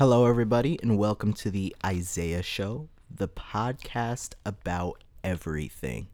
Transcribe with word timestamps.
Hello, 0.00 0.24
everybody, 0.24 0.78
and 0.80 0.96
welcome 0.96 1.34
to 1.34 1.50
the 1.50 1.76
Isaiah 1.84 2.42
Show, 2.42 2.88
the 3.14 3.28
podcast 3.28 4.32
about 4.46 5.04
everything. 5.22 6.06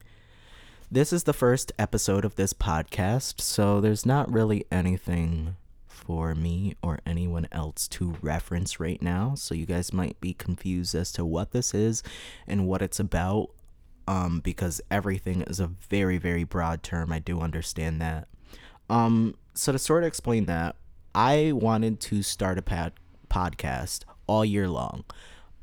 This 0.91 1.13
is 1.13 1.23
the 1.23 1.33
first 1.33 1.71
episode 1.79 2.25
of 2.25 2.35
this 2.35 2.53
podcast, 2.53 3.41
so 3.41 3.81
there's 3.81 4.05
not 4.05 4.29
really 4.29 4.65
anything 4.73 5.55
for 5.87 6.35
me 6.35 6.75
or 6.83 6.99
anyone 7.07 7.47
else 7.53 7.87
to 7.91 8.17
reference 8.21 8.81
right 8.81 9.01
now. 9.01 9.37
So 9.37 9.55
you 9.55 9.67
guys 9.67 9.93
might 9.93 10.21
be 10.21 10.35
confused 10.35 10.97
as 10.97 11.13
to 11.13 11.25
what 11.25 11.53
this 11.53 11.73
is 11.73 12.03
and 12.45 12.67
what 12.67 12.83
it's 12.83 12.99
about, 12.99 13.51
um, 14.09 14.41
because 14.41 14.81
everything 14.91 15.43
is 15.43 15.61
a 15.61 15.69
very, 15.69 16.19
very 16.19 16.43
broad 16.43 16.83
term. 16.83 17.13
I 17.13 17.21
do 17.21 17.41
understand 17.41 18.01
that. 18.01 18.27
Um, 18.91 19.37
so 19.55 19.71
to 19.71 19.79
sort 19.79 20.03
of 20.03 20.09
explain 20.09 20.47
that, 20.47 20.75
I 21.15 21.53
wanted 21.53 22.01
to 22.01 22.25
start 22.25 22.59
a 22.59 22.63
pod- 22.63 22.93
podcast 23.29 24.05
all 24.27 24.45
year 24.45 24.69
long. 24.69 25.05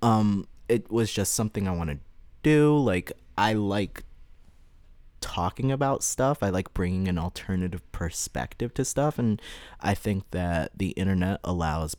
Um, 0.01 0.47
it 0.67 0.91
was 0.91 1.11
just 1.11 1.33
something 1.33 1.67
I 1.67 1.71
want 1.71 1.89
to 1.89 1.99
do. 2.41 2.77
Like 2.77 3.11
I 3.37 3.53
like 3.53 4.03
talking 5.21 5.71
about 5.71 6.03
stuff. 6.03 6.43
I 6.43 6.49
like 6.49 6.73
bringing 6.73 7.07
an 7.07 7.17
alternative 7.17 7.89
perspective 7.91 8.73
to 8.75 8.85
stuff, 8.85 9.17
and 9.17 9.41
I 9.79 9.93
think 9.93 10.29
that 10.31 10.71
the 10.77 10.89
internet 10.89 11.39
allows 11.43 11.95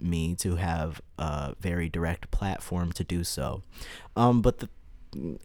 me 0.00 0.34
to 0.34 0.56
have 0.56 1.00
a 1.18 1.54
very 1.60 1.88
direct 1.88 2.30
platform 2.30 2.92
to 2.92 3.04
do 3.04 3.24
so. 3.24 3.62
Um, 4.16 4.42
but 4.42 4.58
the 4.58 4.68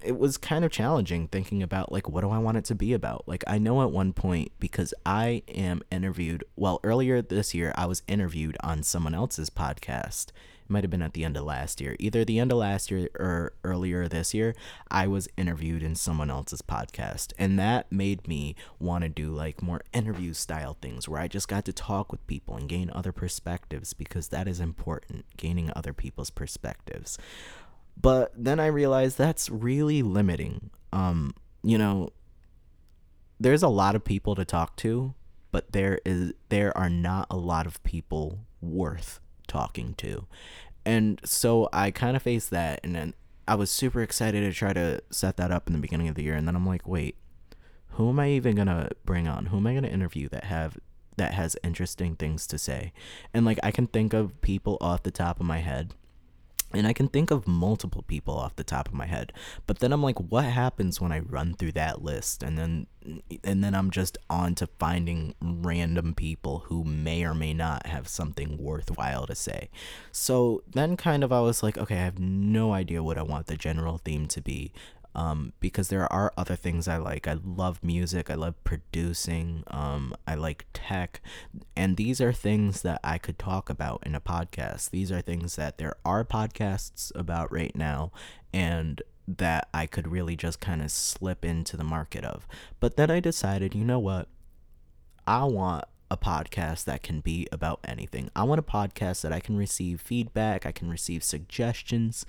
it 0.03 0.17
was 0.17 0.37
kind 0.37 0.63
of 0.63 0.71
challenging 0.71 1.27
thinking 1.27 1.61
about 1.61 1.91
like 1.91 2.07
what 2.09 2.21
do 2.21 2.29
I 2.29 2.37
want 2.37 2.57
it 2.57 2.65
to 2.65 2.75
be 2.75 2.93
about? 2.93 3.27
Like 3.27 3.43
I 3.47 3.57
know 3.57 3.81
at 3.81 3.91
one 3.91 4.13
point 4.13 4.51
because 4.59 4.93
I 5.05 5.43
am 5.47 5.81
interviewed 5.91 6.43
well 6.55 6.79
earlier 6.83 7.21
this 7.21 7.53
year 7.53 7.73
I 7.75 7.85
was 7.85 8.01
interviewed 8.07 8.57
on 8.63 8.83
someone 8.83 9.13
else's 9.13 9.49
podcast 9.49 10.31
it 10.67 10.73
might 10.73 10.83
have 10.83 10.91
been 10.91 11.01
at 11.01 11.13
the 11.13 11.23
end 11.23 11.37
of 11.37 11.45
last 11.45 11.79
year. 11.79 11.95
Either 11.97 12.25
the 12.25 12.39
end 12.39 12.51
of 12.51 12.57
last 12.57 12.91
year 12.91 13.07
or 13.15 13.53
earlier 13.63 14.09
this 14.09 14.33
year, 14.33 14.53
I 14.91 15.07
was 15.07 15.29
interviewed 15.37 15.81
in 15.81 15.95
someone 15.95 16.29
else's 16.29 16.61
podcast. 16.61 17.31
And 17.39 17.57
that 17.57 17.89
made 17.89 18.27
me 18.27 18.53
want 18.77 19.03
to 19.03 19.09
do 19.09 19.31
like 19.31 19.61
more 19.61 19.81
interview 19.93 20.33
style 20.33 20.75
things 20.81 21.07
where 21.07 21.21
I 21.21 21.29
just 21.29 21.47
got 21.47 21.63
to 21.65 21.73
talk 21.73 22.11
with 22.11 22.27
people 22.27 22.57
and 22.57 22.67
gain 22.67 22.91
other 22.93 23.13
perspectives 23.13 23.93
because 23.93 24.27
that 24.27 24.45
is 24.45 24.59
important, 24.59 25.23
gaining 25.37 25.71
other 25.73 25.93
people's 25.93 26.31
perspectives. 26.31 27.17
But 27.99 28.31
then 28.35 28.59
I 28.59 28.67
realized 28.67 29.17
that's 29.17 29.49
really 29.49 30.01
limiting. 30.01 30.69
Um, 30.93 31.33
you 31.63 31.77
know, 31.77 32.09
there's 33.39 33.63
a 33.63 33.67
lot 33.67 33.95
of 33.95 34.03
people 34.03 34.35
to 34.35 34.45
talk 34.45 34.75
to, 34.77 35.13
but 35.51 35.71
there 35.71 35.99
is 36.05 36.33
there 36.49 36.77
are 36.77 36.89
not 36.89 37.27
a 37.29 37.37
lot 37.37 37.65
of 37.65 37.81
people 37.83 38.39
worth 38.61 39.19
talking 39.47 39.93
to. 39.95 40.27
And 40.85 41.19
so 41.23 41.69
I 41.73 41.91
kind 41.91 42.15
of 42.15 42.23
faced 42.23 42.49
that 42.51 42.79
and 42.83 42.95
then 42.95 43.13
I 43.47 43.55
was 43.55 43.71
super 43.71 44.01
excited 44.01 44.41
to 44.41 44.51
try 44.51 44.73
to 44.73 45.01
set 45.09 45.37
that 45.37 45.51
up 45.51 45.67
in 45.67 45.73
the 45.73 45.79
beginning 45.79 46.07
of 46.07 46.15
the 46.15 46.23
year 46.23 46.35
and 46.35 46.47
then 46.47 46.55
I'm 46.55 46.65
like, 46.65 46.87
wait, 46.87 47.15
who 47.91 48.09
am 48.09 48.19
I 48.19 48.29
even 48.29 48.55
going 48.55 48.67
to 48.67 48.89
bring 49.05 49.27
on? 49.27 49.47
Who 49.47 49.57
am 49.57 49.67
I 49.67 49.71
going 49.71 49.83
to 49.83 49.91
interview 49.91 50.29
that 50.29 50.45
have 50.45 50.77
that 51.17 51.33
has 51.33 51.57
interesting 51.63 52.15
things 52.15 52.45
to 52.47 52.57
say? 52.57 52.93
And 53.33 53.45
like 53.45 53.59
I 53.63 53.71
can 53.71 53.87
think 53.87 54.13
of 54.13 54.39
people 54.41 54.77
off 54.79 55.03
the 55.03 55.11
top 55.11 55.39
of 55.39 55.45
my 55.45 55.59
head 55.59 55.93
and 56.73 56.85
I 56.85 56.93
can 56.93 57.07
think 57.07 57.31
of 57.31 57.47
multiple 57.47 58.03
people 58.07 58.37
off 58.37 58.55
the 58.55 58.63
top 58.63 58.87
of 58.87 58.93
my 58.93 59.05
head. 59.05 59.31
But 59.65 59.79
then 59.79 59.93
I'm 59.93 60.03
like, 60.03 60.19
what 60.19 60.45
happens 60.45 60.99
when 60.99 61.11
I 61.11 61.19
run 61.19 61.53
through 61.53 61.73
that 61.73 62.03
list 62.03 62.43
and 62.43 62.57
then 62.57 62.87
and 63.43 63.63
then 63.63 63.73
I'm 63.73 63.89
just 63.89 64.17
on 64.29 64.53
to 64.55 64.67
finding 64.79 65.33
random 65.41 66.13
people 66.13 66.65
who 66.65 66.83
may 66.83 67.23
or 67.23 67.33
may 67.33 67.53
not 67.53 67.85
have 67.85 68.09
something 68.09 68.57
worthwhile 68.57 69.25
to 69.27 69.35
say. 69.35 69.69
So 70.11 70.61
then 70.69 70.97
kind 70.97 71.23
of 71.23 71.31
I 71.31 71.39
was 71.39 71.63
like, 71.63 71.77
okay, 71.77 71.95
I 71.95 72.03
have 72.03 72.19
no 72.19 72.73
idea 72.73 73.01
what 73.01 73.17
I 73.17 73.23
want 73.23 73.47
the 73.47 73.55
general 73.55 73.97
theme 73.97 74.27
to 74.27 74.41
be 74.41 74.73
um, 75.17 75.51
because 75.59 75.89
there 75.89 76.11
are 76.13 76.31
other 76.37 76.55
things 76.55 76.87
I 76.87 76.97
like. 76.97 77.27
I 77.27 77.37
love 77.43 77.83
music, 77.83 78.29
I 78.29 78.35
love 78.35 78.63
producing, 78.63 79.63
um, 79.67 80.15
I 80.27 80.35
like 80.35 80.67
tech, 80.73 81.21
and 81.75 81.97
these 81.97 82.21
are 82.21 82.31
things 82.31 82.83
that 82.83 83.01
I 83.03 83.17
could 83.17 83.39
talk 83.39 83.69
about 83.69 84.03
in 84.05 84.13
a 84.13 84.21
podcast. 84.21 84.91
These 84.91 85.11
are 85.11 85.21
things 85.21 85.55
that 85.55 85.79
there 85.79 85.95
are 86.05 86.23
podcasts 86.23 87.11
about 87.15 87.51
right 87.51 87.75
now, 87.75 88.11
and 88.53 89.01
that 89.27 89.67
I 89.73 89.87
could 89.87 90.07
really 90.07 90.35
just 90.35 90.61
kind 90.61 90.81
of 90.81 90.91
slip 90.91 91.43
into 91.43 91.75
the 91.75 91.83
market 91.83 92.23
of. 92.23 92.47
But 92.79 92.95
then 92.95 93.09
I 93.09 93.19
decided, 93.19 93.75
you 93.75 93.83
know 93.83 93.99
what? 93.99 94.27
I 95.25 95.43
want 95.43 95.85
a 96.09 96.15
podcast 96.15 96.85
that 96.85 97.03
can 97.03 97.19
be 97.19 97.47
about 97.51 97.79
anything. 97.83 98.29
I 98.35 98.43
want 98.43 98.59
a 98.59 98.63
podcast 98.63 99.21
that 99.21 99.33
I 99.33 99.39
can 99.39 99.57
receive 99.57 99.99
feedback, 99.99 100.65
I 100.65 100.71
can 100.71 100.89
receive 100.89 101.23
suggestions, 101.23 102.25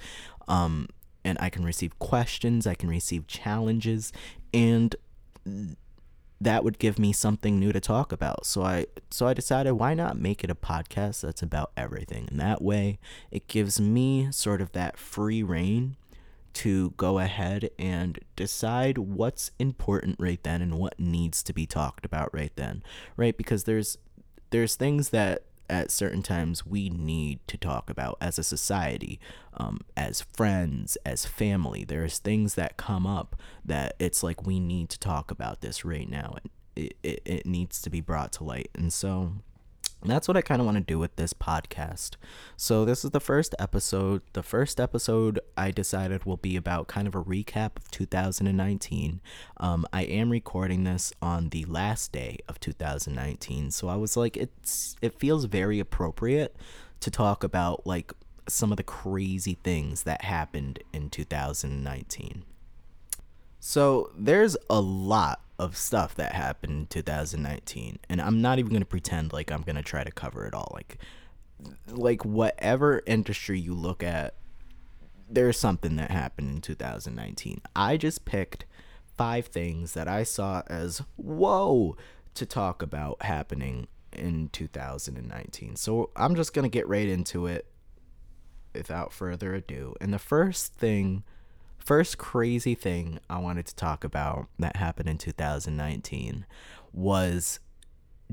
um, 0.49 0.89
and 1.28 1.39
I 1.41 1.50
can 1.50 1.65
receive 1.65 1.99
questions, 1.99 2.66
I 2.66 2.75
can 2.75 2.89
receive 2.89 3.27
challenges, 3.27 4.12
and 4.55 4.97
that 6.41 6.65
would 6.65 6.78
give 6.78 6.99
me 6.99 7.12
something 7.12 7.59
new 7.59 7.72
to 7.72 7.81
talk 7.81 8.12
about. 8.12 8.47
So 8.47 8.62
I 8.62 8.87
so 9.11 9.27
I 9.27 9.34
decided 9.34 9.72
why 9.72 9.94
not 9.94 10.19
make 10.19 10.43
it 10.43 10.50
a 10.50 10.55
podcast 10.55 11.21
that's 11.21 11.43
about 11.43 11.72
everything. 11.77 12.28
And 12.31 12.41
that 12.41 12.62
way 12.62 12.99
it 13.31 13.47
gives 13.47 13.81
me 13.81 14.28
sort 14.31 14.61
of 14.61 14.72
that 14.72 14.97
free 14.97 15.43
rein 15.43 15.97
to 16.55 16.94
go 16.97 17.19
ahead 17.19 17.71
and 17.78 18.19
decide 18.34 18.99
what's 18.99 19.50
important 19.59 20.17
right 20.19 20.43
then 20.43 20.62
and 20.62 20.78
what 20.78 20.99
needs 20.99 21.43
to 21.43 21.53
be 21.53 21.67
talked 21.67 22.06
about 22.06 22.33
right 22.33 22.53
then. 22.56 22.83
Right? 23.17 23.37
Because 23.37 23.65
there's 23.65 23.99
there's 24.50 24.77
things 24.77 25.11
that 25.11 25.43
at 25.69 25.91
certain 25.91 26.23
times 26.23 26.67
we 26.67 26.91
need 26.91 27.41
to 27.49 27.56
talk 27.56 27.91
about 27.91 28.17
as 28.21 28.39
a 28.39 28.43
society, 28.43 29.21
um, 29.55 29.81
as 29.97 30.21
friends, 30.21 30.97
as 31.05 31.27
family. 31.27 31.84
There's 31.84 32.19
things 32.19 32.55
that 32.55 32.77
come 32.77 33.06
up 33.06 33.37
that 33.65 33.95
it's 33.99 34.23
like 34.23 34.47
we 34.47 34.61
need 34.61 34.89
to 34.91 34.99
talk 34.99 35.31
about 35.31 35.61
this 35.61 35.84
right 35.84 36.09
now. 36.09 36.37
and 36.37 36.51
It, 36.77 36.97
it, 37.03 37.23
it 37.25 37.47
needs 37.47 37.83
to 37.83 37.91
be 37.91 38.01
brought 38.01 38.33
to 38.34 38.45
light. 38.45 38.71
And 38.75 38.93
so 38.93 39.33
that's 40.05 40.29
what 40.29 40.37
I 40.37 40.43
kind 40.43 40.61
of 40.61 40.67
want 40.67 40.77
to 40.77 40.85
do 40.85 40.99
with 40.99 41.17
this 41.17 41.33
podcast. 41.33 42.13
So, 42.57 42.85
this 42.85 43.05
is 43.05 43.11
the 43.11 43.21
first 43.21 43.55
episode. 43.59 44.23
The 44.33 44.43
first 44.43 44.79
episode 44.79 45.41
I 45.57 45.71
decided 45.71 46.25
will 46.25 46.37
be 46.37 46.57
about 46.57 46.87
kind 46.87 47.09
of 47.09 47.15
a 47.15 47.23
recap 47.23 47.77
of 47.77 47.91
2019. 47.91 49.21
Um, 49.57 49.87
I 49.93 50.03
am 50.03 50.31
recording 50.31 50.85
this 50.85 51.13
on 51.21 51.49
the 51.49 51.65
last 51.65 52.13
day 52.13 52.39
of 52.49 52.61
2019. 52.61 53.73
So, 53.73 53.89
I 53.89 53.97
was 53.97 54.17
like, 54.17 54.37
it's 54.37 54.97
it 55.03 55.19
feels 55.19 55.47
very 55.47 55.81
appropriate 55.81 56.55
to 57.01 57.11
talk 57.11 57.43
about 57.43 57.87
like 57.87 58.13
some 58.49 58.71
of 58.71 58.77
the 58.77 58.85
crazy 58.85 59.59
things 59.63 60.05
that 60.05 60.23
happened 60.25 60.83
in 60.93 61.11
2019. 61.11 62.45
So, 63.59 64.13
there's 64.17 64.57
a 64.71 64.81
lot 64.81 65.41
of 65.59 65.77
stuff 65.77 66.15
that 66.15 66.33
happened 66.33 66.73
in 66.73 66.87
2019 66.87 67.99
and 68.09 68.21
i'm 68.21 68.41
not 68.41 68.59
even 68.59 68.71
going 68.71 68.81
to 68.81 68.87
pretend 68.87 69.33
like 69.33 69.51
i'm 69.51 69.63
going 69.63 69.77
to 69.77 69.83
try 69.83 70.05
to 70.05 70.11
cover 70.11 70.47
it 70.47 70.55
all 70.55 70.71
like 70.75 70.99
like 71.89 72.25
whatever 72.25 73.03
industry 73.07 73.59
you 73.59 73.75
look 73.75 74.03
at 74.03 74.35
there's 75.29 75.59
something 75.59 75.97
that 75.97 76.11
happened 76.11 76.49
in 76.49 76.61
2019 76.61 77.61
i 77.75 77.97
just 77.97 78.25
picked 78.25 78.65
five 79.17 79.47
things 79.47 79.95
that 79.95 80.07
i 80.07 80.23
saw 80.23 80.63
as 80.69 81.03
whoa 81.17 81.97
to 82.35 82.47
talk 82.47 82.83
about 82.83 83.21
happening 83.23 83.89
in 84.13 84.49
2019 84.51 85.75
so 85.75 86.11
i'm 86.15 86.37
just 86.37 86.55
going 86.55 86.63
to 86.63 86.69
get 86.69 86.87
right 86.89 87.09
into 87.09 87.47
it 87.47 87.67
without 88.79 89.13
further 89.13 89.55
ado. 89.55 89.95
And 90.01 90.13
the 90.15 90.19
first 90.19 90.75
thing 90.75 91.25
first 91.88 92.19
crazy 92.19 92.75
thing 92.75 93.19
I 93.31 93.38
wanted 93.38 93.65
to 93.65 93.75
talk 93.75 94.04
about 94.04 94.49
that 94.59 94.76
happened 94.76 95.09
in 95.09 95.16
2019 95.16 96.44
was 96.93 97.60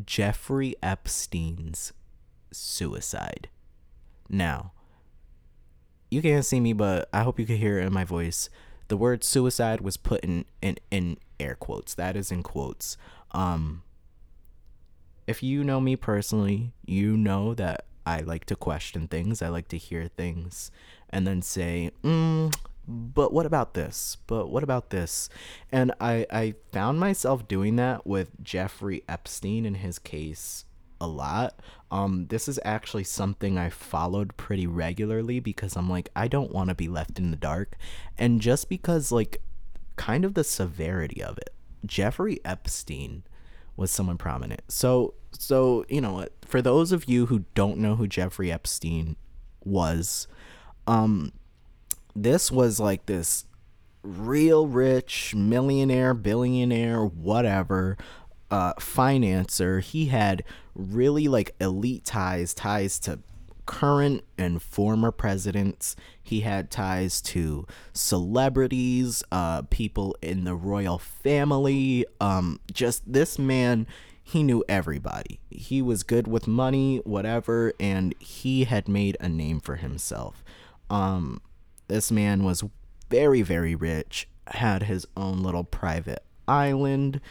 Jeffrey 0.06 0.76
Epstein's 0.84 1.94
suicide. 2.52 3.48
Now, 4.28 4.74
you 6.12 6.22
can't 6.22 6.44
see 6.44 6.60
me, 6.60 6.74
but 6.74 7.08
I 7.14 7.24
hope 7.24 7.40
you 7.40 7.46
can 7.46 7.56
hear 7.56 7.80
it 7.80 7.86
in 7.86 7.94
my 7.94 8.04
voice. 8.04 8.50
The 8.90 8.98
word 8.98 9.24
suicide 9.24 9.80
was 9.80 9.96
put 9.96 10.20
in, 10.20 10.44
in, 10.62 10.76
in 10.92 11.16
air 11.40 11.56
quotes. 11.56 11.94
That 11.94 12.18
is 12.18 12.34
in 12.34 12.44
quotes. 12.44 12.98
Um, 13.32 13.84
if 15.28 15.42
you 15.42 15.64
know 15.64 15.80
me 15.80 15.96
personally, 15.96 16.74
you 16.86 17.16
know 17.16 17.54
that 17.54 17.86
I 18.06 18.20
like 18.20 18.44
to 18.48 18.58
question 18.58 19.08
things. 19.08 19.42
I 19.42 19.48
like 19.48 19.70
to 19.70 19.78
hear 19.78 20.10
things 20.10 20.72
and 21.10 21.26
then 21.26 21.42
say, 21.42 21.92
mm, 22.04 22.54
but 22.88 23.34
what 23.34 23.46
about 23.46 23.74
this? 23.74 24.18
But 24.28 24.50
what 24.50 24.64
about 24.64 24.90
this? 24.90 25.30
And 25.72 25.92
I, 26.00 26.26
I 26.32 26.56
found 26.72 27.00
myself 27.00 27.48
doing 27.48 27.76
that 27.78 28.06
with 28.06 28.32
Jeffrey 28.44 29.04
Epstein 29.08 29.66
in 29.66 29.76
his 29.76 30.00
case 30.00 30.66
a 31.02 31.08
lot. 31.08 31.60
Um, 31.92 32.28
this 32.28 32.48
is 32.48 32.60
actually 32.64 33.04
something 33.04 33.58
I 33.58 33.70
followed 33.70 34.38
pretty 34.38 34.68
regularly 34.68 35.40
because 35.40 35.76
I'm 35.76 35.90
like, 35.90 36.10
I 36.16 36.28
don't 36.28 36.52
want 36.52 36.70
to 36.70 36.76
be 36.76 36.88
left 36.88 37.20
in 37.20 37.32
the 37.32 37.38
dark. 37.38 37.76
And 38.18 38.42
just 38.42 38.70
because, 38.70 39.12
like, 39.12 39.42
kind 39.96 40.26
of 40.26 40.34
the 40.34 40.44
severity 40.44 41.24
of 41.24 41.38
it, 41.38 41.54
Jeffrey 41.86 42.40
Epstein 42.44 43.24
was 43.78 43.92
someone 43.92 44.18
prominent. 44.18 44.62
So, 44.70 45.16
so, 45.32 45.86
you 45.90 46.02
know, 46.02 46.28
for 46.44 46.62
those 46.62 46.92
of 46.92 47.10
you 47.10 47.28
who 47.28 47.46
don't 47.56 47.78
know 47.78 47.96
who 47.96 48.08
Jeffrey 48.08 48.52
Epstein 48.52 49.16
was 49.64 50.28
um 50.88 51.32
this 52.16 52.52
was 52.52 52.80
like 52.80 53.06
this 53.06 53.46
real 54.04 54.68
rich 54.68 55.34
millionaire, 55.36 56.14
billionaire, 56.14 57.06
whatever 57.06 57.98
uh 58.52 58.74
financer. 58.76 59.82
He 59.82 60.06
had 60.08 60.44
really 60.76 61.28
like 61.28 61.56
elite 61.60 62.06
ties, 62.06 62.54
ties 62.54 63.00
to 63.00 63.20
current 63.66 64.24
and 64.38 64.62
former 64.62 65.12
presidents. 65.12 65.96
He 66.22 66.42
had 66.42 66.70
ties 66.70 67.22
to 67.24 67.66
celebrities, 67.94 69.24
uh, 69.32 69.64
people 69.64 70.16
in 70.22 70.44
the 70.44 70.56
royal 70.56 70.98
family. 70.98 72.06
Um, 72.22 72.60
just 72.72 73.12
this 73.12 73.40
man, 73.40 73.88
he 74.24 74.44
knew 74.44 74.64
everybody. 74.70 75.40
He 75.50 75.82
was 75.82 76.04
good 76.04 76.28
with 76.28 76.48
money, 76.48 76.98
whatever, 77.06 77.74
and 77.80 78.16
he 78.20 78.66
had 78.66 78.88
made 78.88 79.18
a 79.20 79.30
name 79.30 79.60
for 79.60 79.76
himself. 79.76 80.44
Um, 80.90 81.42
this 81.88 82.12
man 82.12 82.44
was 82.44 82.64
very, 83.10 83.42
very 83.42 83.76
rich, 83.76 84.28
had 84.48 84.84
his 84.84 85.08
own 85.16 85.42
little 85.42 85.64
private 85.64 86.24
island, 86.48 87.22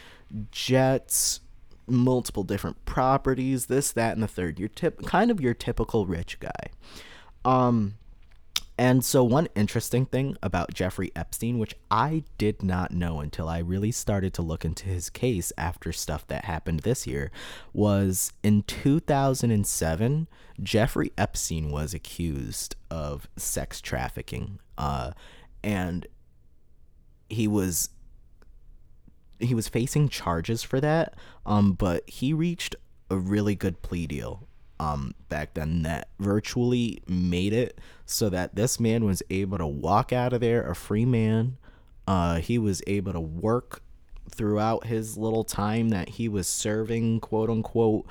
jets, 0.51 1.41
multiple 1.87 2.43
different 2.43 2.83
properties, 2.85 3.67
this, 3.67 3.91
that, 3.91 4.13
and 4.13 4.23
the 4.23 4.27
third. 4.27 4.59
You're 4.59 4.69
tip 4.69 5.03
kind 5.03 5.31
of 5.31 5.39
your 5.39 5.53
typical 5.53 6.05
rich 6.05 6.39
guy. 6.39 6.69
Um 7.43 7.95
and 8.77 9.05
so 9.05 9.23
one 9.23 9.47
interesting 9.55 10.05
thing 10.05 10.35
about 10.43 10.73
Jeffrey 10.73 11.11
Epstein, 11.15 11.59
which 11.59 11.75
I 11.89 12.23
did 12.37 12.61
not 12.61 12.91
know 12.91 13.21
until 13.21 13.47
I 13.47 13.59
really 13.59 13.91
started 13.91 14.33
to 14.33 14.41
look 14.41 14.65
into 14.65 14.85
his 14.85 15.09
case 15.09 15.53
after 15.57 15.93
stuff 15.93 16.27
that 16.27 16.45
happened 16.45 16.81
this 16.81 17.07
year, 17.07 17.31
was 17.71 18.33
in 18.43 18.63
2007, 18.63 20.27
Jeffrey 20.61 21.13
Epstein 21.17 21.71
was 21.71 21.93
accused 21.93 22.75
of 22.91 23.29
sex 23.37 23.79
trafficking. 23.79 24.59
Uh, 24.77 25.11
and 25.63 26.05
he 27.29 27.47
was 27.47 27.89
he 29.39 29.53
was 29.53 29.67
facing 29.67 30.07
charges 30.07 30.63
for 30.63 30.79
that, 30.79 31.13
um, 31.45 31.73
but 31.73 32.09
he 32.09 32.33
reached 32.33 32.75
a 33.09 33.17
really 33.17 33.53
good 33.53 33.81
plea 33.81 34.07
deal 34.07 34.47
um, 34.79 35.15
back 35.29 35.53
then 35.53 35.83
that 35.83 36.09
virtually 36.19 37.01
made 37.07 37.53
it 37.53 37.79
so 38.05 38.29
that 38.29 38.55
this 38.55 38.79
man 38.79 39.05
was 39.05 39.23
able 39.29 39.57
to 39.57 39.67
walk 39.67 40.11
out 40.11 40.33
of 40.33 40.41
there 40.41 40.69
a 40.69 40.75
free 40.75 41.05
man. 41.05 41.57
Uh, 42.07 42.37
he 42.37 42.57
was 42.57 42.81
able 42.87 43.13
to 43.13 43.19
work 43.19 43.81
throughout 44.29 44.85
his 44.85 45.17
little 45.17 45.43
time 45.43 45.89
that 45.89 46.09
he 46.09 46.27
was 46.27 46.47
serving, 46.47 47.19
quote 47.19 47.49
unquote. 47.49 48.05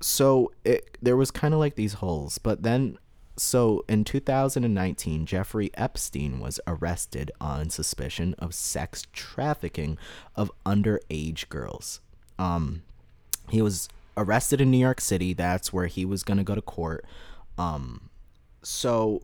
So 0.00 0.52
it 0.64 0.96
there 1.02 1.16
was 1.16 1.30
kind 1.30 1.54
of 1.54 1.60
like 1.60 1.74
these 1.74 1.94
holes, 1.94 2.38
but 2.38 2.62
then 2.62 2.98
so 3.36 3.84
in 3.88 4.04
2019, 4.04 5.24
Jeffrey 5.24 5.70
Epstein 5.74 6.40
was 6.40 6.58
arrested 6.66 7.30
on 7.40 7.70
suspicion 7.70 8.34
of 8.38 8.52
sex 8.54 9.06
trafficking 9.12 9.96
of 10.34 10.50
underage 10.66 11.48
girls. 11.48 12.00
Um, 12.38 12.82
he 13.48 13.62
was 13.62 13.88
arrested 14.18 14.60
in 14.60 14.70
New 14.70 14.78
York 14.78 15.00
City. 15.00 15.32
That's 15.32 15.72
where 15.72 15.86
he 15.86 16.04
was 16.04 16.22
going 16.22 16.38
to 16.38 16.44
go 16.44 16.54
to 16.54 16.62
court. 16.62 17.06
Um, 17.56 18.10
so, 18.62 19.22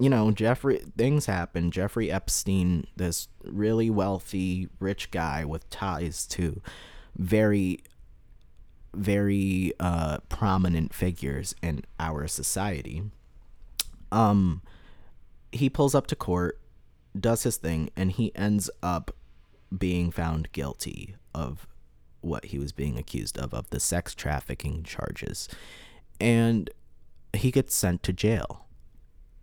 you 0.00 0.10
know, 0.10 0.32
Jeffrey, 0.32 0.82
things 0.96 1.26
happen. 1.26 1.70
Jeffrey 1.70 2.10
Epstein, 2.10 2.86
this 2.96 3.28
really 3.44 3.90
wealthy, 3.90 4.68
rich 4.80 5.10
guy 5.10 5.44
with 5.44 5.68
ties 5.70 6.26
to 6.28 6.60
very 7.16 7.78
very 8.96 9.72
uh, 9.80 10.18
prominent 10.28 10.94
figures 10.94 11.54
in 11.62 11.82
our 11.98 12.26
society. 12.26 13.02
Um, 14.12 14.62
he 15.52 15.68
pulls 15.68 15.94
up 15.94 16.06
to 16.08 16.16
court, 16.16 16.60
does 17.18 17.42
his 17.42 17.56
thing, 17.56 17.90
and 17.96 18.12
he 18.12 18.34
ends 18.34 18.70
up 18.82 19.14
being 19.76 20.10
found 20.10 20.52
guilty 20.52 21.16
of 21.34 21.66
what 22.24 22.46
he 22.46 22.58
was 22.58 22.72
being 22.72 22.98
accused 22.98 23.38
of, 23.38 23.52
of 23.52 23.70
the 23.70 23.80
sex 23.80 24.14
trafficking 24.14 24.82
charges. 24.82 25.48
And 26.20 26.70
he 27.32 27.50
gets 27.50 27.74
sent 27.74 28.02
to 28.04 28.12
jail. 28.12 28.66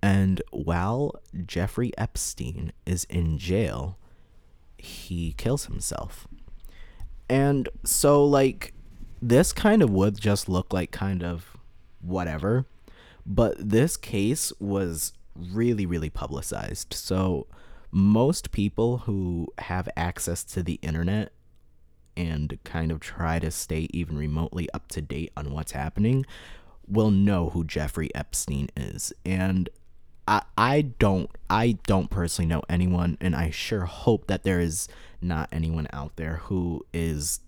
And 0.01 0.41
while 0.51 1.15
Jeffrey 1.45 1.91
Epstein 1.97 2.71
is 2.85 3.03
in 3.05 3.37
jail, 3.37 3.97
he 4.77 5.33
kills 5.33 5.65
himself. 5.65 6.27
And 7.29 7.69
so, 7.83 8.25
like, 8.25 8.73
this 9.21 9.53
kind 9.53 9.81
of 9.81 9.89
would 9.91 10.19
just 10.19 10.49
look 10.49 10.73
like 10.73 10.91
kind 10.91 11.23
of 11.23 11.55
whatever, 12.01 12.65
but 13.25 13.55
this 13.57 13.95
case 13.95 14.51
was 14.59 15.13
really, 15.35 15.85
really 15.85 16.09
publicized. 16.09 16.93
So 16.93 17.47
most 17.91 18.51
people 18.51 18.99
who 18.99 19.47
have 19.59 19.87
access 19.95 20.43
to 20.45 20.63
the 20.63 20.79
internet 20.81 21.31
and 22.15 22.57
kind 22.63 22.91
of 22.91 22.99
try 22.99 23.39
to 23.39 23.51
stay 23.51 23.87
even 23.91 24.17
remotely 24.17 24.69
up 24.73 24.87
to 24.89 25.01
date 25.01 25.31
on 25.35 25.51
what's 25.51 25.71
happening 25.71 26.25
will 26.87 27.11
know 27.11 27.49
who 27.49 27.63
Jeffrey 27.63 28.13
Epstein 28.13 28.69
is. 28.75 29.13
And 29.25 29.69
I 30.27 30.43
I 30.57 30.81
don't 30.81 31.29
I 31.49 31.77
don't 31.87 32.09
personally 32.09 32.47
know 32.47 32.63
anyone 32.69 33.17
and 33.21 33.35
I 33.35 33.49
sure 33.49 33.85
hope 33.85 34.27
that 34.27 34.43
there 34.43 34.59
is 34.59 34.87
not 35.21 35.49
anyone 35.51 35.87
out 35.93 36.15
there 36.15 36.37
who 36.45 36.85
is 36.93 37.39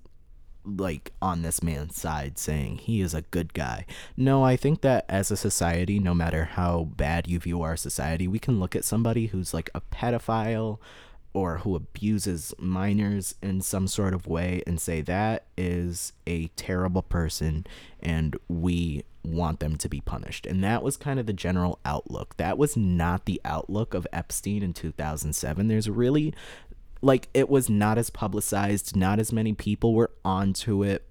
like 0.66 1.12
on 1.22 1.42
this 1.42 1.62
man's 1.62 1.96
side 1.98 2.38
saying 2.38 2.78
he 2.78 3.02
is 3.02 3.14
a 3.14 3.22
good 3.22 3.54
guy. 3.54 3.86
No, 4.16 4.44
I 4.44 4.56
think 4.56 4.82
that 4.82 5.06
as 5.10 5.30
a 5.30 5.38
society, 5.38 6.00
no 6.00 6.14
matter 6.14 6.46
how 6.46 6.86
bad 6.96 7.28
you 7.28 7.40
view 7.40 7.62
our 7.62 7.76
society, 7.76 8.28
we 8.28 8.40
can 8.40 8.60
look 8.60 8.76
at 8.76 8.86
somebody 8.86 9.28
who's 9.28 9.54
like 9.54 9.70
a 9.76 9.82
pedophile 9.82 10.80
or 11.34 11.60
who 11.60 11.76
abuses 11.76 12.54
minors 12.60 13.36
in 13.42 13.62
some 13.62 13.88
sort 13.88 14.14
of 14.14 14.28
way 14.28 14.62
and 14.68 14.80
say 14.80 15.02
that 15.02 15.46
is 15.58 16.14
a 16.28 16.48
terrible 16.50 17.02
person 17.02 17.66
and 18.00 18.36
we 18.48 19.04
want 19.24 19.60
them 19.60 19.76
to 19.78 19.90
be 19.90 20.02
punished. 20.02 20.46
And 20.46 20.64
that 20.64 20.84
was 20.84 20.98
kind 20.98 21.20
of 21.20 21.26
the 21.26 21.34
general 21.34 21.80
outlook. 21.86 22.38
That 22.38 22.58
was 22.58 22.78
not 22.78 23.26
the 23.26 23.42
outlook 23.46 23.94
of 23.94 24.08
Epstein 24.12 24.62
in 24.62 24.74
2007. 24.74 25.68
There's 25.68 25.90
really 25.90 26.34
like 27.02 27.30
it 27.34 27.50
was 27.50 27.70
not 27.70 27.98
as 27.98 28.10
publicized, 28.10 28.96
not 28.96 29.20
as 29.20 29.32
many 29.32 29.54
people 29.54 29.94
were 29.94 30.12
onto 30.24 30.84
it. 30.84 31.06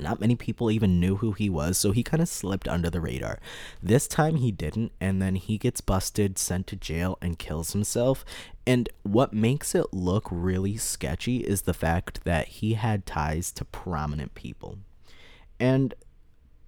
Not 0.00 0.20
many 0.20 0.36
people 0.36 0.70
even 0.70 1.00
knew 1.00 1.16
who 1.16 1.32
he 1.32 1.48
was, 1.48 1.78
so 1.78 1.92
he 1.92 2.02
kind 2.02 2.22
of 2.22 2.28
slipped 2.28 2.68
under 2.68 2.90
the 2.90 3.00
radar. 3.00 3.38
This 3.82 4.06
time 4.08 4.36
he 4.36 4.50
didn't, 4.52 4.92
and 5.00 5.20
then 5.20 5.36
he 5.36 5.58
gets 5.58 5.80
busted, 5.80 6.38
sent 6.38 6.66
to 6.68 6.76
jail, 6.76 7.18
and 7.20 7.38
kills 7.38 7.72
himself. 7.72 8.24
And 8.66 8.88
what 9.02 9.32
makes 9.32 9.74
it 9.74 9.92
look 9.92 10.28
really 10.30 10.76
sketchy 10.76 11.38
is 11.38 11.62
the 11.62 11.74
fact 11.74 12.24
that 12.24 12.48
he 12.48 12.74
had 12.74 13.06
ties 13.06 13.50
to 13.52 13.64
prominent 13.64 14.34
people. 14.34 14.78
And 15.58 15.94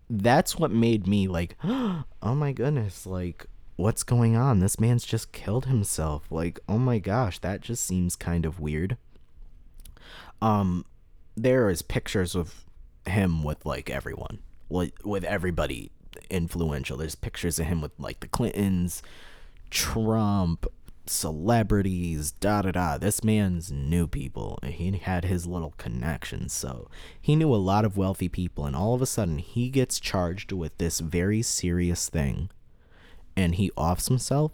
that's 0.08 0.56
what 0.56 0.70
made 0.72 1.06
me 1.06 1.28
like, 1.28 1.56
oh 1.64 2.04
my 2.22 2.52
goodness, 2.52 3.06
like, 3.06 3.46
what's 3.76 4.02
going 4.02 4.37
on? 4.37 4.60
This 4.60 4.80
man's 4.80 5.04
just 5.04 5.32
killed 5.32 5.66
himself. 5.66 6.25
Like, 6.30 6.60
oh 6.68 6.78
my 6.78 6.99
gosh, 6.99 7.38
that 7.38 7.60
just 7.60 7.84
seems 7.84 8.16
kind 8.16 8.44
of 8.44 8.60
weird. 8.60 8.96
Um, 10.42 10.84
there 11.37 11.70
is 11.70 11.82
pictures 11.82 12.34
of 12.34 12.64
him 13.07 13.42
with 13.42 13.64
like 13.64 13.90
everyone, 13.90 14.40
with 14.69 14.92
with 15.04 15.25
everybody 15.25 15.90
influential. 16.28 16.97
There's 16.97 17.14
pictures 17.14 17.59
of 17.59 17.66
him 17.66 17.80
with 17.80 17.92
like 17.99 18.21
the 18.21 18.28
Clintons, 18.28 19.02
Trump, 19.71 20.66
celebrities, 21.07 22.33
da 22.33 22.62
da 22.62 22.73
da. 22.73 22.99
This 22.99 23.25
man's 23.25 23.71
knew 23.71 24.07
people. 24.07 24.59
He 24.64 24.90
had 24.92 25.25
his 25.25 25.47
little 25.47 25.75
connections, 25.76 26.52
so 26.52 26.88
he 27.21 27.37
knew 27.37 27.54
a 27.54 27.57
lot 27.57 27.85
of 27.85 27.97
wealthy 27.97 28.28
people. 28.28 28.66
And 28.66 28.76
all 28.76 28.95
of 28.95 29.02
a 29.02 29.07
sudden, 29.07 29.38
he 29.38 29.71
gets 29.71 30.00
charged 30.00 30.52
with 30.52 30.78
this 30.78 31.00
very 31.00 31.42
serious 31.42 32.09
thing 32.09 32.50
and 33.37 33.54
he 33.54 33.71
offs 33.76 34.09
himself, 34.09 34.52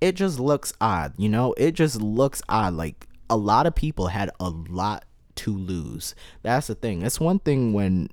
it 0.00 0.16
just 0.16 0.40
looks 0.40 0.72
odd, 0.80 1.14
you 1.16 1.28
know? 1.28 1.54
It 1.56 1.72
just 1.72 2.00
looks 2.00 2.42
odd. 2.48 2.74
Like 2.74 3.06
a 3.30 3.36
lot 3.36 3.66
of 3.66 3.74
people 3.74 4.08
had 4.08 4.30
a 4.40 4.50
lot 4.50 5.04
to 5.36 5.56
lose. 5.56 6.14
That's 6.42 6.66
the 6.66 6.74
thing. 6.74 7.02
It's 7.02 7.20
one 7.20 7.38
thing 7.38 7.72
when 7.72 8.08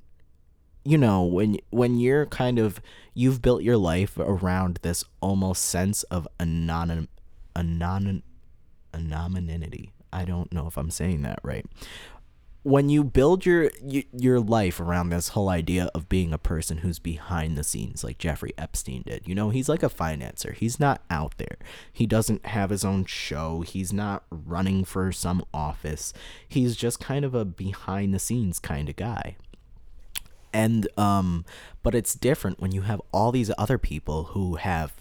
you 0.84 0.96
know, 0.96 1.24
when 1.24 1.58
when 1.70 1.98
you're 1.98 2.26
kind 2.26 2.58
of 2.58 2.80
you've 3.14 3.42
built 3.42 3.62
your 3.62 3.76
life 3.76 4.16
around 4.18 4.78
this 4.82 5.04
almost 5.20 5.64
sense 5.64 6.02
of 6.04 6.26
anonym 6.38 7.08
anonym 7.54 8.22
anonymity. 8.94 9.92
I 10.12 10.24
don't 10.24 10.52
know 10.52 10.66
if 10.66 10.76
I'm 10.76 10.90
saying 10.90 11.22
that 11.22 11.38
right 11.42 11.66
when 12.62 12.90
you 12.90 13.02
build 13.02 13.46
your 13.46 13.70
your 14.12 14.38
life 14.38 14.80
around 14.80 15.08
this 15.08 15.28
whole 15.28 15.48
idea 15.48 15.90
of 15.94 16.08
being 16.10 16.32
a 16.32 16.38
person 16.38 16.78
who's 16.78 16.98
behind 16.98 17.56
the 17.56 17.64
scenes 17.64 18.04
like 18.04 18.18
Jeffrey 18.18 18.52
Epstein 18.58 19.02
did. 19.06 19.26
You 19.26 19.34
know, 19.34 19.48
he's 19.50 19.68
like 19.68 19.82
a 19.82 19.88
financier. 19.88 20.52
He's 20.52 20.78
not 20.78 21.02
out 21.10 21.38
there. 21.38 21.56
He 21.90 22.06
doesn't 22.06 22.44
have 22.46 22.70
his 22.70 22.84
own 22.84 23.06
show. 23.06 23.62
He's 23.62 23.92
not 23.92 24.24
running 24.30 24.84
for 24.84 25.10
some 25.10 25.44
office. 25.54 26.12
He's 26.46 26.76
just 26.76 27.00
kind 27.00 27.24
of 27.24 27.34
a 27.34 27.44
behind 27.46 28.12
the 28.12 28.18
scenes 28.18 28.58
kind 28.58 28.88
of 28.90 28.96
guy. 28.96 29.36
and 30.52 30.88
um 30.98 31.44
but 31.82 31.94
it's 31.94 32.14
different 32.14 32.60
when 32.60 32.72
you 32.72 32.82
have 32.82 33.00
all 33.12 33.32
these 33.32 33.50
other 33.56 33.78
people 33.78 34.24
who 34.24 34.56
have 34.56 34.92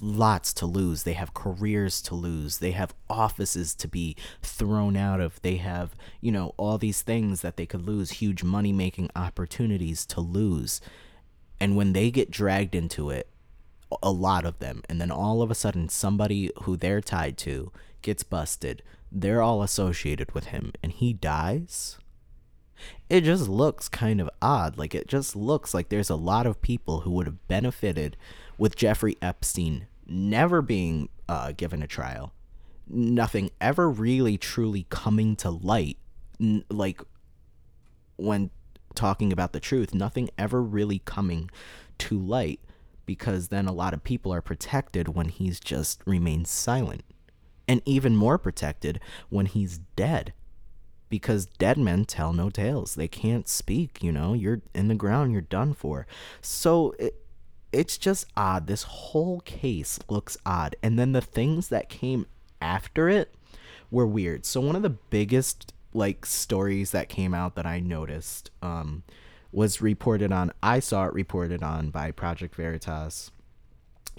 lots 0.00 0.52
to 0.54 0.66
lose. 0.66 1.02
They 1.02 1.14
have 1.14 1.34
careers 1.34 2.00
to 2.02 2.14
lose. 2.14 2.58
They 2.58 2.72
have 2.72 2.94
offices 3.08 3.74
to 3.76 3.88
be 3.88 4.16
thrown 4.42 4.96
out 4.96 5.20
of. 5.20 5.40
They 5.42 5.56
have 5.56 5.94
you 6.20 6.32
know 6.32 6.54
all 6.56 6.78
these 6.78 7.02
things 7.02 7.40
that 7.42 7.56
they 7.56 7.66
could 7.66 7.86
lose 7.86 8.12
huge 8.12 8.42
money 8.42 8.72
making 8.72 9.10
opportunities 9.16 10.06
to 10.06 10.20
lose. 10.20 10.80
And 11.60 11.76
when 11.76 11.92
they 11.92 12.10
get 12.10 12.30
dragged 12.30 12.74
into 12.74 13.10
it 13.10 13.28
a 14.02 14.10
lot 14.10 14.44
of 14.44 14.58
them 14.58 14.82
and 14.88 15.00
then 15.00 15.10
all 15.10 15.42
of 15.42 15.50
a 15.50 15.54
sudden 15.54 15.88
somebody 15.88 16.50
who 16.62 16.76
they're 16.76 17.00
tied 17.00 17.38
to 17.38 17.72
gets 18.02 18.22
busted. 18.22 18.82
They're 19.10 19.42
all 19.42 19.62
associated 19.62 20.32
with 20.32 20.46
him 20.46 20.72
and 20.82 20.92
he 20.92 21.12
dies? 21.12 21.98
It 23.08 23.22
just 23.22 23.48
looks 23.48 23.88
kind 23.88 24.20
of 24.20 24.30
odd. 24.40 24.78
Like 24.78 24.94
it 24.94 25.08
just 25.08 25.34
looks 25.34 25.74
like 25.74 25.88
there's 25.88 26.10
a 26.10 26.16
lot 26.16 26.46
of 26.46 26.62
people 26.62 27.00
who 27.00 27.10
would 27.12 27.26
have 27.26 27.48
benefited 27.48 28.16
with 28.58 28.76
Jeffrey 28.76 29.16
Epstein 29.22 29.86
never 30.06 30.62
being 30.62 31.08
uh, 31.28 31.52
given 31.52 31.82
a 31.82 31.86
trial, 31.86 32.32
nothing 32.88 33.50
ever 33.60 33.88
really 33.88 34.36
truly 34.38 34.86
coming 34.90 35.36
to 35.36 35.50
light. 35.50 35.98
N- 36.40 36.64
like 36.70 37.00
when 38.16 38.50
talking 38.94 39.32
about 39.32 39.52
the 39.52 39.60
truth, 39.60 39.94
nothing 39.94 40.30
ever 40.36 40.62
really 40.62 41.00
coming 41.04 41.50
to 41.98 42.18
light 42.18 42.60
because 43.06 43.48
then 43.48 43.66
a 43.66 43.72
lot 43.72 43.94
of 43.94 44.04
people 44.04 44.32
are 44.32 44.42
protected 44.42 45.08
when 45.08 45.28
he's 45.28 45.60
just 45.60 46.02
remained 46.04 46.46
silent. 46.46 47.02
And 47.66 47.82
even 47.84 48.16
more 48.16 48.38
protected 48.38 48.98
when 49.28 49.46
he's 49.46 49.78
dead 49.94 50.32
because 51.10 51.46
dead 51.46 51.78
men 51.78 52.04
tell 52.04 52.32
no 52.32 52.50
tales. 52.50 52.94
They 52.94 53.08
can't 53.08 53.48
speak, 53.48 54.02
you 54.02 54.10
know. 54.12 54.32
You're 54.32 54.62
in 54.74 54.88
the 54.88 54.94
ground, 54.94 55.32
you're 55.32 55.40
done 55.42 55.74
for. 55.74 56.06
So 56.40 56.94
it, 56.98 57.14
it's 57.72 57.98
just 57.98 58.26
odd. 58.36 58.66
This 58.66 58.84
whole 58.84 59.40
case 59.40 59.98
looks 60.08 60.36
odd. 60.46 60.76
And 60.82 60.98
then 60.98 61.12
the 61.12 61.20
things 61.20 61.68
that 61.68 61.88
came 61.88 62.26
after 62.60 63.08
it 63.08 63.34
were 63.90 64.06
weird. 64.06 64.44
So 64.44 64.60
one 64.60 64.76
of 64.76 64.82
the 64.82 64.90
biggest 64.90 65.74
like 65.94 66.26
stories 66.26 66.90
that 66.90 67.08
came 67.08 67.32
out 67.32 67.54
that 67.54 67.64
I 67.64 67.80
noticed 67.80 68.50
um 68.60 69.02
was 69.50 69.80
reported 69.80 70.30
on 70.30 70.52
I 70.62 70.80
saw 70.80 71.06
it 71.06 71.14
reported 71.14 71.62
on 71.62 71.90
by 71.90 72.10
Project 72.10 72.54
Veritas. 72.54 73.30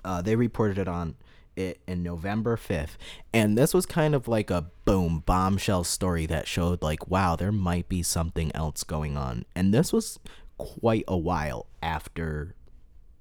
Uh, 0.03 0.21
they 0.21 0.35
reported 0.35 0.77
it 0.77 0.87
on 0.87 1.15
it 1.55 1.81
in 1.87 2.01
November 2.01 2.55
5th. 2.55 2.95
And 3.33 3.57
this 3.57 3.73
was 3.73 3.85
kind 3.85 4.15
of 4.15 4.27
like 4.27 4.49
a 4.49 4.67
boom 4.85 5.21
bombshell 5.25 5.83
story 5.83 6.25
that 6.25 6.47
showed 6.47 6.81
like 6.81 7.07
wow, 7.09 7.35
there 7.35 7.51
might 7.51 7.87
be 7.89 8.01
something 8.01 8.51
else 8.55 8.83
going 8.83 9.17
on. 9.17 9.45
And 9.55 9.73
this 9.73 9.93
was 9.93 10.19
quite 10.57 11.05
a 11.07 11.17
while 11.17 11.67
after 11.81 12.55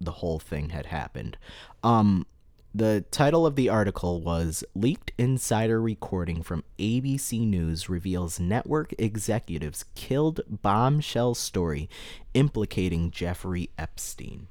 the 0.01 0.13
whole 0.13 0.39
thing 0.39 0.71
had 0.71 0.87
happened. 0.87 1.37
Um 1.83 2.27
the 2.75 3.05
title 3.11 3.47
of 3.47 3.57
the 3.57 3.71
article 3.71 4.21
was 4.21 4.63
Leaked 4.75 5.11
Insider 5.17 5.81
Recording 5.81 6.43
from 6.43 6.65
ABC 6.79 7.41
News 7.47 7.89
Reveals 7.89 8.39
Network 8.39 8.95
Executives 8.99 9.87
Killed 9.95 10.43
Bombshell 10.49 11.35
Story 11.35 11.89
Implicating 12.35 13.11
Jeffrey 13.11 13.71
Epstein. 13.79 14.49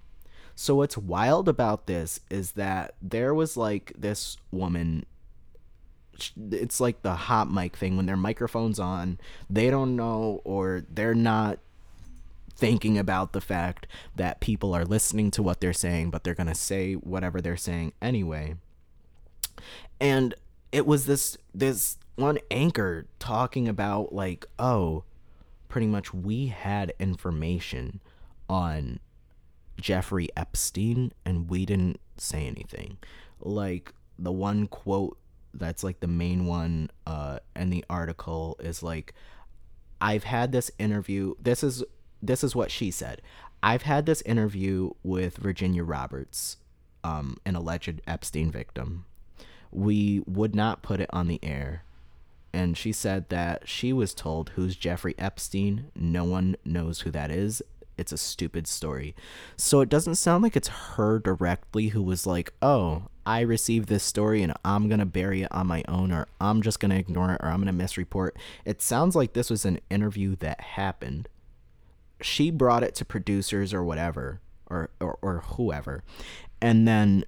So 0.55 0.75
what's 0.75 0.97
wild 0.97 1.47
about 1.47 1.85
this 1.85 2.19
is 2.31 2.53
that 2.53 2.95
there 3.01 3.33
was 3.35 3.55
like 3.55 3.93
this 3.95 4.37
woman 4.51 5.05
it's 6.51 6.79
like 6.79 7.03
the 7.03 7.13
hot 7.15 7.51
mic 7.51 7.77
thing 7.77 7.95
when 7.95 8.07
their 8.07 8.17
microphone's 8.17 8.79
on, 8.79 9.19
they 9.49 9.69
don't 9.69 9.95
know 9.95 10.41
or 10.43 10.83
they're 10.89 11.13
not 11.13 11.59
thinking 12.57 12.97
about 12.97 13.33
the 13.33 13.41
fact 13.41 13.87
that 14.15 14.39
people 14.39 14.73
are 14.73 14.85
listening 14.85 15.31
to 15.31 15.43
what 15.43 15.61
they're 15.61 15.73
saying, 15.73 16.09
but 16.09 16.23
they're 16.23 16.33
going 16.33 16.47
to 16.47 16.55
say 16.55 16.93
whatever 16.93 17.39
they're 17.39 17.55
saying 17.55 17.93
anyway. 18.01 18.55
And 20.01 20.33
it 20.71 20.85
was 20.85 21.05
this 21.05 21.37
this 21.53 21.97
one 22.15 22.39
anchor 22.49 23.05
talking 23.19 23.67
about 23.67 24.13
like, 24.13 24.45
oh, 24.57 25.03
pretty 25.69 25.87
much 25.87 26.13
we 26.13 26.47
had 26.47 26.93
information 26.99 28.01
on 28.49 28.99
Jeffrey 29.79 30.29
Epstein 30.35 31.11
and 31.25 31.49
we 31.49 31.65
didn't 31.65 31.99
say 32.17 32.47
anything. 32.47 32.97
Like 33.39 33.93
the 34.17 34.31
one 34.31 34.67
quote 34.67 35.17
that's 35.53 35.83
like 35.83 35.99
the 35.99 36.07
main 36.07 36.45
one 36.45 36.89
uh 37.05 37.39
in 37.55 37.69
the 37.69 37.83
article 37.89 38.57
is 38.59 38.83
like 38.83 39.13
I've 40.01 40.23
had 40.23 40.51
this 40.51 40.69
interview 40.77 41.35
this 41.39 41.63
is 41.63 41.83
this 42.21 42.43
is 42.43 42.55
what 42.55 42.71
she 42.71 42.91
said. 42.91 43.21
I've 43.61 43.83
had 43.83 44.05
this 44.05 44.21
interview 44.21 44.91
with 45.03 45.37
Virginia 45.37 45.83
Roberts, 45.83 46.57
um, 47.03 47.37
an 47.45 47.55
alleged 47.55 48.01
Epstein 48.07 48.51
victim. 48.51 49.05
We 49.71 50.23
would 50.25 50.55
not 50.55 50.81
put 50.81 50.99
it 50.99 51.09
on 51.11 51.27
the 51.27 51.39
air. 51.43 51.83
And 52.53 52.77
she 52.77 52.91
said 52.91 53.29
that 53.29 53.67
she 53.67 53.91
was 53.91 54.13
told 54.13 54.49
who's 54.49 54.75
Jeffrey 54.75 55.15
Epstein. 55.17 55.91
No 55.95 56.23
one 56.23 56.55
knows 56.65 57.01
who 57.01 57.11
that 57.11 57.29
is 57.29 57.61
it's 57.97 58.11
a 58.11 58.17
stupid 58.17 58.67
story. 58.67 59.15
So 59.57 59.81
it 59.81 59.89
doesn't 59.89 60.15
sound 60.15 60.43
like 60.43 60.55
it's 60.55 60.67
her 60.67 61.19
directly 61.19 61.89
who 61.89 62.03
was 62.03 62.27
like, 62.27 62.53
"Oh, 62.61 63.03
I 63.25 63.41
received 63.41 63.89
this 63.89 64.03
story 64.03 64.43
and 64.43 64.53
I'm 64.63 64.87
going 64.87 64.99
to 64.99 65.05
bury 65.05 65.41
it 65.41 65.51
on 65.51 65.67
my 65.67 65.83
own 65.87 66.11
or 66.11 66.27
I'm 66.39 66.61
just 66.61 66.79
going 66.79 66.91
to 66.91 66.97
ignore 66.97 67.33
it 67.33 67.41
or 67.41 67.49
I'm 67.49 67.61
going 67.63 67.75
to 67.75 67.83
misreport." 67.83 68.31
It 68.65 68.81
sounds 68.81 69.15
like 69.15 69.33
this 69.33 69.49
was 69.49 69.65
an 69.65 69.79
interview 69.89 70.35
that 70.37 70.61
happened. 70.61 71.27
She 72.21 72.51
brought 72.51 72.83
it 72.83 72.95
to 72.95 73.05
producers 73.05 73.73
or 73.73 73.83
whatever 73.83 74.41
or 74.69 74.89
or, 74.99 75.17
or 75.21 75.43
whoever. 75.45 76.03
And 76.61 76.87
then 76.87 77.25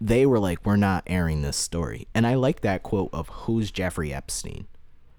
they 0.00 0.26
were 0.26 0.38
like, 0.38 0.64
"We're 0.64 0.76
not 0.76 1.04
airing 1.06 1.42
this 1.42 1.56
story." 1.56 2.06
And 2.14 2.26
I 2.26 2.34
like 2.34 2.60
that 2.60 2.82
quote 2.82 3.10
of 3.12 3.28
who's 3.28 3.70
Jeffrey 3.70 4.12
Epstein 4.12 4.66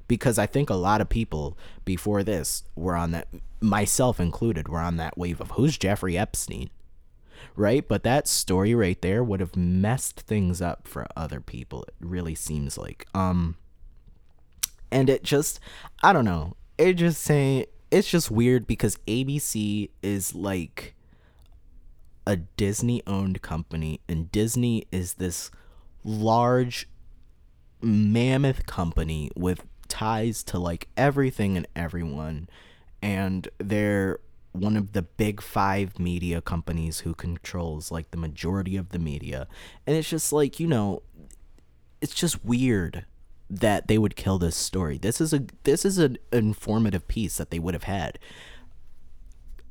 because 0.09 0.39
I 0.39 0.47
think 0.47 0.69
a 0.69 0.75
lot 0.75 0.99
of 0.99 1.07
people 1.07 1.57
before 1.85 2.23
this 2.23 2.63
were 2.75 2.95
on 2.95 3.11
that, 3.11 3.29
myself 3.61 4.19
included, 4.19 4.67
were 4.67 4.79
on 4.79 4.97
that 4.97 5.17
wave 5.17 5.39
of 5.39 5.51
who's 5.51 5.77
Jeffrey 5.77 6.17
Epstein, 6.17 6.69
right? 7.55 7.87
But 7.87 8.03
that 8.03 8.27
story 8.27 8.75
right 8.75 9.01
there 9.01 9.23
would 9.23 9.39
have 9.39 9.55
messed 9.55 10.21
things 10.21 10.61
up 10.61 10.87
for 10.87 11.07
other 11.15 11.39
people. 11.39 11.83
It 11.83 11.93
really 12.01 12.35
seems 12.35 12.77
like, 12.77 13.05
um, 13.13 13.55
and 14.91 15.09
it 15.09 15.23
just, 15.23 15.59
I 16.01 16.11
don't 16.11 16.25
know, 16.25 16.57
it 16.77 16.93
just 16.93 17.21
saying 17.21 17.65
it's 17.91 18.09
just 18.09 18.29
weird 18.29 18.67
because 18.67 18.97
ABC 19.07 19.89
is 20.01 20.35
like 20.35 20.95
a 22.25 22.35
Disney 22.35 23.01
owned 23.07 23.41
company, 23.41 24.01
and 24.07 24.31
Disney 24.31 24.85
is 24.91 25.15
this 25.15 25.51
large 26.03 26.87
mammoth 27.81 28.65
company 28.65 29.31
with 29.35 29.63
ties 29.87 30.43
to 30.43 30.59
like 30.59 30.87
everything 30.95 31.57
and 31.57 31.67
everyone 31.75 32.47
and 33.01 33.47
they're 33.57 34.19
one 34.51 34.75
of 34.75 34.93
the 34.93 35.01
big 35.01 35.41
5 35.41 35.99
media 35.99 36.41
companies 36.41 37.01
who 37.01 37.13
controls 37.13 37.91
like 37.91 38.11
the 38.11 38.17
majority 38.17 38.75
of 38.75 38.89
the 38.89 38.99
media. 38.99 39.47
And 39.85 39.95
it's 39.95 40.09
just 40.09 40.33
like 40.33 40.59
you 40.59 40.67
know 40.67 41.01
it's 42.01 42.13
just 42.13 42.43
weird 42.43 43.05
that 43.49 43.87
they 43.87 43.97
would 43.97 44.15
kill 44.15 44.37
this 44.37 44.55
story. 44.55 44.97
This 44.97 45.19
is 45.19 45.33
a 45.33 45.43
this 45.63 45.83
is 45.83 45.97
an 45.97 46.17
informative 46.31 47.07
piece 47.07 47.37
that 47.37 47.49
they 47.49 47.59
would 47.59 47.73
have 47.73 47.83
had. 47.83 48.19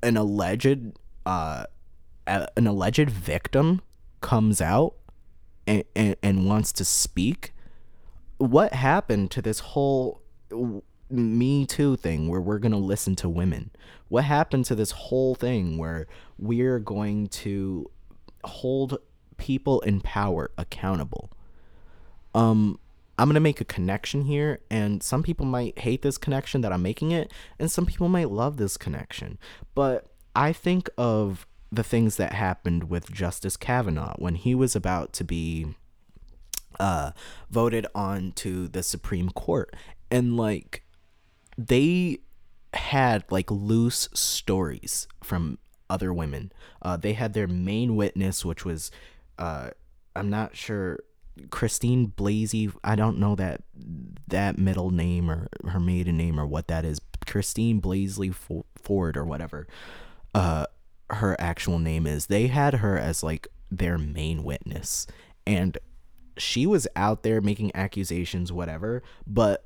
An 0.02 0.16
alleged 0.16 0.92
uh 1.24 1.66
an 2.26 2.66
alleged 2.66 3.08
victim 3.08 3.80
comes 4.20 4.60
out 4.60 4.94
and, 5.66 5.84
and, 5.94 6.16
and 6.22 6.46
wants 6.46 6.72
to 6.72 6.84
speak. 6.84 7.52
What 8.38 8.72
happened 8.74 9.30
to 9.32 9.42
this 9.42 9.60
whole 9.60 10.22
me 11.10 11.64
too 11.64 11.96
thing 11.96 12.28
where 12.28 12.40
we're 12.40 12.58
going 12.58 12.72
to 12.72 12.78
listen 12.78 13.16
to 13.16 13.28
women? 13.28 13.70
What 14.08 14.24
happened 14.24 14.64
to 14.66 14.74
this 14.74 14.90
whole 14.90 15.34
thing 15.34 15.78
where 15.78 16.06
we're 16.38 16.78
going 16.78 17.28
to 17.28 17.90
hold 18.44 18.98
people 19.36 19.80
in 19.82 20.00
power 20.00 20.50
accountable? 20.58 21.30
Um 22.34 22.78
i'm 23.18 23.28
going 23.28 23.34
to 23.34 23.40
make 23.40 23.60
a 23.60 23.64
connection 23.64 24.22
here 24.22 24.60
and 24.70 25.02
some 25.02 25.22
people 25.22 25.46
might 25.46 25.78
hate 25.80 26.02
this 26.02 26.18
connection 26.18 26.60
that 26.60 26.72
i'm 26.72 26.82
making 26.82 27.10
it 27.10 27.32
and 27.58 27.70
some 27.70 27.86
people 27.86 28.08
might 28.08 28.30
love 28.30 28.56
this 28.56 28.76
connection 28.76 29.38
but 29.74 30.06
i 30.34 30.52
think 30.52 30.88
of 30.96 31.46
the 31.70 31.82
things 31.82 32.16
that 32.16 32.32
happened 32.32 32.88
with 32.88 33.12
justice 33.12 33.56
kavanaugh 33.56 34.14
when 34.16 34.34
he 34.34 34.54
was 34.54 34.74
about 34.74 35.12
to 35.12 35.24
be 35.24 35.74
uh, 36.78 37.12
voted 37.50 37.86
on 37.94 38.32
to 38.32 38.68
the 38.68 38.82
Supreme 38.82 39.30
Court. 39.30 39.74
And 40.10 40.36
like 40.36 40.84
they 41.56 42.18
had 42.74 43.24
like 43.30 43.50
loose 43.50 44.08
stories 44.14 45.08
from 45.22 45.58
other 45.90 46.12
women. 46.12 46.52
Uh, 46.82 46.96
they 46.96 47.14
had 47.14 47.32
their 47.32 47.46
main 47.46 47.96
witness, 47.96 48.44
which 48.44 48.64
was 48.64 48.90
uh, 49.38 49.70
I'm 50.14 50.30
not 50.30 50.56
sure 50.56 51.00
Christine 51.50 52.12
Blasey. 52.16 52.72
I 52.84 52.96
don't 52.96 53.18
know 53.18 53.34
that 53.36 53.62
that 54.28 54.58
middle 54.58 54.90
name 54.90 55.30
or 55.30 55.48
her 55.66 55.80
maiden 55.80 56.16
name 56.16 56.38
or 56.38 56.46
what 56.46 56.68
that 56.68 56.84
is. 56.84 57.00
Christine 57.26 57.80
Blasey 57.80 58.34
Ford 58.82 59.16
or 59.16 59.24
whatever 59.24 59.66
uh 60.34 60.66
her 61.10 61.36
actual 61.38 61.78
name 61.78 62.06
is. 62.06 62.26
They 62.26 62.46
had 62.46 62.74
her 62.74 62.98
as 62.98 63.22
like 63.22 63.48
their 63.70 63.98
main 63.98 64.44
witness 64.44 65.06
and 65.46 65.78
she 66.38 66.66
was 66.66 66.86
out 66.94 67.22
there 67.22 67.40
making 67.40 67.72
accusations 67.74 68.52
whatever, 68.52 69.02
but 69.26 69.64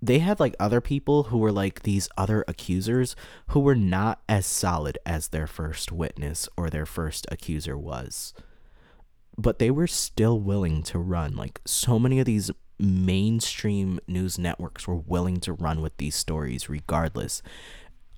they 0.00 0.18
had 0.18 0.38
like 0.38 0.54
other 0.60 0.80
people 0.80 1.24
who 1.24 1.38
were 1.38 1.52
like 1.52 1.82
these 1.82 2.08
other 2.16 2.44
accusers 2.46 3.16
who 3.48 3.60
were 3.60 3.74
not 3.74 4.20
as 4.28 4.46
solid 4.46 4.98
as 5.06 5.28
their 5.28 5.46
first 5.46 5.90
witness 5.90 6.48
or 6.56 6.68
their 6.68 6.86
first 6.86 7.26
accuser 7.30 7.76
was. 7.76 8.34
But 9.36 9.58
they 9.58 9.70
were 9.70 9.86
still 9.86 10.38
willing 10.40 10.82
to 10.84 10.98
run. 10.98 11.36
Like 11.36 11.60
so 11.64 11.98
many 11.98 12.20
of 12.20 12.26
these 12.26 12.50
mainstream 12.78 14.00
news 14.06 14.38
networks 14.38 14.86
were 14.86 14.96
willing 14.96 15.38
to 15.40 15.52
run 15.52 15.80
with 15.80 15.96
these 15.96 16.14
stories 16.14 16.68
regardless. 16.68 17.42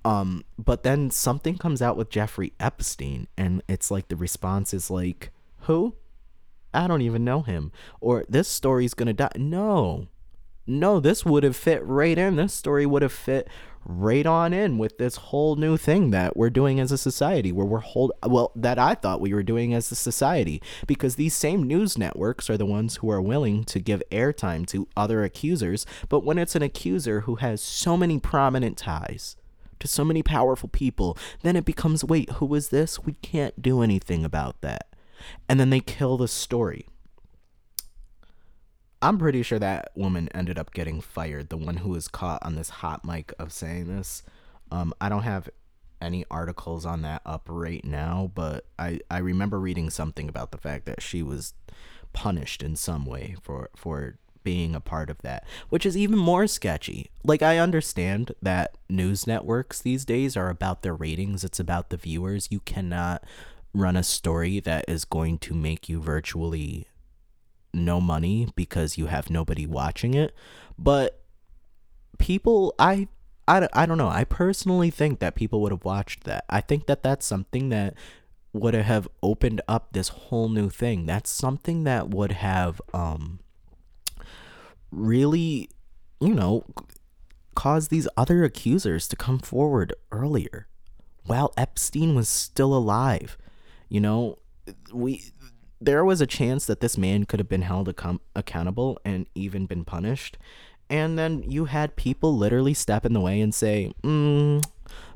Um, 0.05 0.45
but 0.57 0.83
then 0.83 1.09
something 1.11 1.57
comes 1.57 1.81
out 1.81 1.97
with 1.97 2.09
Jeffrey 2.09 2.53
Epstein, 2.59 3.27
and 3.37 3.61
it's 3.67 3.91
like 3.91 4.07
the 4.07 4.15
response 4.15 4.73
is 4.73 4.89
like, 4.89 5.31
Who? 5.61 5.95
I 6.73 6.87
don't 6.87 7.01
even 7.01 7.25
know 7.25 7.41
him. 7.41 7.71
Or 7.99 8.23
this 8.29 8.47
story's 8.47 8.93
gonna 8.93 9.13
die. 9.13 9.31
No. 9.35 10.07
No, 10.65 10.99
this 10.99 11.25
would 11.25 11.43
have 11.43 11.55
fit 11.55 11.85
right 11.85 12.17
in. 12.17 12.35
This 12.35 12.53
story 12.53 12.85
would 12.85 13.01
have 13.01 13.11
fit 13.11 13.47
right 13.87 14.25
on 14.25 14.53
in 14.53 14.77
with 14.77 14.97
this 14.97 15.15
whole 15.15 15.55
new 15.55 15.77
thing 15.77 16.11
that 16.11 16.35
we're 16.35 16.49
doing 16.49 16.79
as 16.79 16.91
a 16.91 16.97
society 16.97 17.51
where 17.51 17.65
we're 17.65 17.79
hold 17.79 18.11
well 18.25 18.51
that 18.55 18.77
I 18.77 18.93
thought 18.93 19.21
we 19.21 19.33
were 19.33 19.43
doing 19.43 19.73
as 19.73 19.91
a 19.91 19.95
society. 19.95 20.61
Because 20.85 21.15
these 21.15 21.33
same 21.33 21.63
news 21.63 21.97
networks 21.97 22.49
are 22.49 22.57
the 22.57 22.65
ones 22.65 22.97
who 22.97 23.09
are 23.09 23.21
willing 23.21 23.63
to 23.65 23.79
give 23.79 24.03
airtime 24.11 24.67
to 24.67 24.87
other 24.97 25.23
accusers. 25.23 25.85
But 26.09 26.23
when 26.23 26.37
it's 26.37 26.55
an 26.55 26.61
accuser 26.61 27.21
who 27.21 27.35
has 27.35 27.61
so 27.61 27.95
many 27.95 28.19
prominent 28.19 28.77
ties 28.77 29.35
to 29.79 29.87
so 29.87 30.03
many 30.03 30.23
powerful 30.23 30.69
people 30.69 31.15
then 31.43 31.55
it 31.55 31.63
becomes 31.63 32.03
wait 32.03 32.29
who 32.31 32.53
is 32.55 32.69
this? 32.69 32.99
We 32.99 33.13
can't 33.21 33.61
do 33.61 33.81
anything 33.81 34.25
about 34.25 34.61
that. 34.61 34.87
And 35.47 35.59
then 35.59 35.69
they 35.69 35.79
kill 35.79 36.17
the 36.17 36.27
story 36.27 36.87
I'm 39.01 39.17
pretty 39.17 39.43
sure 39.43 39.59
that 39.59 39.91
woman 39.95 40.29
ended 40.33 40.57
up 40.57 40.73
getting 40.73 41.01
fired, 41.01 41.49
the 41.49 41.57
one 41.57 41.77
who 41.77 41.89
was 41.89 42.07
caught 42.07 42.43
on 42.43 42.55
this 42.55 42.69
hot 42.69 43.05
mic 43.05 43.31
of 43.37 43.53
saying 43.53 43.87
this. 43.87 44.23
Um, 44.71 44.93
I 44.99 45.09
don't 45.09 45.23
have 45.23 45.49
any 46.01 46.25
articles 46.29 46.85
on 46.85 47.01
that 47.03 47.21
up 47.25 47.43
right 47.47 47.83
now, 47.83 48.31
but 48.33 48.65
I, 48.77 48.99
I 49.09 49.19
remember 49.19 49.59
reading 49.59 49.89
something 49.89 50.27
about 50.27 50.51
the 50.51 50.57
fact 50.57 50.85
that 50.85 51.01
she 51.01 51.21
was 51.21 51.53
punished 52.13 52.63
in 52.63 52.75
some 52.75 53.05
way 53.05 53.35
for 53.43 53.69
for 53.75 54.17
being 54.43 54.73
a 54.73 54.79
part 54.79 55.09
of 55.09 55.17
that, 55.23 55.45
which 55.69 55.85
is 55.85 55.97
even 55.97 56.17
more 56.17 56.47
sketchy. 56.47 57.11
Like 57.23 57.41
I 57.41 57.57
understand 57.57 58.33
that 58.41 58.77
news 58.89 59.27
networks 59.27 59.81
these 59.81 60.05
days 60.05 60.37
are 60.37 60.49
about 60.49 60.83
their 60.83 60.95
ratings, 60.95 61.43
it's 61.43 61.59
about 61.59 61.89
the 61.89 61.97
viewers. 61.97 62.47
You 62.49 62.61
cannot 62.61 63.23
run 63.73 63.97
a 63.97 64.03
story 64.03 64.59
that 64.61 64.85
is 64.87 65.05
going 65.05 65.37
to 65.39 65.53
make 65.53 65.89
you 65.89 66.01
virtually 66.01 66.87
no 67.73 68.01
money 68.01 68.47
because 68.55 68.97
you 68.97 69.07
have 69.07 69.29
nobody 69.29 69.65
watching 69.65 70.13
it. 70.13 70.33
But 70.77 71.21
people, 72.17 72.73
I, 72.79 73.07
I, 73.47 73.67
I 73.73 73.85
don't 73.85 73.97
know. 73.97 74.09
I 74.09 74.23
personally 74.23 74.89
think 74.89 75.19
that 75.19 75.35
people 75.35 75.61
would 75.61 75.71
have 75.71 75.85
watched 75.85 76.23
that. 76.25 76.45
I 76.49 76.61
think 76.61 76.87
that 76.87 77.03
that's 77.03 77.25
something 77.25 77.69
that 77.69 77.93
would 78.53 78.73
have 78.73 79.07
opened 79.21 79.61
up 79.67 79.93
this 79.93 80.09
whole 80.09 80.49
new 80.49 80.69
thing. 80.69 81.05
That's 81.05 81.29
something 81.29 81.83
that 81.83 82.09
would 82.09 82.31
have 82.33 82.81
um 82.93 83.39
really, 84.91 85.69
you 86.19 86.33
know, 86.33 86.65
caused 87.55 87.89
these 87.89 88.07
other 88.15 88.43
accusers 88.43 89.07
to 89.07 89.15
come 89.15 89.39
forward 89.39 89.93
earlier 90.11 90.67
while 91.25 91.53
Epstein 91.57 92.15
was 92.15 92.29
still 92.29 92.73
alive. 92.73 93.37
You 93.89 93.99
know, 94.01 94.39
we 94.93 95.31
there 95.79 96.03
was 96.03 96.21
a 96.21 96.27
chance 96.27 96.65
that 96.65 96.79
this 96.79 96.97
man 96.97 97.25
could 97.25 97.39
have 97.39 97.49
been 97.49 97.61
held 97.61 97.89
ac- 97.89 98.19
accountable 98.35 98.99
and 99.05 99.27
even 99.35 99.65
been 99.65 99.85
punished. 99.85 100.37
And 100.89 101.17
then 101.19 101.43
you 101.43 101.65
had 101.65 101.95
people 101.95 102.35
literally 102.35 102.73
step 102.73 103.05
in 103.05 103.13
the 103.13 103.19
way 103.21 103.41
and 103.41 103.53
say, 103.53 103.91
mm, 104.03 104.63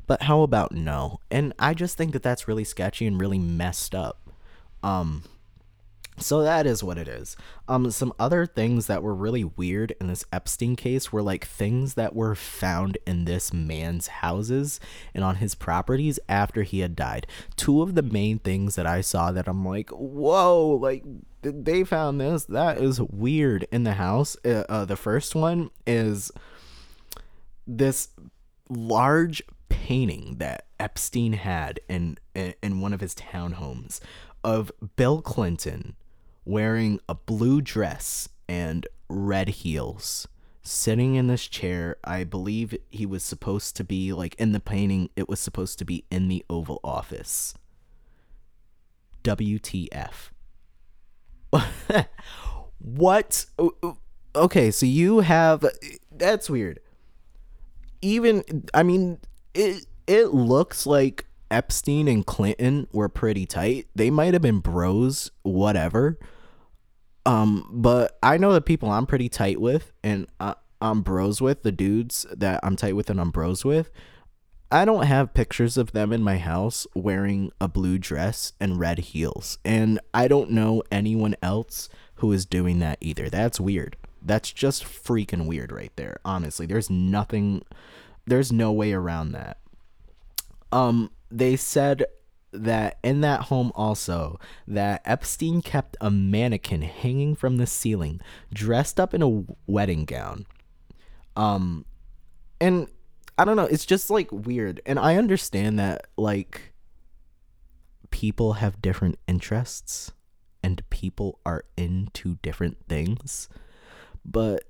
but 0.06 0.22
how 0.22 0.42
about 0.42 0.72
no? 0.72 1.20
And 1.30 1.52
I 1.58 1.74
just 1.74 1.96
think 1.96 2.12
that 2.12 2.22
that's 2.22 2.46
really 2.46 2.64
sketchy 2.64 3.06
and 3.06 3.20
really 3.20 3.38
messed 3.38 3.94
up. 3.94 4.18
Um, 4.82 5.24
so 6.22 6.42
that 6.42 6.66
is 6.66 6.82
what 6.82 6.98
it 6.98 7.08
is. 7.08 7.36
Um, 7.68 7.90
some 7.90 8.12
other 8.18 8.46
things 8.46 8.86
that 8.86 9.02
were 9.02 9.14
really 9.14 9.44
weird 9.44 9.94
in 10.00 10.06
this 10.06 10.24
Epstein 10.32 10.76
case 10.76 11.12
were 11.12 11.22
like 11.22 11.46
things 11.46 11.94
that 11.94 12.14
were 12.14 12.34
found 12.34 12.98
in 13.06 13.24
this 13.24 13.52
man's 13.52 14.06
houses 14.08 14.80
and 15.14 15.24
on 15.24 15.36
his 15.36 15.54
properties 15.54 16.18
after 16.28 16.62
he 16.62 16.80
had 16.80 16.96
died. 16.96 17.26
Two 17.56 17.82
of 17.82 17.94
the 17.94 18.02
main 18.02 18.38
things 18.38 18.74
that 18.76 18.86
I 18.86 19.00
saw 19.00 19.32
that 19.32 19.48
I'm 19.48 19.64
like, 19.64 19.90
whoa, 19.90 20.78
like 20.80 21.04
they 21.42 21.84
found 21.84 22.20
this. 22.20 22.44
That 22.44 22.78
is 22.78 23.00
weird 23.00 23.66
in 23.72 23.84
the 23.84 23.94
house. 23.94 24.36
Uh, 24.44 24.64
uh, 24.68 24.84
the 24.84 24.96
first 24.96 25.34
one 25.34 25.70
is 25.86 26.30
this 27.66 28.08
large 28.68 29.42
painting 29.68 30.36
that 30.38 30.66
Epstein 30.78 31.32
had 31.34 31.80
in 31.88 32.18
in 32.34 32.80
one 32.80 32.92
of 32.92 33.00
his 33.00 33.14
townhomes 33.14 34.00
of 34.44 34.72
Bill 34.96 35.22
Clinton 35.22 35.94
wearing 36.44 37.00
a 37.08 37.14
blue 37.14 37.60
dress 37.60 38.28
and 38.48 38.86
red 39.08 39.48
heels 39.48 40.26
sitting 40.62 41.16
in 41.16 41.26
this 41.26 41.46
chair. 41.46 41.96
I 42.04 42.24
believe 42.24 42.76
he 42.90 43.06
was 43.06 43.22
supposed 43.22 43.76
to 43.76 43.84
be 43.84 44.12
like 44.12 44.34
in 44.36 44.52
the 44.52 44.60
painting, 44.60 45.10
it 45.16 45.28
was 45.28 45.40
supposed 45.40 45.78
to 45.80 45.84
be 45.84 46.04
in 46.10 46.28
the 46.28 46.44
Oval 46.48 46.80
Office. 46.82 47.54
WTF. 49.24 50.30
what? 52.78 53.46
Okay, 54.34 54.70
so 54.70 54.86
you 54.86 55.20
have 55.20 55.64
that's 56.10 56.48
weird. 56.48 56.80
Even 58.00 58.42
I 58.72 58.82
mean 58.82 59.18
it 59.54 59.86
it 60.06 60.34
looks 60.34 60.86
like 60.86 61.26
Epstein 61.50 62.08
and 62.08 62.24
Clinton 62.24 62.88
were 62.92 63.08
pretty 63.08 63.46
tight. 63.46 63.86
They 63.94 64.10
might 64.10 64.32
have 64.32 64.42
been 64.42 64.60
bros, 64.60 65.30
whatever. 65.42 66.18
Um, 67.24 67.68
but 67.70 68.18
I 68.22 68.36
know 68.36 68.52
the 68.52 68.60
people 68.60 68.90
I'm 68.90 69.06
pretty 69.06 69.28
tight 69.28 69.60
with, 69.60 69.92
and 70.02 70.26
I, 70.40 70.54
I'm 70.80 71.02
bros 71.02 71.40
with 71.40 71.62
the 71.62 71.72
dudes 71.72 72.26
that 72.32 72.60
I'm 72.62 72.76
tight 72.76 72.96
with 72.96 73.10
and 73.10 73.20
I'm 73.20 73.30
bros 73.30 73.64
with. 73.64 73.90
I 74.70 74.84
don't 74.84 75.04
have 75.04 75.34
pictures 75.34 75.76
of 75.76 75.92
them 75.92 76.12
in 76.12 76.22
my 76.22 76.38
house 76.38 76.86
wearing 76.94 77.52
a 77.60 77.68
blue 77.68 77.98
dress 77.98 78.54
and 78.58 78.80
red 78.80 78.98
heels, 79.00 79.58
and 79.64 80.00
I 80.14 80.28
don't 80.28 80.50
know 80.50 80.82
anyone 80.90 81.36
else 81.42 81.88
who 82.16 82.32
is 82.32 82.46
doing 82.46 82.78
that 82.78 82.98
either. 83.00 83.28
That's 83.28 83.60
weird. 83.60 83.96
That's 84.22 84.50
just 84.50 84.84
freaking 84.84 85.46
weird 85.46 85.72
right 85.72 85.92
there. 85.96 86.18
Honestly, 86.24 86.64
there's 86.66 86.88
nothing. 86.88 87.62
There's 88.26 88.50
no 88.50 88.72
way 88.72 88.92
around 88.92 89.32
that. 89.32 89.58
Um, 90.70 91.10
they 91.30 91.56
said 91.56 92.04
that 92.52 92.98
in 93.02 93.22
that 93.22 93.42
home 93.42 93.72
also 93.74 94.38
that 94.68 95.00
Epstein 95.04 95.62
kept 95.62 95.96
a 96.00 96.10
mannequin 96.10 96.82
hanging 96.82 97.34
from 97.34 97.56
the 97.56 97.66
ceiling 97.66 98.20
dressed 98.52 99.00
up 99.00 99.14
in 99.14 99.22
a 99.22 99.44
wedding 99.66 100.04
gown. 100.04 100.46
Um 101.34 101.84
and 102.60 102.88
I 103.38 103.44
don't 103.44 103.56
know, 103.56 103.64
it's 103.64 103.86
just 103.86 104.10
like 104.10 104.30
weird. 104.30 104.80
And 104.86 104.98
I 104.98 105.16
understand 105.16 105.78
that 105.78 106.06
like 106.16 106.72
people 108.10 108.54
have 108.54 108.82
different 108.82 109.18
interests 109.26 110.12
and 110.62 110.88
people 110.90 111.40
are 111.44 111.64
into 111.76 112.36
different 112.42 112.76
things. 112.88 113.48
But 114.24 114.64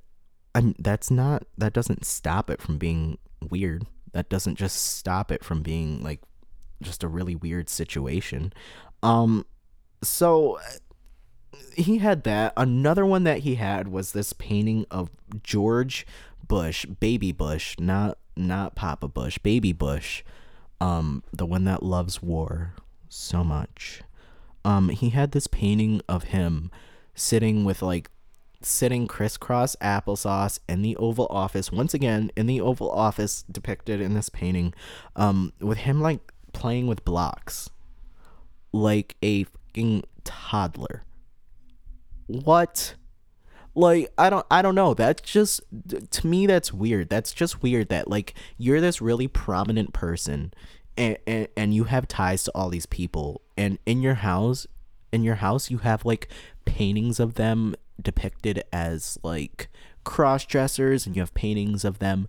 I'm 0.54 0.74
that's 0.78 1.10
not 1.10 1.44
that 1.58 1.72
doesn't 1.72 2.04
stop 2.04 2.48
it 2.48 2.62
from 2.62 2.78
being 2.78 3.18
weird. 3.50 3.86
That 4.12 4.28
doesn't 4.28 4.56
just 4.56 4.76
stop 4.76 5.32
it 5.32 5.44
from 5.44 5.62
being 5.62 6.02
like 6.02 6.20
just 6.82 7.02
a 7.02 7.08
really 7.08 7.34
weird 7.34 7.68
situation. 7.68 8.52
Um, 9.02 9.46
so 10.02 10.58
he 11.76 11.98
had 11.98 12.24
that. 12.24 12.52
Another 12.56 13.06
one 13.06 13.24
that 13.24 13.38
he 13.38 13.56
had 13.56 13.88
was 13.88 14.12
this 14.12 14.32
painting 14.32 14.86
of 14.90 15.10
George 15.42 16.06
Bush, 16.46 16.84
baby 16.84 17.32
Bush, 17.32 17.76
not 17.78 18.18
not 18.36 18.74
Papa 18.74 19.08
Bush, 19.08 19.38
baby 19.38 19.72
Bush, 19.72 20.22
um, 20.80 21.22
the 21.32 21.46
one 21.46 21.64
that 21.64 21.82
loves 21.82 22.22
war 22.22 22.74
so 23.08 23.44
much. 23.44 24.02
Um, 24.64 24.88
he 24.88 25.10
had 25.10 25.32
this 25.32 25.46
painting 25.46 26.00
of 26.08 26.24
him 26.24 26.70
sitting 27.14 27.64
with 27.64 27.82
like 27.82 28.10
sitting 28.62 29.06
crisscross 29.06 29.76
applesauce 29.76 30.58
in 30.68 30.82
the 30.82 30.96
Oval 30.96 31.26
Office 31.30 31.72
once 31.72 31.94
again 31.94 32.30
in 32.36 32.46
the 32.46 32.60
Oval 32.60 32.90
Office 32.90 33.42
depicted 33.50 34.00
in 34.00 34.14
this 34.14 34.28
painting, 34.28 34.72
um, 35.16 35.52
with 35.60 35.78
him 35.78 36.00
like 36.00 36.31
playing 36.52 36.86
with 36.86 37.04
blocks 37.04 37.70
like 38.72 39.16
a 39.22 39.44
fucking 39.44 40.04
toddler. 40.24 41.04
What? 42.26 42.94
Like 43.74 44.12
I 44.18 44.30
don't 44.30 44.46
I 44.50 44.62
don't 44.62 44.74
know. 44.74 44.94
That's 44.94 45.22
just 45.22 45.60
to 46.10 46.26
me 46.26 46.46
that's 46.46 46.72
weird. 46.72 47.08
That's 47.08 47.32
just 47.32 47.62
weird 47.62 47.88
that 47.88 48.08
like 48.08 48.34
you're 48.58 48.80
this 48.80 49.00
really 49.00 49.28
prominent 49.28 49.92
person 49.92 50.52
and, 50.96 51.16
and 51.26 51.48
and 51.56 51.74
you 51.74 51.84
have 51.84 52.06
ties 52.08 52.44
to 52.44 52.52
all 52.54 52.68
these 52.68 52.86
people 52.86 53.40
and 53.56 53.78
in 53.86 54.02
your 54.02 54.14
house 54.14 54.66
in 55.10 55.22
your 55.22 55.36
house 55.36 55.70
you 55.70 55.78
have 55.78 56.04
like 56.04 56.28
paintings 56.64 57.18
of 57.18 57.34
them 57.34 57.74
depicted 58.00 58.62
as 58.72 59.18
like 59.22 59.68
cross 60.04 60.44
dressers 60.44 61.06
and 61.06 61.16
you 61.16 61.22
have 61.22 61.32
paintings 61.34 61.84
of 61.84 61.98
them 61.98 62.28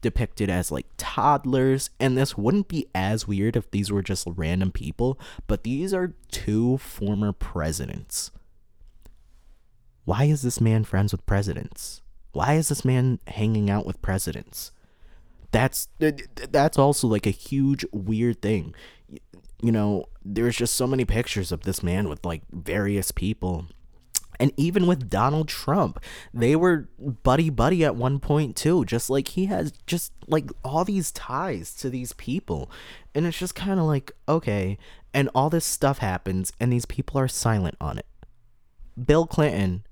depicted 0.00 0.50
as 0.50 0.70
like 0.70 0.86
toddlers 0.96 1.90
and 1.98 2.16
this 2.16 2.36
wouldn't 2.36 2.68
be 2.68 2.86
as 2.94 3.26
weird 3.26 3.56
if 3.56 3.70
these 3.70 3.90
were 3.90 4.02
just 4.02 4.26
random 4.36 4.70
people 4.70 5.18
but 5.46 5.64
these 5.64 5.92
are 5.94 6.14
two 6.30 6.78
former 6.78 7.32
presidents. 7.32 8.30
Why 10.04 10.24
is 10.24 10.42
this 10.42 10.60
man 10.60 10.84
friends 10.84 11.12
with 11.12 11.26
presidents? 11.26 12.00
Why 12.32 12.54
is 12.54 12.68
this 12.68 12.84
man 12.84 13.18
hanging 13.26 13.70
out 13.70 13.86
with 13.86 14.02
presidents? 14.02 14.70
That's 15.50 15.88
that's 15.98 16.78
also 16.78 17.08
like 17.08 17.26
a 17.26 17.30
huge 17.30 17.84
weird 17.92 18.40
thing. 18.42 18.74
You 19.62 19.72
know 19.72 20.04
there's 20.24 20.56
just 20.56 20.74
so 20.74 20.86
many 20.86 21.04
pictures 21.04 21.50
of 21.50 21.62
this 21.62 21.82
man 21.82 22.08
with 22.08 22.24
like 22.24 22.42
various 22.52 23.10
people 23.10 23.66
and 24.38 24.52
even 24.56 24.86
with 24.86 25.10
Donald 25.10 25.48
Trump, 25.48 26.02
they 26.32 26.56
were 26.56 26.88
buddy 26.98 27.50
buddy 27.50 27.84
at 27.84 27.96
one 27.96 28.18
point 28.18 28.56
too. 28.56 28.84
Just 28.84 29.10
like 29.10 29.28
he 29.28 29.46
has 29.46 29.72
just 29.86 30.12
like 30.26 30.50
all 30.64 30.84
these 30.84 31.12
ties 31.12 31.74
to 31.74 31.90
these 31.90 32.12
people. 32.14 32.70
And 33.14 33.26
it's 33.26 33.38
just 33.38 33.54
kind 33.54 33.80
of 33.80 33.86
like, 33.86 34.12
okay. 34.28 34.78
And 35.14 35.30
all 35.34 35.48
this 35.48 35.64
stuff 35.64 35.98
happens 35.98 36.52
and 36.60 36.72
these 36.72 36.86
people 36.86 37.18
are 37.18 37.28
silent 37.28 37.76
on 37.80 37.98
it. 37.98 38.06
Bill 39.02 39.26
Clinton, 39.26 39.84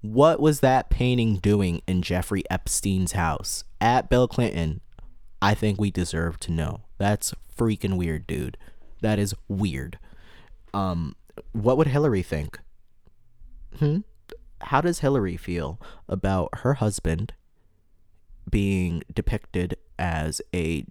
what 0.00 0.40
was 0.40 0.60
that 0.60 0.90
painting 0.90 1.36
doing 1.36 1.82
in 1.86 2.02
Jeffrey 2.02 2.42
Epstein's 2.50 3.12
house? 3.12 3.64
At 3.80 4.08
Bill 4.08 4.28
Clinton, 4.28 4.80
I 5.40 5.54
think 5.54 5.80
we 5.80 5.90
deserve 5.90 6.38
to 6.40 6.52
know. 6.52 6.82
That's 6.98 7.34
freaking 7.56 7.96
weird, 7.96 8.26
dude. 8.26 8.56
That 9.00 9.18
is 9.18 9.34
weird. 9.48 9.98
Um, 10.72 11.16
what 11.52 11.76
would 11.76 11.88
Hillary 11.88 12.22
think? 12.22 12.58
Hmm? 13.78 13.98
How 14.60 14.80
does 14.80 15.00
Hillary 15.00 15.36
feel 15.36 15.80
about 16.08 16.50
her 16.58 16.74
husband 16.74 17.34
being 18.48 19.02
depicted 19.12 19.76
as 19.98 20.40
a 20.54 20.86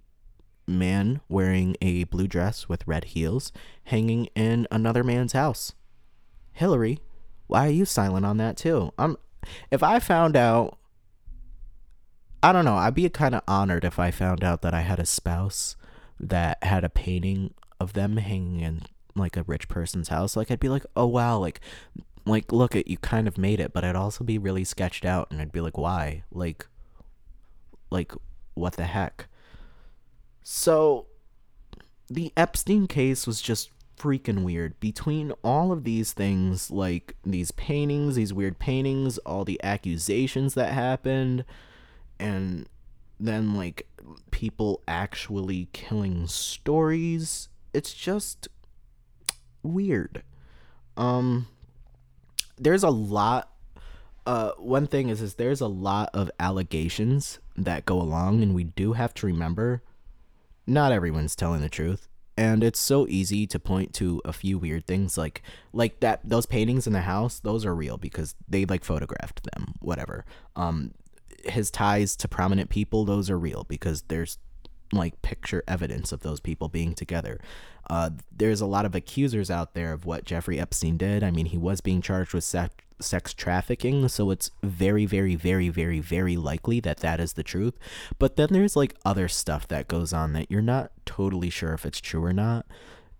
man 0.68 1.22
wearing 1.30 1.76
a 1.82 2.06
blue 2.06 2.28
dress 2.28 2.70
with 2.70 2.88
red 2.88 3.06
heels 3.06 3.52
hanging 3.86 4.28
in 4.36 4.68
another 4.72 5.04
man's 5.04 5.34
house? 5.34 5.74
Hillary, 6.54 7.00
why 7.48 7.68
are 7.68 7.72
you 7.72 7.86
silent 7.86 8.26
on 8.26 8.38
that 8.38 8.58
too? 8.58 8.94
I'm 8.98 9.18
if 9.72 9.82
I 9.82 10.00
found 10.00 10.36
out 10.36 10.78
I 12.44 12.52
don't 12.52 12.66
know, 12.66 12.76
I'd 12.76 12.96
be 12.96 13.08
kind 13.10 13.36
of 13.36 13.44
honored 13.48 13.86
if 13.86 14.00
I 14.00 14.10
found 14.10 14.44
out 14.44 14.62
that 14.64 14.74
I 14.74 14.82
had 14.82 15.00
a 15.00 15.06
spouse 15.06 15.76
that 16.20 16.64
had 16.64 16.84
a 16.84 16.90
painting 16.90 17.54
of 17.80 17.94
them 17.94 18.18
hanging 18.18 18.62
in 18.62 18.82
like 19.16 19.38
a 19.38 19.44
rich 19.44 19.68
person's 19.68 20.10
house. 20.10 20.36
Like 20.36 20.50
I'd 20.50 20.60
be 20.60 20.70
like, 20.70 20.86
"Oh 20.96 21.06
wow, 21.06 21.38
like 21.38 21.60
like 22.26 22.52
look 22.52 22.76
at 22.76 22.88
you 22.88 22.98
kind 22.98 23.28
of 23.28 23.38
made 23.38 23.60
it 23.60 23.74
but 23.74 23.84
i'd 23.84 23.96
also 23.96 24.24
be 24.24 24.38
really 24.38 24.64
sketched 24.64 25.06
out 25.06 25.28
and 25.32 25.42
i'd 25.42 25.52
be 25.52 25.62
like 25.62 25.78
why? 25.78 26.24
Like 26.32 26.68
like 27.92 28.14
what 28.54 28.74
the 28.74 28.86
heck? 28.86 29.28
So 30.44 31.06
the 32.10 32.34
epstein 32.36 32.88
case 32.88 33.28
was 33.28 33.42
just 33.42 33.70
freaking 33.98 34.44
weird. 34.44 34.80
Between 34.80 35.32
all 35.44 35.72
of 35.72 35.84
these 35.84 36.14
things 36.14 36.72
like 36.72 37.16
these 37.24 37.52
paintings 37.52 38.16
these 38.16 38.34
weird 38.34 38.58
paintings 38.58 39.18
all 39.20 39.46
the 39.46 39.62
accusations 39.64 40.56
that 40.56 40.74
happened 40.74 41.46
and 42.20 42.68
then 43.20 43.56
like 43.56 43.88
people 44.32 44.82
actually 44.88 45.68
killing 45.74 46.28
stories 46.28 47.50
it's 47.74 47.94
just 47.94 48.48
weird. 49.64 50.24
Um 50.98 51.48
there's 52.62 52.84
a 52.84 52.90
lot 52.90 53.52
uh 54.26 54.52
one 54.58 54.86
thing 54.88 55.10
is 55.10 55.22
is 55.22 55.36
there's 55.36 55.62
a 55.62 55.68
lot 55.68 56.10
of 56.14 56.30
allegations 56.40 57.40
that 57.58 57.86
go 57.86 58.00
along 58.00 58.42
and 58.42 58.54
we 58.54 58.64
do 58.64 58.94
have 58.94 59.14
to 59.14 59.26
remember 59.26 59.82
not 60.68 60.92
everyone's 60.92 61.36
telling 61.36 61.62
the 61.62 61.70
truth. 61.70 62.08
And 62.38 62.64
it's 62.64 62.80
so 62.80 63.08
easy 63.08 63.46
to 63.48 63.60
point 63.60 63.94
to 63.96 64.22
a 64.24 64.34
few 64.34 64.58
weird 64.58 64.88
things 64.88 65.18
like 65.18 65.42
like 65.74 66.00
that 66.00 66.22
those 66.24 66.46
paintings 66.46 66.88
in 66.88 66.94
the 66.94 67.02
house 67.02 67.40
those 67.40 67.66
are 67.66 67.76
real 67.76 67.98
because 67.98 68.36
they 68.48 68.66
like 68.66 68.84
photographed 68.84 69.44
them 69.52 69.74
whatever. 69.80 70.26
Um 70.56 70.94
his 71.44 71.72
ties 71.72 72.16
to 72.18 72.28
prominent 72.28 72.70
people 72.70 73.04
those 73.06 73.30
are 73.30 73.38
real 73.38 73.66
because 73.68 74.04
there's 74.04 74.38
like 74.92 75.22
picture 75.22 75.64
evidence 75.68 76.12
of 76.12 76.22
those 76.22 76.40
people 76.40 76.68
being 76.68 76.94
together 76.94 77.40
uh, 77.90 78.10
there's 78.36 78.62
a 78.62 78.66
lot 78.66 78.86
of 78.86 78.96
accusers 78.96 79.50
out 79.50 79.74
there 79.74 79.92
of 79.92 80.06
what 80.06 80.24
Jeffrey 80.24 80.60
Epstein 80.60 80.98
did. 80.98 81.24
I 81.24 81.32
mean, 81.32 81.48
he 81.48 81.58
was 81.58 81.82
being 81.82 82.02
charged 82.02 82.34
with 82.34 82.44
sex, 82.44 82.74
sex 83.02 83.34
trafficking, 83.34 84.08
so 84.08 84.32
it's 84.32 84.52
very, 84.64 85.06
very, 85.06 85.36
very, 85.36 85.70
very, 85.70 86.00
very 86.00 86.38
likely 86.38 86.80
that 86.82 87.00
that 87.00 87.20
is 87.20 87.34
the 87.34 87.44
truth. 87.44 87.78
But 88.20 88.36
then 88.36 88.50
there's 88.52 88.76
like 88.76 88.96
other 89.04 89.28
stuff 89.28 89.68
that 89.68 89.90
goes 89.90 90.14
on 90.14 90.34
that 90.34 90.50
you're 90.50 90.62
not 90.62 90.92
totally 91.06 91.50
sure 91.50 91.74
if 91.74 91.86
it's 91.86 92.00
true 92.00 92.24
or 92.24 92.34
not. 92.34 92.66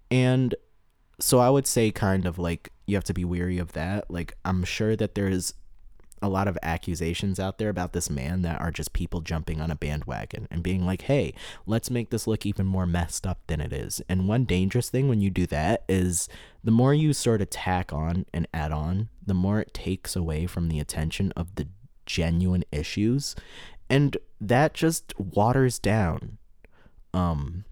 And 0.10 0.56
so 1.20 1.40
I 1.40 1.50
would 1.50 1.68
say, 1.68 1.92
kind 1.92 2.26
of 2.26 2.40
like, 2.40 2.72
you 2.86 2.96
have 2.96 3.04
to 3.06 3.14
be 3.14 3.26
weary 3.26 3.58
of 3.58 3.74
that. 3.74 4.10
Like, 4.10 4.38
I'm 4.46 4.64
sure 4.64 4.96
that 4.96 5.16
there's 5.16 5.54
a 6.22 6.30
lot 6.30 6.48
of 6.48 6.58
accusations 6.62 7.40
out 7.40 7.58
there 7.58 7.70
about 7.70 7.94
this 7.94 8.10
man 8.10 8.42
that 8.44 8.62
are 8.62 8.72
just 8.72 8.94
people 8.94 9.22
jumping 9.22 9.60
on 9.60 9.72
a 9.72 9.76
bandwagon 9.76 10.48
and 10.52 10.62
being 10.62 10.86
like, 10.86 11.04
hey, 11.04 11.34
let's 11.66 11.90
make 11.90 12.10
this 12.10 12.28
look 12.28 12.46
even 12.46 12.66
more 12.66 12.86
messed 12.86 13.26
up 13.26 13.40
than 13.48 13.60
it 13.60 13.74
is. 13.74 14.02
And 14.08 14.28
one 14.28 14.46
dangerous 14.46 14.90
thing 14.90 15.08
when 15.08 15.22
you 15.22 15.30
do 15.30 15.48
that 15.48 15.84
is 15.90 16.30
the 16.64 16.72
more 16.72 16.94
you 16.94 17.14
sort 17.14 17.42
of 17.42 17.50
tack 17.50 17.92
on 17.92 18.26
and 18.34 18.48
add 18.54 18.72
on, 18.72 19.10
the 19.26 19.34
more 19.34 19.60
it 19.60 19.74
takes 19.74 20.16
away 20.16 20.46
from 20.46 20.68
the 20.68 20.80
attention 20.80 21.34
of 21.36 21.56
the 21.56 21.68
genuine 22.06 22.64
issues. 22.72 23.36
And 23.90 24.18
that 24.40 24.74
just 24.74 25.18
waters 25.20 25.80
down 25.80 26.38
um 27.14 27.66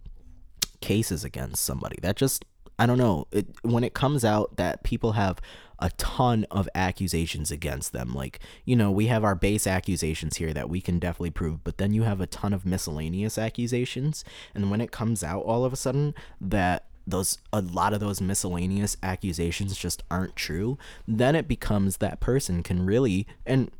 cases 0.81 1.23
against 1.23 1.63
somebody. 1.63 1.97
That 2.01 2.15
just 2.15 2.45
I 2.77 2.85
don't 2.85 2.97
know. 2.97 3.27
It, 3.31 3.47
when 3.61 3.83
it 3.83 3.93
comes 3.93 4.23
out 4.23 4.55
that 4.55 4.83
people 4.83 5.11
have 5.13 5.41
a 5.79 5.89
ton 5.91 6.45
of 6.51 6.69
accusations 6.75 7.51
against 7.51 7.93
them, 7.93 8.13
like, 8.13 8.39
you 8.65 8.75
know, 8.75 8.91
we 8.91 9.07
have 9.07 9.23
our 9.23 9.35
base 9.35 9.65
accusations 9.65 10.37
here 10.37 10.53
that 10.53 10.69
we 10.69 10.81
can 10.81 10.99
definitely 10.99 11.31
prove, 11.31 11.63
but 11.63 11.77
then 11.77 11.93
you 11.93 12.03
have 12.03 12.21
a 12.21 12.27
ton 12.27 12.53
of 12.53 12.65
miscellaneous 12.65 13.37
accusations. 13.37 14.23
And 14.53 14.69
when 14.69 14.81
it 14.81 14.91
comes 14.91 15.23
out 15.23 15.43
all 15.43 15.65
of 15.65 15.73
a 15.73 15.77
sudden 15.77 16.13
that 16.41 16.85
those 17.07 17.39
a 17.51 17.61
lot 17.61 17.93
of 17.93 17.99
those 17.99 18.21
miscellaneous 18.21 18.95
accusations 19.01 19.77
just 19.77 20.03
aren't 20.11 20.35
true, 20.35 20.77
then 21.07 21.35
it 21.35 21.47
becomes 21.47 21.97
that 21.97 22.19
person 22.19 22.61
can 22.61 22.85
really 22.85 23.25
and 23.45 23.71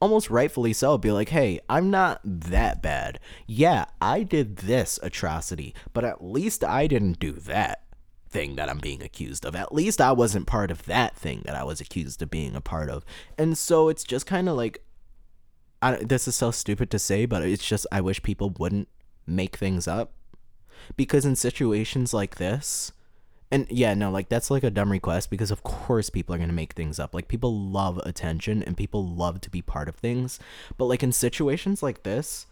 almost 0.00 0.30
rightfully 0.30 0.72
so 0.72 0.96
be 0.96 1.10
like, 1.10 1.30
"Hey, 1.30 1.60
I'm 1.68 1.90
not 1.90 2.20
that 2.24 2.80
bad. 2.80 3.18
Yeah, 3.46 3.86
I 4.00 4.22
did 4.22 4.58
this 4.58 4.98
atrocity, 5.02 5.74
but 5.92 6.04
at 6.04 6.24
least 6.24 6.64
I 6.64 6.86
didn't 6.86 7.18
do 7.18 7.32
that." 7.32 7.82
Thing 8.28 8.56
that 8.56 8.68
I'm 8.68 8.78
being 8.78 9.02
accused 9.02 9.44
of. 9.44 9.56
At 9.56 9.74
least 9.74 10.00
I 10.00 10.12
wasn't 10.12 10.46
part 10.46 10.70
of 10.70 10.84
that 10.86 11.16
thing 11.16 11.42
that 11.44 11.54
I 11.54 11.64
was 11.64 11.80
accused 11.80 12.22
of 12.22 12.30
being 12.30 12.54
a 12.54 12.60
part 12.60 12.90
of. 12.90 13.04
And 13.36 13.56
so 13.56 13.88
it's 13.88 14.04
just 14.04 14.26
kind 14.26 14.48
of 14.48 14.56
like 14.56 14.82
I, 15.80 15.96
this 15.96 16.26
is 16.26 16.34
so 16.34 16.50
stupid 16.50 16.90
to 16.90 16.98
say, 16.98 17.26
but 17.26 17.42
it's 17.42 17.66
just 17.66 17.86
I 17.92 18.00
wish 18.00 18.22
people 18.22 18.54
wouldn't 18.58 18.88
make 19.26 19.56
things 19.56 19.86
up 19.86 20.12
because 20.96 21.24
in 21.24 21.36
situations 21.36 22.12
like 22.12 22.36
this, 22.36 22.92
and 23.50 23.66
yeah, 23.70 23.94
no, 23.94 24.10
like 24.10 24.28
that's 24.28 24.50
like 24.50 24.64
a 24.64 24.70
dumb 24.70 24.92
request 24.92 25.30
because 25.30 25.50
of 25.50 25.62
course 25.62 26.10
people 26.10 26.34
are 26.34 26.38
going 26.38 26.50
to 26.50 26.54
make 26.54 26.74
things 26.74 26.98
up. 26.98 27.14
Like 27.14 27.28
people 27.28 27.56
love 27.56 27.98
attention 27.98 28.62
and 28.62 28.76
people 28.76 29.06
love 29.06 29.40
to 29.42 29.50
be 29.50 29.62
part 29.62 29.88
of 29.88 29.96
things. 29.96 30.38
But 30.76 30.86
like 30.86 31.02
in 31.02 31.12
situations 31.12 31.82
like 31.82 32.02
this, 32.02 32.46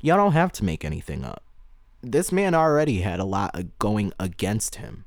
y'all 0.00 0.16
don't 0.16 0.32
have 0.32 0.52
to 0.52 0.64
make 0.64 0.84
anything 0.84 1.24
up 1.24 1.42
this 2.02 2.32
man 2.32 2.54
already 2.54 3.00
had 3.00 3.20
a 3.20 3.24
lot 3.24 3.78
going 3.78 4.12
against 4.18 4.76
him. 4.76 5.04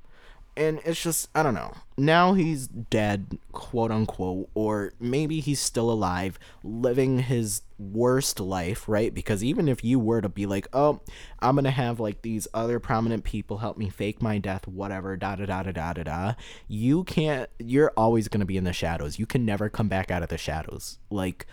And 0.56 0.80
it's 0.86 1.02
just, 1.02 1.30
I 1.34 1.42
don't 1.42 1.56
know. 1.56 1.74
Now 1.98 2.34
he's 2.34 2.68
dead, 2.68 3.40
quote 3.54 3.90
unquote, 3.90 4.50
or 4.54 4.94
maybe 5.00 5.40
he's 5.40 5.60
still 5.60 5.90
alive, 5.90 6.38
living 6.64 7.20
his 7.20 7.64
worst 7.80 8.40
life, 8.40 8.88
right? 8.88 9.12
Because 9.12 9.44
even 9.44 9.68
if 9.68 9.84
you 9.84 9.98
were 9.98 10.22
to 10.22 10.30
be 10.30 10.46
like, 10.46 10.68
oh, 10.72 11.02
I'm 11.40 11.56
gonna 11.56 11.72
have 11.72 12.00
like 12.00 12.22
these 12.22 12.48
other 12.54 12.80
prominent 12.80 13.24
people 13.24 13.58
help 13.58 13.80
me 13.80 13.90
fake 13.90 14.22
my 14.22 14.38
death, 14.38 14.68
whatever, 14.68 15.18
da 15.18 15.36
da 15.36 15.48
da 15.48 15.64
da 15.64 15.72
da 15.72 15.94
da 15.94 16.04
da, 16.04 16.34
you 16.68 17.04
can't, 17.04 17.50
you're 17.58 17.92
always 17.98 18.28
gonna 18.28 18.46
be 18.46 18.58
in 18.58 18.64
the 18.64 18.74
shadows. 18.74 19.18
You 19.18 19.26
can 19.26 19.46
never 19.46 19.70
come 19.70 19.88
back 19.88 20.12
out 20.12 20.22
of 20.22 20.30
the 20.30 20.38
shadows. 20.38 21.00
Like, 21.10 21.48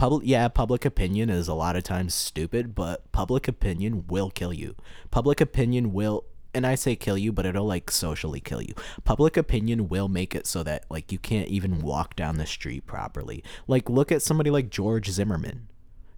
public 0.00 0.22
yeah 0.24 0.48
public 0.48 0.84
opinion 0.84 1.28
is 1.28 1.46
a 1.46 1.54
lot 1.54 1.76
of 1.76 1.82
times 1.82 2.14
stupid 2.14 2.74
but 2.74 3.10
public 3.12 3.46
opinion 3.46 4.04
will 4.08 4.30
kill 4.30 4.52
you 4.52 4.74
public 5.10 5.40
opinion 5.40 5.92
will 5.92 6.24
and 6.54 6.66
I 6.66 6.74
say 6.74 6.96
kill 6.96 7.16
you, 7.16 7.32
but 7.32 7.46
it'll 7.46 7.66
like 7.66 7.90
socially 7.90 8.40
kill 8.40 8.60
you. 8.60 8.74
Public 9.04 9.36
opinion 9.36 9.88
will 9.88 10.08
make 10.08 10.34
it 10.34 10.46
so 10.46 10.62
that 10.64 10.84
like 10.90 11.12
you 11.12 11.18
can't 11.18 11.48
even 11.48 11.80
walk 11.80 12.16
down 12.16 12.38
the 12.38 12.46
street 12.46 12.86
properly. 12.86 13.44
Like 13.66 13.88
look 13.88 14.10
at 14.10 14.22
somebody 14.22 14.50
like 14.50 14.70
George 14.70 15.08
Zimmerman. 15.10 15.68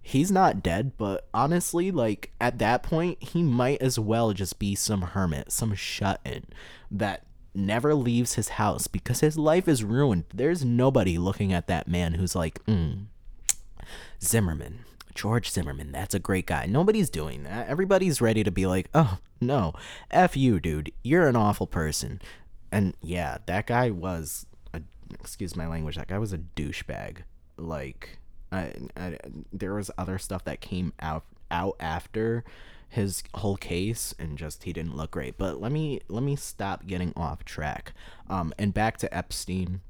He's 0.01 0.31
not 0.31 0.61
dead, 0.61 0.97
but 0.97 1.27
honestly, 1.33 1.91
like 1.91 2.31
at 2.41 2.59
that 2.59 2.83
point, 2.83 3.23
he 3.23 3.41
might 3.41 3.81
as 3.81 3.97
well 3.97 4.33
just 4.33 4.59
be 4.59 4.75
some 4.75 5.01
hermit, 5.01 5.51
some 5.51 5.73
shut 5.75 6.19
in 6.25 6.45
that 6.91 7.25
never 7.55 7.95
leaves 7.95 8.33
his 8.33 8.49
house 8.49 8.87
because 8.87 9.21
his 9.21 9.37
life 9.37 9.67
is 9.67 9.83
ruined. 9.83 10.25
There's 10.33 10.65
nobody 10.65 11.17
looking 11.17 11.53
at 11.53 11.67
that 11.67 11.87
man 11.87 12.15
who's 12.15 12.35
like, 12.35 12.63
mm, 12.65 13.05
Zimmerman, 14.23 14.85
George 15.13 15.49
Zimmerman, 15.49 15.91
that's 15.91 16.15
a 16.15 16.19
great 16.19 16.45
guy. 16.45 16.65
Nobody's 16.65 17.09
doing 17.09 17.43
that. 17.43 17.67
Everybody's 17.67 18.21
ready 18.21 18.43
to 18.43 18.51
be 18.51 18.65
like, 18.65 18.89
oh, 18.93 19.19
no, 19.39 19.73
F 20.09 20.35
you, 20.35 20.59
dude. 20.59 20.91
You're 21.03 21.27
an 21.27 21.35
awful 21.35 21.67
person. 21.67 22.21
And 22.71 22.95
yeah, 23.01 23.37
that 23.45 23.67
guy 23.67 23.91
was, 23.91 24.45
a, 24.73 24.81
excuse 25.13 25.55
my 25.55 25.67
language, 25.67 25.95
that 25.95 26.07
guy 26.07 26.17
was 26.17 26.33
a 26.33 26.39
douchebag. 26.39 27.19
Like, 27.57 28.17
I, 28.51 28.73
I, 28.97 29.17
there 29.51 29.73
was 29.73 29.91
other 29.97 30.17
stuff 30.17 30.43
that 30.45 30.61
came 30.61 30.93
out 30.99 31.25
out 31.51 31.75
after 31.79 32.43
his 32.89 33.23
whole 33.35 33.57
case 33.57 34.13
and 34.19 34.37
just 34.37 34.63
he 34.63 34.73
didn't 34.73 34.95
look 34.95 35.11
great 35.11 35.37
but 35.37 35.59
let 35.59 35.71
me 35.71 35.99
let 36.09 36.23
me 36.23 36.35
stop 36.35 36.85
getting 36.85 37.13
off 37.15 37.43
track 37.43 37.93
um 38.29 38.53
and 38.59 38.73
back 38.73 38.97
to 38.97 39.11
epstein 39.15 39.81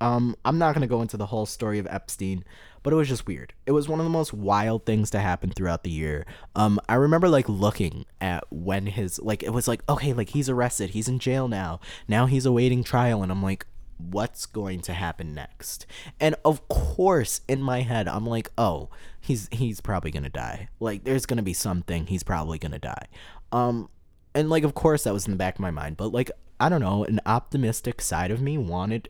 um 0.00 0.36
i'm 0.44 0.58
not 0.58 0.74
going 0.74 0.82
to 0.82 0.86
go 0.86 1.02
into 1.02 1.16
the 1.16 1.26
whole 1.26 1.46
story 1.46 1.78
of 1.78 1.86
epstein 1.90 2.44
but 2.86 2.92
it 2.92 2.96
was 2.98 3.08
just 3.08 3.26
weird. 3.26 3.52
It 3.66 3.72
was 3.72 3.88
one 3.88 3.98
of 3.98 4.06
the 4.06 4.10
most 4.10 4.32
wild 4.32 4.86
things 4.86 5.10
to 5.10 5.18
happen 5.18 5.50
throughout 5.50 5.82
the 5.82 5.90
year. 5.90 6.24
Um, 6.54 6.78
I 6.88 6.94
remember 6.94 7.28
like 7.28 7.48
looking 7.48 8.04
at 8.20 8.44
when 8.48 8.86
his 8.86 9.18
like 9.18 9.42
it 9.42 9.50
was 9.50 9.66
like 9.66 9.82
okay, 9.88 10.12
like 10.12 10.28
he's 10.28 10.48
arrested, 10.48 10.90
he's 10.90 11.08
in 11.08 11.18
jail 11.18 11.48
now. 11.48 11.80
Now 12.06 12.26
he's 12.26 12.46
awaiting 12.46 12.84
trial, 12.84 13.24
and 13.24 13.32
I'm 13.32 13.42
like, 13.42 13.66
what's 13.98 14.46
going 14.46 14.82
to 14.82 14.92
happen 14.92 15.34
next? 15.34 15.84
And 16.20 16.36
of 16.44 16.68
course, 16.68 17.40
in 17.48 17.60
my 17.60 17.80
head, 17.80 18.06
I'm 18.06 18.24
like, 18.24 18.52
oh, 18.56 18.88
he's 19.20 19.48
he's 19.50 19.80
probably 19.80 20.12
gonna 20.12 20.30
die. 20.30 20.68
Like 20.78 21.02
there's 21.02 21.26
gonna 21.26 21.42
be 21.42 21.54
something. 21.54 22.06
He's 22.06 22.22
probably 22.22 22.58
gonna 22.58 22.78
die. 22.78 23.08
Um, 23.50 23.90
and 24.32 24.48
like 24.48 24.62
of 24.62 24.74
course 24.74 25.02
that 25.02 25.12
was 25.12 25.26
in 25.26 25.32
the 25.32 25.36
back 25.36 25.56
of 25.56 25.60
my 25.60 25.72
mind, 25.72 25.96
but 25.96 26.12
like 26.12 26.30
I 26.60 26.68
don't 26.68 26.80
know, 26.80 27.02
an 27.02 27.18
optimistic 27.26 28.00
side 28.00 28.30
of 28.30 28.40
me 28.40 28.58
wanted 28.58 29.08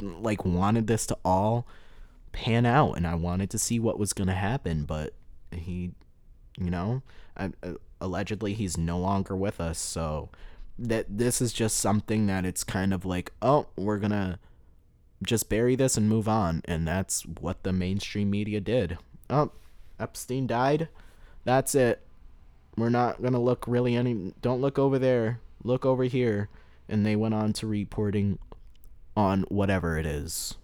like 0.00 0.44
wanted 0.44 0.86
this 0.86 1.06
to 1.06 1.18
all 1.24 1.66
pan 2.32 2.66
out 2.66 2.92
and 2.92 3.06
I 3.06 3.14
wanted 3.14 3.50
to 3.50 3.58
see 3.58 3.78
what 3.78 3.98
was 3.98 4.12
going 4.12 4.28
to 4.28 4.34
happen, 4.34 4.84
but 4.84 5.14
he, 5.50 5.92
you 6.58 6.70
know, 6.70 7.02
I, 7.36 7.52
uh, 7.62 7.74
allegedly 8.00 8.54
he's 8.54 8.76
no 8.76 8.98
longer 8.98 9.34
with 9.34 9.60
us. 9.60 9.78
So 9.78 10.30
that 10.78 11.06
this 11.08 11.40
is 11.40 11.52
just 11.52 11.78
something 11.78 12.26
that 12.26 12.44
it's 12.44 12.64
kind 12.64 12.92
of 12.92 13.04
like, 13.04 13.32
oh, 13.40 13.66
we're 13.76 13.98
going 13.98 14.10
to 14.10 14.38
just 15.22 15.48
bury 15.48 15.76
this 15.76 15.96
and 15.96 16.08
move 16.08 16.28
on. 16.28 16.62
And 16.66 16.86
that's 16.86 17.22
what 17.22 17.62
the 17.62 17.72
mainstream 17.72 18.30
media 18.30 18.60
did. 18.60 18.98
Oh, 19.30 19.52
Epstein 19.98 20.46
died. 20.46 20.88
That's 21.44 21.74
it. 21.74 22.02
We're 22.76 22.90
not 22.90 23.22
going 23.22 23.32
to 23.32 23.38
look 23.38 23.64
really 23.66 23.96
any. 23.96 24.34
Don't 24.42 24.60
look 24.60 24.78
over 24.78 24.98
there. 24.98 25.40
Look 25.64 25.86
over 25.86 26.04
here. 26.04 26.50
And 26.88 27.04
they 27.04 27.16
went 27.16 27.34
on 27.34 27.52
to 27.54 27.66
reporting 27.66 28.38
on 29.16 29.42
whatever 29.48 29.98
it 29.98 30.06
is 30.06 30.54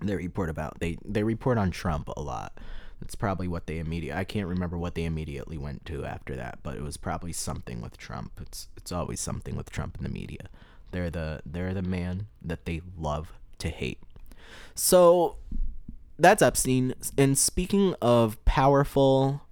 they 0.00 0.16
report 0.16 0.50
about. 0.50 0.80
They 0.80 0.98
they 1.04 1.22
report 1.22 1.58
on 1.58 1.70
Trump 1.70 2.08
a 2.16 2.20
lot. 2.20 2.58
That's 3.00 3.14
probably 3.14 3.48
what 3.48 3.66
they 3.66 3.78
immediate. 3.78 4.16
I 4.16 4.24
can't 4.24 4.48
remember 4.48 4.78
what 4.78 4.94
they 4.94 5.04
immediately 5.04 5.58
went 5.58 5.84
to 5.86 6.04
after 6.04 6.36
that, 6.36 6.60
but 6.62 6.76
it 6.76 6.82
was 6.82 6.96
probably 6.96 7.32
something 7.32 7.80
with 7.80 7.98
Trump. 7.98 8.32
It's 8.40 8.68
it's 8.76 8.92
always 8.92 9.20
something 9.20 9.56
with 9.56 9.70
Trump 9.70 9.96
in 9.98 10.04
the 10.04 10.10
media. 10.10 10.48
They're 10.90 11.10
the 11.10 11.42
they're 11.44 11.74
the 11.74 11.82
man 11.82 12.26
that 12.42 12.64
they 12.64 12.82
love 12.96 13.32
to 13.58 13.68
hate. 13.68 13.98
So 14.74 15.36
that's 16.18 16.42
Epstein. 16.42 16.94
And 17.18 17.36
speaking 17.36 17.94
of 18.00 18.42
powerful 18.44 19.42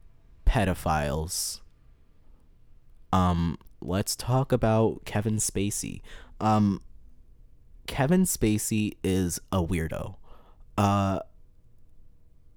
pedophiles, 0.46 1.60
um, 3.12 3.58
let's 3.80 4.14
talk 4.14 4.52
about 4.52 5.04
Kevin 5.04 5.36
Spacey. 5.36 6.00
Um, 6.40 6.80
Kevin 7.86 8.22
Spacey 8.22 8.94
is 9.02 9.40
a 9.50 9.62
weirdo. 9.62 10.16
Uh, 10.76 11.20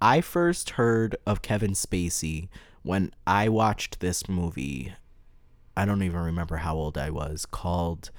I 0.02 0.22
first 0.22 0.72
heard 0.72 1.16
of 1.26 1.42
Kevin 1.42 1.72
Spacey 1.72 2.50
when 2.84 3.12
I 3.26 3.50
watched 3.50 4.00
this 4.00 4.30
movie. 4.30 4.94
I 5.76 5.86
don't 5.86 6.04
even 6.04 6.20
remember 6.20 6.58
how 6.58 6.76
old 6.76 6.98
I 6.98 7.10
was, 7.10 7.46
called 7.46 8.12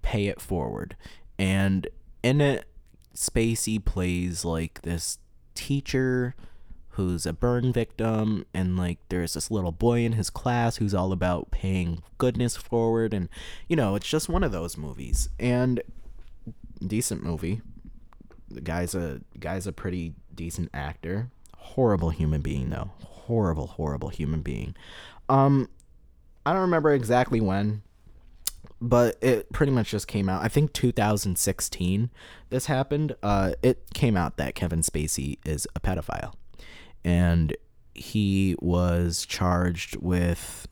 Pay 0.00 0.26
It 0.26 0.40
Forward. 0.40 0.96
And 1.38 1.86
in 2.22 2.40
it, 2.40 2.66
Spacey 3.14 3.84
plays 3.84 4.44
like 4.44 4.82
this 4.82 5.18
teacher 5.54 6.34
who's 6.90 7.24
a 7.24 7.32
burn 7.32 7.72
victim 7.72 8.44
and 8.52 8.76
like 8.76 8.98
there's 9.08 9.34
this 9.34 9.50
little 9.50 9.72
boy 9.72 10.00
in 10.00 10.12
his 10.12 10.28
class 10.28 10.76
who's 10.76 10.94
all 10.94 11.12
about 11.12 11.50
paying 11.50 12.02
goodness 12.18 12.56
forward 12.56 13.14
and 13.14 13.28
you 13.66 13.74
know 13.74 13.94
it's 13.94 14.08
just 14.08 14.28
one 14.28 14.44
of 14.44 14.52
those 14.52 14.76
movies 14.76 15.30
and 15.40 15.80
decent 16.82 17.22
movie 17.22 17.60
the 18.54 18.60
guy's 18.60 18.94
a 18.94 19.20
guy's 19.38 19.66
a 19.66 19.72
pretty 19.72 20.14
decent 20.34 20.70
actor. 20.72 21.30
Horrible 21.56 22.10
human 22.10 22.40
being 22.40 22.70
though. 22.70 22.90
Horrible, 23.02 23.68
horrible 23.68 24.08
human 24.08 24.42
being. 24.42 24.74
Um, 25.28 25.68
I 26.44 26.52
don't 26.52 26.62
remember 26.62 26.92
exactly 26.92 27.40
when, 27.40 27.82
but 28.80 29.16
it 29.22 29.52
pretty 29.52 29.72
much 29.72 29.90
just 29.90 30.08
came 30.08 30.28
out. 30.28 30.42
I 30.42 30.48
think 30.48 30.72
2016. 30.72 32.10
This 32.50 32.66
happened. 32.66 33.14
Uh, 33.22 33.52
it 33.62 33.94
came 33.94 34.16
out 34.16 34.36
that 34.36 34.54
Kevin 34.54 34.80
Spacey 34.80 35.38
is 35.44 35.66
a 35.74 35.80
pedophile, 35.80 36.34
and 37.04 37.56
he 37.94 38.56
was 38.60 39.24
charged 39.26 39.96
with 39.96 40.66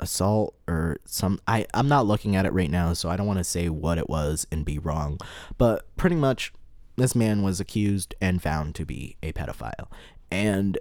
assault 0.00 0.54
or 0.66 0.98
some 1.04 1.40
I 1.46 1.66
I'm 1.74 1.88
not 1.88 2.06
looking 2.06 2.36
at 2.36 2.46
it 2.46 2.52
right 2.52 2.70
now 2.70 2.92
so 2.92 3.08
I 3.08 3.16
don't 3.16 3.26
want 3.26 3.38
to 3.38 3.44
say 3.44 3.68
what 3.68 3.98
it 3.98 4.08
was 4.08 4.46
and 4.52 4.64
be 4.64 4.78
wrong 4.78 5.18
but 5.56 5.84
pretty 5.96 6.16
much 6.16 6.52
this 6.98 7.14
man 7.14 7.42
was 7.42 7.60
accused 7.60 8.14
and 8.20 8.42
found 8.42 8.74
to 8.74 8.84
be 8.84 9.16
a 9.22 9.32
pedophile. 9.32 9.88
And 10.30 10.78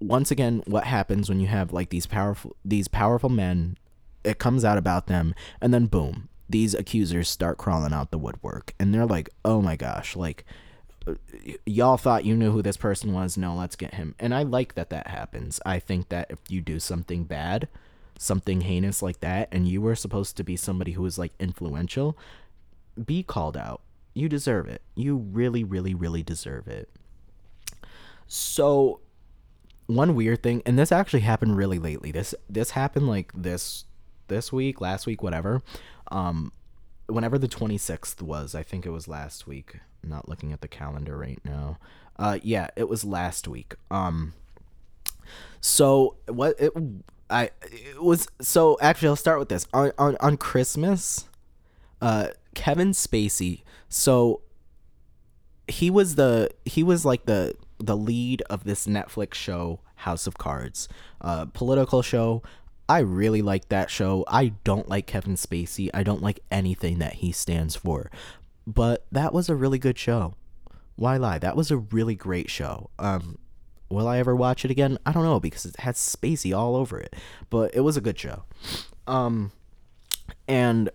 once 0.00 0.30
again, 0.30 0.62
what 0.66 0.84
happens 0.84 1.28
when 1.28 1.40
you 1.40 1.46
have 1.46 1.72
like 1.72 1.90
these 1.90 2.06
powerful 2.06 2.56
these 2.64 2.88
powerful 2.88 3.30
men, 3.30 3.78
it 4.24 4.38
comes 4.38 4.64
out 4.64 4.78
about 4.78 5.06
them, 5.06 5.34
and 5.60 5.72
then 5.72 5.86
boom, 5.86 6.28
these 6.48 6.74
accusers 6.74 7.28
start 7.28 7.56
crawling 7.56 7.92
out 7.92 8.10
the 8.10 8.18
woodwork, 8.18 8.74
and 8.78 8.92
they're 8.92 9.06
like, 9.06 9.30
"Oh 9.44 9.62
my 9.62 9.76
gosh, 9.76 10.16
like." 10.16 10.44
y'all 11.66 11.96
thought 11.96 12.24
you 12.24 12.36
knew 12.36 12.52
who 12.52 12.62
this 12.62 12.76
person 12.76 13.12
was 13.12 13.36
no 13.36 13.56
let's 13.56 13.74
get 13.74 13.94
him 13.94 14.14
and 14.20 14.32
i 14.32 14.44
like 14.44 14.76
that 14.76 14.88
that 14.88 15.08
happens 15.08 15.58
i 15.66 15.76
think 15.76 16.10
that 16.10 16.30
if 16.30 16.38
you 16.48 16.60
do 16.60 16.78
something 16.78 17.24
bad 17.24 17.66
something 18.22 18.62
heinous 18.62 19.02
like 19.02 19.20
that 19.20 19.48
and 19.50 19.68
you 19.68 19.80
were 19.80 19.96
supposed 19.96 20.36
to 20.36 20.44
be 20.44 20.56
somebody 20.56 20.92
who 20.92 21.02
was 21.02 21.18
like 21.18 21.32
influential 21.38 22.16
be 23.04 23.22
called 23.22 23.56
out 23.56 23.80
you 24.14 24.28
deserve 24.28 24.68
it. 24.68 24.82
You 24.94 25.16
really, 25.16 25.64
really, 25.64 25.94
really 25.94 26.22
deserve 26.22 26.68
it. 26.68 26.90
So, 28.26 29.00
one 29.86 30.14
weird 30.14 30.42
thing, 30.42 30.62
and 30.64 30.78
this 30.78 30.92
actually 30.92 31.20
happened 31.20 31.56
really 31.56 31.78
lately. 31.78 32.12
This 32.12 32.34
this 32.48 32.70
happened 32.70 33.08
like 33.08 33.32
this 33.34 33.84
this 34.28 34.52
week, 34.52 34.80
last 34.80 35.06
week, 35.06 35.22
whatever. 35.22 35.62
Um, 36.10 36.52
whenever 37.06 37.38
the 37.38 37.48
twenty 37.48 37.78
sixth 37.78 38.22
was, 38.22 38.54
I 38.54 38.62
think 38.62 38.86
it 38.86 38.90
was 38.90 39.08
last 39.08 39.46
week. 39.46 39.80
I'm 40.02 40.10
not 40.10 40.28
looking 40.28 40.52
at 40.52 40.60
the 40.60 40.68
calendar 40.68 41.16
right 41.16 41.40
now. 41.44 41.78
Uh, 42.18 42.38
yeah, 42.42 42.68
it 42.76 42.88
was 42.88 43.04
last 43.04 43.48
week. 43.48 43.74
Um, 43.90 44.34
so 45.60 46.16
what 46.26 46.56
it 46.58 46.72
I 47.32 47.50
it 47.64 48.02
was 48.02 48.28
so 48.40 48.78
actually 48.80 49.08
I'll 49.08 49.16
start 49.16 49.38
with 49.38 49.48
this 49.48 49.66
on 49.72 49.92
on 49.98 50.16
on 50.20 50.36
Christmas. 50.36 51.26
Uh, 52.00 52.28
Kevin 52.54 52.90
Spacey. 52.90 53.62
So 53.88 54.42
he 55.68 55.90
was 55.90 56.16
the 56.16 56.50
he 56.64 56.82
was 56.82 57.04
like 57.04 57.26
the 57.26 57.54
the 57.78 57.96
lead 57.96 58.42
of 58.50 58.64
this 58.64 58.86
Netflix 58.86 59.34
show 59.34 59.80
House 59.96 60.26
of 60.26 60.38
Cards, 60.38 60.88
uh, 61.20 61.46
political 61.46 62.02
show. 62.02 62.42
I 62.88 62.98
really 62.98 63.42
like 63.42 63.68
that 63.68 63.90
show. 63.90 64.24
I 64.28 64.52
don't 64.64 64.88
like 64.88 65.06
Kevin 65.06 65.34
Spacey. 65.34 65.88
I 65.94 66.02
don't 66.02 66.22
like 66.22 66.40
anything 66.50 66.98
that 66.98 67.14
he 67.14 67.32
stands 67.32 67.76
for. 67.76 68.10
But 68.66 69.06
that 69.10 69.32
was 69.32 69.48
a 69.48 69.54
really 69.56 69.78
good 69.78 69.98
show. 69.98 70.34
Why 70.96 71.16
lie? 71.16 71.38
That 71.38 71.56
was 71.56 71.70
a 71.70 71.78
really 71.78 72.14
great 72.14 72.50
show. 72.50 72.90
Um, 72.98 73.38
will 73.92 74.08
I 74.08 74.18
ever 74.18 74.34
watch 74.34 74.64
it 74.64 74.70
again? 74.70 74.98
I 75.06 75.12
don't 75.12 75.24
know 75.24 75.40
because 75.40 75.64
it 75.64 75.76
has 75.80 75.96
Spacey 75.96 76.56
all 76.56 76.76
over 76.76 76.98
it. 76.98 77.14
But 77.50 77.74
it 77.74 77.80
was 77.80 77.96
a 77.96 78.00
good 78.00 78.18
show. 78.18 78.44
Um, 79.06 79.52
and 80.48 80.90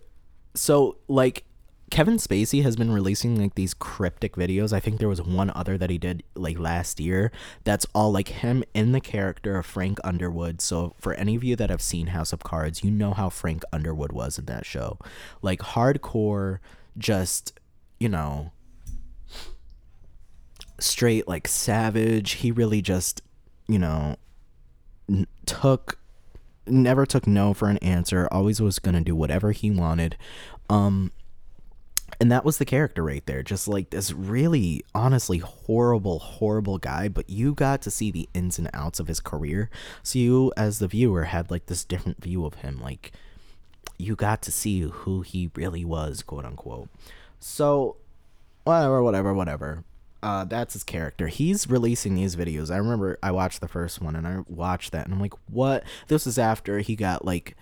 so 0.54 0.98
like 1.08 1.44
Kevin 1.90 2.16
Spacey 2.16 2.62
has 2.62 2.76
been 2.76 2.92
releasing 2.92 3.40
like 3.40 3.54
these 3.54 3.72
cryptic 3.72 4.36
videos. 4.36 4.72
I 4.72 4.80
think 4.80 4.98
there 4.98 5.08
was 5.08 5.22
one 5.22 5.50
other 5.54 5.78
that 5.78 5.88
he 5.88 5.96
did 5.96 6.22
like 6.34 6.58
last 6.58 7.00
year 7.00 7.32
that's 7.64 7.86
all 7.94 8.12
like 8.12 8.28
him 8.28 8.62
in 8.74 8.92
the 8.92 9.00
character 9.00 9.56
of 9.56 9.64
Frank 9.64 9.98
Underwood. 10.04 10.60
So 10.60 10.94
for 10.98 11.14
any 11.14 11.34
of 11.34 11.44
you 11.44 11.56
that 11.56 11.70
have 11.70 11.80
seen 11.80 12.08
House 12.08 12.32
of 12.32 12.40
Cards, 12.40 12.84
you 12.84 12.90
know 12.90 13.14
how 13.14 13.30
Frank 13.30 13.62
Underwood 13.72 14.12
was 14.12 14.38
in 14.38 14.44
that 14.46 14.66
show. 14.66 14.98
Like 15.40 15.60
hardcore 15.60 16.58
just, 16.98 17.58
you 17.98 18.08
know, 18.08 18.52
straight 20.78 21.28
like 21.28 21.48
savage. 21.48 22.32
He 22.32 22.50
really 22.50 22.82
just, 22.82 23.22
you 23.66 23.78
know, 23.78 24.16
n- 25.08 25.26
took 25.46 25.98
never 26.66 27.06
took 27.06 27.26
no 27.26 27.54
for 27.54 27.68
an 27.68 27.78
answer. 27.78 28.28
Always 28.30 28.60
was 28.60 28.78
going 28.78 28.94
to 28.94 29.00
do 29.00 29.16
whatever 29.16 29.52
he 29.52 29.70
wanted. 29.70 30.16
Um 30.68 31.12
and 32.20 32.32
that 32.32 32.44
was 32.44 32.58
the 32.58 32.64
character 32.64 33.02
right 33.02 33.24
there 33.26 33.42
just 33.42 33.68
like 33.68 33.90
this 33.90 34.12
really 34.12 34.82
honestly 34.94 35.38
horrible 35.38 36.18
horrible 36.18 36.78
guy 36.78 37.08
but 37.08 37.28
you 37.28 37.54
got 37.54 37.80
to 37.82 37.90
see 37.90 38.10
the 38.10 38.28
ins 38.34 38.58
and 38.58 38.68
outs 38.72 38.98
of 38.98 39.08
his 39.08 39.20
career 39.20 39.70
so 40.02 40.18
you 40.18 40.52
as 40.56 40.78
the 40.78 40.88
viewer 40.88 41.24
had 41.24 41.50
like 41.50 41.66
this 41.66 41.84
different 41.84 42.22
view 42.22 42.44
of 42.44 42.54
him 42.54 42.80
like 42.80 43.12
you 43.98 44.14
got 44.16 44.42
to 44.42 44.52
see 44.52 44.80
who 44.80 45.22
he 45.22 45.50
really 45.54 45.84
was 45.84 46.22
quote 46.22 46.44
unquote 46.44 46.88
so 47.38 47.96
whatever 48.64 49.02
whatever 49.02 49.34
whatever 49.34 49.84
uh, 50.22 50.44
that's 50.44 50.74
his 50.74 50.84
character. 50.84 51.28
He's 51.28 51.68
releasing 51.68 52.14
these 52.14 52.36
videos. 52.36 52.70
I 52.70 52.76
remember 52.76 53.18
I 53.22 53.30
watched 53.30 53.60
the 53.60 53.68
first 53.68 54.00
one 54.00 54.16
and 54.16 54.26
I 54.26 54.40
watched 54.46 54.92
that 54.92 55.04
and 55.04 55.14
I'm 55.14 55.20
like, 55.20 55.34
what? 55.50 55.84
This 56.08 56.26
is 56.26 56.38
after 56.38 56.80
he 56.80 56.96
got 56.96 57.24
like 57.24 57.56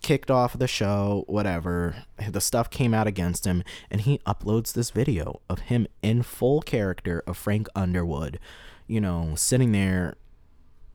kicked 0.00 0.30
off 0.30 0.58
the 0.58 0.68
show, 0.68 1.24
whatever. 1.26 2.04
The 2.30 2.40
stuff 2.40 2.70
came 2.70 2.94
out 2.94 3.06
against 3.06 3.44
him, 3.44 3.62
and 3.90 4.00
he 4.02 4.18
uploads 4.18 4.72
this 4.72 4.90
video 4.90 5.40
of 5.48 5.60
him 5.60 5.86
in 6.02 6.22
full 6.22 6.62
character 6.62 7.22
of 7.26 7.36
Frank 7.36 7.68
Underwood, 7.74 8.38
you 8.86 9.00
know, 9.00 9.34
sitting 9.34 9.72
there, 9.72 10.16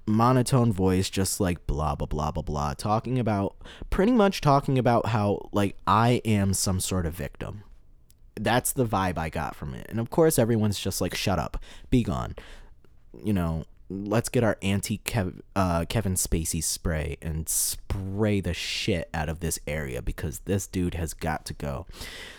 monotone 0.05 0.71
voice, 0.71 1.09
just 1.09 1.39
like 1.39 1.65
blah, 1.67 1.95
blah, 1.95 2.07
blah, 2.07 2.31
blah, 2.31 2.43
blah, 2.43 2.73
talking 2.73 3.19
about 3.19 3.55
pretty 3.89 4.11
much 4.11 4.41
talking 4.41 4.77
about 4.77 5.07
how, 5.07 5.49
like, 5.51 5.75
I 5.85 6.21
am 6.25 6.53
some 6.53 6.79
sort 6.79 7.05
of 7.05 7.13
victim. 7.13 7.63
That's 8.35 8.71
the 8.71 8.85
vibe 8.85 9.17
I 9.17 9.29
got 9.29 9.55
from 9.55 9.73
it. 9.73 9.85
And 9.89 9.99
of 9.99 10.09
course, 10.09 10.39
everyone's 10.39 10.79
just 10.79 11.01
like, 11.01 11.15
shut 11.15 11.39
up, 11.39 11.57
be 11.89 12.03
gone. 12.03 12.35
You 13.23 13.33
know, 13.33 13.65
let's 13.89 14.29
get 14.29 14.43
our 14.43 14.57
anti 14.61 15.01
uh, 15.55 15.85
Kevin 15.87 16.15
Spacey 16.15 16.63
spray 16.63 17.17
and 17.21 17.47
spray 17.47 18.41
the 18.41 18.53
shit 18.53 19.09
out 19.13 19.29
of 19.29 19.39
this 19.39 19.59
area 19.67 20.01
because 20.01 20.39
this 20.39 20.67
dude 20.67 20.95
has 20.95 21.13
got 21.13 21.45
to 21.45 21.53
go. 21.53 21.85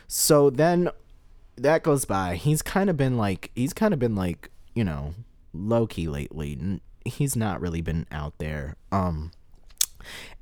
So 0.09 0.51
then 0.51 0.91
that 1.57 1.83
goes 1.83 2.05
by. 2.05 2.37
He's 2.37 2.63
kind 2.63 2.91
of 2.91 2.97
been 2.97 3.17
like 3.17 3.51
he's 3.55 3.73
kind 3.73 3.95
of 3.95 4.01
been 4.01 4.17
like 4.17 4.51
you 4.75 4.85
know 4.85 5.15
low 5.53 5.87
key 5.87 6.09
lately. 6.09 6.81
He's 7.05 7.37
not 7.37 7.61
really 7.61 7.81
been 7.81 8.07
out 8.11 8.39
there. 8.39 8.77
Um. 8.91 9.31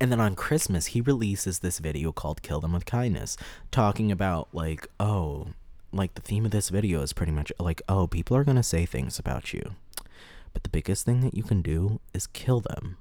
And 0.01 0.11
then 0.11 0.21
on 0.21 0.35
Christmas, 0.35 0.87
he 0.87 1.01
releases 1.01 1.59
this 1.59 1.79
video 1.79 2.13
called 2.13 2.43
Kill 2.43 2.61
Them 2.61 2.73
with 2.73 2.87
Kindness, 2.87 3.37
talking 3.71 4.11
about, 4.13 4.49
like, 4.53 4.87
oh, 4.99 5.49
like 5.93 6.15
the 6.15 6.23
theme 6.23 6.45
of 6.45 6.51
this 6.51 6.71
video 6.71 7.03
is 7.03 7.13
pretty 7.13 7.33
much 7.33 7.53
like, 7.59 7.83
oh, 7.89 8.07
people 8.07 8.37
are 8.37 8.45
going 8.45 8.57
to 8.57 8.63
say 8.63 8.87
things 8.87 9.19
about 9.19 9.53
you. 9.53 9.75
But 10.53 10.63
the 10.63 10.71
biggest 10.71 11.05
thing 11.05 11.21
that 11.21 11.35
you 11.35 11.43
can 11.43 11.63
do 11.63 12.01
is 12.13 12.27
kill 12.27 12.61
them 12.61 12.97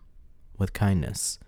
with 0.57 0.73
kindness. 0.73 1.39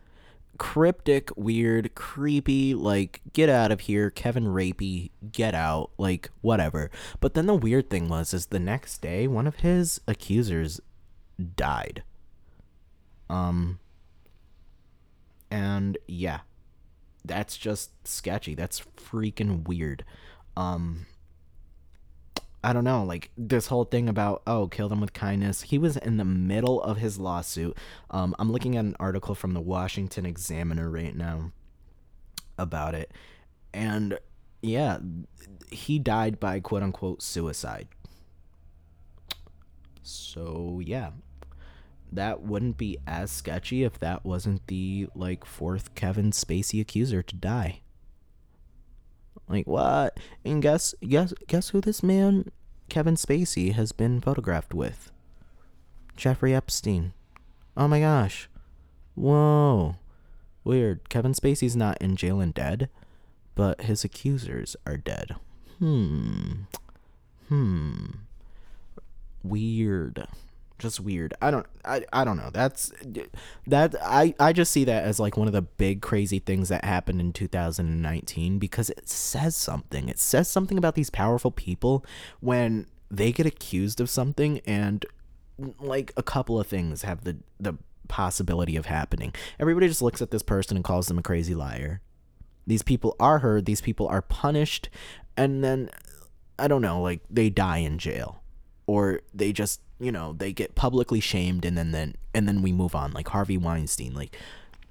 Cryptic, 0.58 1.36
weird, 1.36 1.96
creepy, 1.96 2.76
like, 2.76 3.22
get 3.34 3.50
out 3.50 3.72
of 3.72 3.82
here, 3.82 4.10
Kevin 4.10 4.46
Rapey, 4.46 5.10
get 5.32 5.56
out, 5.56 5.90
like, 5.98 6.30
whatever. 6.42 6.92
But 7.20 7.34
then 7.34 7.48
the 7.48 7.56
weird 7.56 7.90
thing 7.90 8.08
was, 8.08 8.34
is 8.34 8.48
the 8.48 8.60
next 8.60 9.02
day, 9.02 9.28
one 9.28 9.48
of 9.48 9.58
his 9.58 10.00
accusers 10.08 10.80
died. 11.56 12.04
Um, 13.30 13.80
and 15.54 16.00
yeah, 16.08 16.40
that's 17.24 17.58
just 17.58 17.92
sketchy. 18.08 18.56
That's 18.56 18.82
freaking 18.98 19.68
weird. 19.68 20.04
Um, 20.58 21.06
I 22.64 22.74
don't 22.74 22.84
know, 22.84 23.04
like 23.04 23.30
this 23.38 23.68
whole 23.68 23.84
thing 23.84 24.10
about 24.10 24.42
oh, 24.48 24.68
kill 24.68 24.90
them 24.90 25.00
with 25.00 25.14
kindness. 25.14 25.62
He 25.62 25.78
was 25.78 25.96
in 25.96 26.18
the 26.18 26.26
middle 26.26 26.82
of 26.82 26.98
his 26.98 27.20
lawsuit. 27.20 27.78
Um, 28.10 28.36
I'm 28.40 28.52
looking 28.52 28.76
at 28.76 28.86
an 28.86 28.96
article 29.00 29.36
from 29.36 29.54
the 29.54 29.62
Washington 29.62 30.26
Examiner 30.26 30.90
right 30.90 31.16
now 31.16 31.52
about 32.58 32.96
it, 32.96 33.12
and 33.76 34.18
yeah, 34.64 34.98
he 35.70 36.00
died 36.00 36.40
by 36.40 36.60
quote 36.62 36.82
unquote 36.82 37.22
suicide. 37.22 37.90
So 40.02 40.82
yeah, 40.84 41.12
that 42.16 42.42
wouldn't 42.42 42.78
be 42.78 42.98
as 43.08 43.32
sketchy 43.32 43.84
if 43.84 44.00
that 44.00 44.26
wasn't 44.26 44.66
the 44.68 45.08
like 45.16 45.46
fourth 45.46 45.96
Kevin 45.96 46.32
Spacey 46.32 46.80
accuser 46.82 47.22
to 47.24 47.36
die. 47.36 47.82
Like 49.48 49.68
what? 49.68 50.20
And 50.46 50.62
guess 50.62 50.96
guess 51.02 51.34
guess 51.48 51.70
who 51.70 51.82
this 51.82 52.04
man 52.04 52.52
Kevin 52.90 53.16
Spacey 53.16 53.74
has 53.74 53.92
been 53.92 54.22
photographed 54.22 54.74
with? 54.74 55.12
Jeffrey 56.16 56.54
Epstein. 56.54 57.14
Oh 57.76 57.88
my 57.88 58.00
gosh. 58.00 58.50
Whoa. 59.16 59.96
Weird. 60.64 61.10
Kevin 61.10 61.34
Spacey's 61.34 61.76
not 61.76 61.98
in 62.02 62.16
jail 62.16 62.40
and 62.40 62.54
dead, 62.54 62.90
but 63.56 63.82
his 63.82 64.04
accusers 64.04 64.76
are 64.86 64.98
dead. 64.98 65.36
Hmm. 65.80 66.64
Hmm. 67.50 68.06
Weird 69.44 70.28
just 70.80 71.00
weird. 71.00 71.34
I 71.42 71.52
don't 71.52 71.66
I, 71.86 72.04
I 72.12 72.24
don't 72.24 72.38
know. 72.38 72.50
That's 72.52 72.92
that 73.68 73.96
I 74.02 74.34
I 74.40 74.54
just 74.54 74.72
see 74.72 74.84
that 74.86 75.04
as 75.04 75.20
like 75.20 75.38
one 75.38 75.48
of 75.48 75.54
the 75.54 75.62
big 75.62 76.02
crazy 76.02 76.40
things 76.40 76.70
that 76.70 76.84
happened 76.86 77.22
in 77.22 77.34
2019 77.34 78.60
because 78.60 78.90
it 78.90 79.08
says 79.08 79.56
something. 79.56 80.10
It 80.10 80.20
says 80.20 80.48
something 80.50 80.78
about 80.78 80.96
these 80.96 81.10
powerful 81.10 81.52
people 81.52 82.06
when 82.40 82.88
they 83.10 83.32
get 83.32 83.46
accused 83.46 84.02
of 84.02 84.10
something 84.10 84.60
and 84.66 85.06
like 85.80 86.12
a 86.18 86.24
couple 86.24 86.60
of 86.60 86.68
things 86.68 87.04
have 87.04 87.24
the 87.24 87.38
the 87.60 87.74
possibility 88.08 88.76
of 88.76 88.88
happening. 88.88 89.34
Everybody 89.60 89.88
just 89.88 90.02
looks 90.02 90.22
at 90.22 90.32
this 90.32 90.44
person 90.44 90.78
and 90.78 90.84
calls 90.84 91.08
them 91.08 91.18
a 91.18 91.24
crazy 91.24 91.56
liar. 91.56 92.02
These 92.66 92.84
people 92.84 93.16
are 93.20 93.40
heard, 93.40 93.66
these 93.66 93.82
people 93.82 94.08
are 94.08 94.22
punished 94.22 94.90
and 95.38 95.64
then 95.64 95.90
I 96.60 96.68
don't 96.68 96.82
know, 96.82 97.02
like 97.02 97.22
they 97.30 97.50
die 97.50 97.78
in 97.78 97.98
jail 97.98 98.44
or 98.86 99.22
they 99.34 99.52
just 99.52 99.82
you 100.04 100.12
know 100.12 100.34
they 100.34 100.52
get 100.52 100.76
publicly 100.76 101.20
shamed 101.20 101.66
and 101.66 101.78
then 101.78 101.92
then 101.92 102.16
and 102.34 102.48
then 102.48 102.62
we 102.62 102.72
move 102.72 102.96
on. 102.96 103.12
Like 103.12 103.30
Harvey 103.30 103.58
Weinstein 103.58 104.14
like 104.14 104.36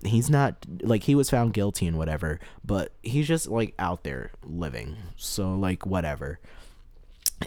he's 0.04 0.28
not 0.28 0.66
like 0.82 1.04
he 1.04 1.14
was 1.14 1.30
found 1.30 1.52
guilty 1.52 1.86
and 1.86 1.96
whatever 1.96 2.40
but 2.64 2.92
he's 3.02 3.28
just 3.28 3.48
like 3.48 3.74
out 3.78 4.04
there 4.04 4.30
living. 4.44 4.96
So 5.16 5.54
like 5.54 5.86
whatever. 5.86 6.40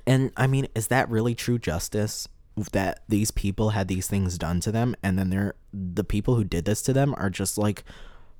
And 0.05 0.31
i 0.37 0.47
mean 0.47 0.67
is 0.75 0.87
that 0.87 1.09
really 1.09 1.35
true 1.35 1.57
justice 1.57 2.27
that 2.71 3.01
these 3.09 3.31
people 3.31 3.71
had 3.71 3.87
these 3.87 4.07
things 4.07 4.37
done 4.37 4.59
to 4.61 4.71
them 4.71 4.95
and 5.03 5.19
then 5.19 5.29
they're 5.29 5.55
the 5.73 6.03
people 6.03 6.35
who 6.35 6.43
did 6.43 6.65
this 6.65 6.81
to 6.83 6.93
them 6.93 7.13
are 7.17 7.29
just 7.29 7.57
like 7.57 7.83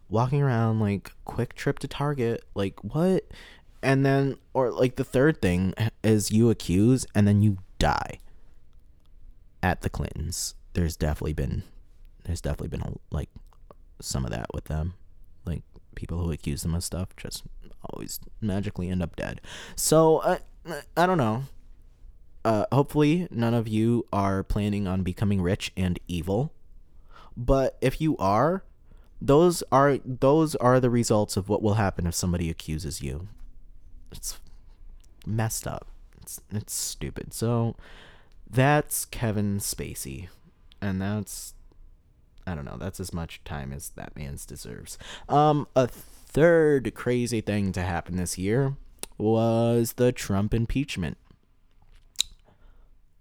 walking 0.09 0.41
around 0.41 0.79
like 0.79 1.11
quick 1.25 1.53
trip 1.55 1.79
to 1.79 1.87
target? 1.87 2.43
Like 2.53 2.81
what? 2.83 3.25
And 3.81 4.05
then 4.05 4.37
or 4.53 4.71
like 4.71 4.95
the 4.95 5.03
third 5.03 5.41
thing 5.41 5.73
is 6.03 6.31
you 6.31 6.49
accuse 6.49 7.05
and 7.15 7.27
then 7.27 7.41
you 7.41 7.57
die 7.79 8.19
at 9.65 9.81
the 9.81 9.89
Clintons. 9.89 10.53
There's 10.73 10.95
definitely 10.95 11.33
been 11.33 11.63
there's 12.23 12.41
definitely 12.41 12.67
been 12.67 12.81
a, 12.81 12.93
like 13.09 13.29
some 13.99 14.23
of 14.23 14.31
that 14.31 14.53
with 14.53 14.65
them. 14.65 14.93
Like 15.43 15.63
people 15.95 16.21
who 16.21 16.31
accuse 16.31 16.61
them 16.61 16.75
of 16.75 16.83
stuff 16.83 17.09
just 17.17 17.43
always 17.89 18.19
magically 18.41 18.89
end 18.89 19.01
up 19.01 19.15
dead. 19.15 19.41
So 19.75 20.21
I 20.21 20.39
I 20.95 21.07
don't 21.07 21.17
know. 21.17 21.45
Uh, 22.43 22.65
hopefully 22.71 23.27
none 23.31 23.55
of 23.55 23.67
you 23.67 24.05
are 24.13 24.43
planning 24.43 24.87
on 24.87 25.01
becoming 25.01 25.41
rich 25.41 25.71
and 25.75 25.99
evil. 26.07 26.53
But 27.35 27.75
if 27.81 27.99
you 27.99 28.15
are, 28.17 28.63
those 29.19 29.63
are 29.71 29.97
those 30.05 30.53
are 30.57 30.79
the 30.79 30.91
results 30.91 31.37
of 31.37 31.49
what 31.49 31.63
will 31.63 31.73
happen 31.73 32.05
if 32.05 32.13
somebody 32.13 32.51
accuses 32.51 33.01
you. 33.01 33.29
It's 34.11 34.39
messed 35.25 35.65
up. 35.65 35.87
It's 36.21 36.39
it's 36.51 36.73
stupid. 36.73 37.33
So 37.33 37.75
that's 38.49 39.05
Kevin 39.05 39.59
Spacey. 39.59 40.29
And 40.81 41.01
that's 41.01 41.53
I 42.47 42.53
don't 42.53 42.65
know, 42.65 42.77
that's 42.77 42.99
as 42.99 43.11
much 43.13 43.43
time 43.43 43.73
as 43.73 43.89
that 43.91 44.15
man's 44.15 44.45
deserves. 44.45 44.97
Um 45.27 45.67
a 45.75 45.87
third 45.87 46.93
crazy 46.95 47.41
thing 47.41 47.71
to 47.73 47.81
happen 47.81 48.17
this 48.17 48.37
year 48.37 48.75
was 49.17 49.93
the 49.93 50.11
Trump 50.11 50.53
impeachment. 50.53 51.17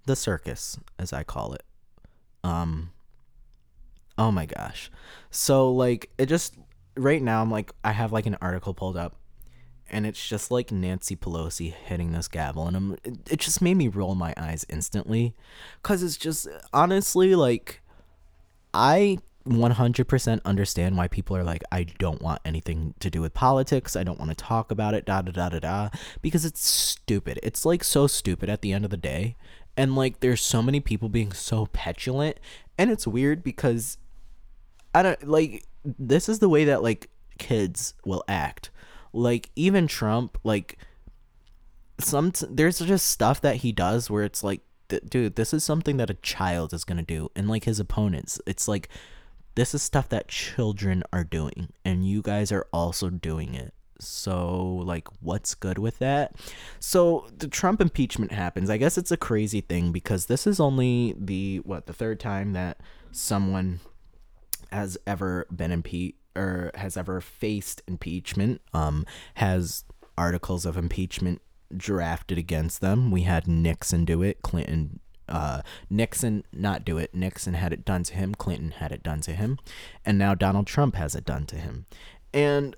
The 0.06 0.16
circus, 0.16 0.78
as 0.98 1.12
I 1.12 1.22
call 1.22 1.54
it. 1.54 1.64
Um 2.42 2.90
Oh 4.16 4.30
my 4.30 4.46
gosh. 4.46 4.90
So 5.30 5.70
like 5.72 6.10
it 6.18 6.26
just 6.26 6.56
right 6.96 7.22
now 7.22 7.42
I'm 7.42 7.50
like 7.50 7.72
I 7.82 7.92
have 7.92 8.12
like 8.12 8.26
an 8.26 8.36
article 8.40 8.74
pulled 8.74 8.96
up 8.96 9.16
and 9.90 10.06
it's 10.06 10.26
just 10.26 10.50
like 10.50 10.72
Nancy 10.72 11.16
Pelosi 11.16 11.72
hitting 11.72 12.12
this 12.12 12.28
gavel, 12.28 12.66
and 12.66 12.76
I'm, 12.76 12.92
it, 13.04 13.32
it 13.32 13.40
just 13.40 13.62
made 13.62 13.76
me 13.76 13.88
roll 13.88 14.14
my 14.14 14.34
eyes 14.36 14.64
instantly, 14.68 15.34
cause 15.82 16.02
it's 16.02 16.16
just 16.16 16.48
honestly 16.72 17.34
like, 17.34 17.80
I 18.72 19.18
100% 19.46 20.40
understand 20.44 20.96
why 20.96 21.08
people 21.08 21.36
are 21.36 21.44
like, 21.44 21.62
I 21.70 21.84
don't 21.84 22.22
want 22.22 22.40
anything 22.44 22.94
to 23.00 23.10
do 23.10 23.20
with 23.20 23.34
politics. 23.34 23.94
I 23.94 24.02
don't 24.02 24.18
want 24.18 24.30
to 24.30 24.34
talk 24.34 24.70
about 24.70 24.94
it, 24.94 25.04
da 25.04 25.22
da 25.22 25.32
da 25.32 25.48
da 25.50 25.58
da, 25.58 25.88
because 26.22 26.44
it's 26.44 26.64
stupid. 26.66 27.38
It's 27.42 27.66
like 27.66 27.84
so 27.84 28.06
stupid 28.06 28.48
at 28.48 28.62
the 28.62 28.72
end 28.72 28.84
of 28.84 28.90
the 28.90 28.96
day. 28.96 29.36
And 29.76 29.94
like, 29.94 30.20
there's 30.20 30.40
so 30.40 30.62
many 30.62 30.80
people 30.80 31.08
being 31.08 31.32
so 31.32 31.66
petulant. 31.66 32.38
And 32.78 32.90
it's 32.90 33.06
weird 33.06 33.42
because 33.42 33.98
I 34.94 35.02
don't 35.02 35.28
like, 35.28 35.64
this 35.84 36.28
is 36.28 36.38
the 36.38 36.48
way 36.48 36.64
that 36.64 36.82
like 36.82 37.10
kids 37.38 37.94
will 38.04 38.24
act. 38.28 38.70
Like, 39.14 39.50
even 39.56 39.86
Trump, 39.86 40.38
like, 40.44 40.78
some, 41.98 42.32
there's 42.50 42.80
just 42.80 43.08
stuff 43.08 43.40
that 43.40 43.56
he 43.56 43.72
does 43.72 44.10
where 44.10 44.24
it's 44.24 44.44
like, 44.44 44.60
dude, 45.08 45.36
this 45.36 45.54
is 45.54 45.64
something 45.64 45.96
that 45.96 46.10
a 46.10 46.14
child 46.14 46.72
is 46.72 46.84
to 46.84 47.02
do. 47.02 47.30
And 47.34 47.48
like 47.48 47.64
his 47.64 47.80
opponents, 47.80 48.40
it's 48.46 48.68
like, 48.68 48.88
this 49.54 49.74
is 49.74 49.82
stuff 49.82 50.08
that 50.08 50.28
children 50.28 51.02
are 51.12 51.24
doing 51.24 51.72
and 51.84 52.06
you 52.06 52.22
guys 52.22 52.50
are 52.50 52.66
also 52.72 53.10
doing 53.10 53.54
it. 53.54 53.72
So 54.00 54.82
like 54.84 55.08
what's 55.20 55.54
good 55.54 55.78
with 55.78 55.98
that? 56.00 56.34
So 56.80 57.28
the 57.36 57.48
trump 57.48 57.80
impeachment 57.80 58.32
happens. 58.32 58.68
I 58.68 58.76
guess 58.76 58.98
it's 58.98 59.12
a 59.12 59.16
crazy 59.16 59.60
thing 59.60 59.92
because 59.92 60.26
this 60.26 60.46
is 60.46 60.58
only 60.58 61.14
the 61.16 61.58
what 61.58 61.86
the 61.86 61.92
third 61.92 62.18
time 62.18 62.52
that 62.54 62.78
someone 63.12 63.80
has 64.72 64.98
ever 65.06 65.46
been 65.54 65.70
impeached 65.70 66.18
or 66.36 66.70
has 66.74 66.96
ever 66.96 67.20
faced 67.20 67.82
impeachment 67.86 68.60
um 68.72 69.04
has 69.34 69.84
articles 70.16 70.64
of 70.66 70.76
impeachment 70.76 71.40
drafted 71.76 72.38
against 72.38 72.80
them 72.80 73.10
we 73.10 73.22
had 73.22 73.48
nixon 73.48 74.04
do 74.04 74.22
it 74.22 74.42
clinton 74.42 75.00
uh, 75.28 75.62
Nixon 75.88 76.44
not 76.52 76.84
do 76.84 76.98
it. 76.98 77.14
Nixon 77.14 77.54
had 77.54 77.72
it 77.72 77.84
done 77.84 78.02
to 78.04 78.14
him. 78.14 78.34
Clinton 78.34 78.72
had 78.72 78.92
it 78.92 79.02
done 79.02 79.20
to 79.22 79.32
him, 79.32 79.58
and 80.04 80.18
now 80.18 80.34
Donald 80.34 80.66
Trump 80.66 80.96
has 80.96 81.14
it 81.14 81.24
done 81.24 81.46
to 81.46 81.56
him. 81.56 81.86
And 82.32 82.76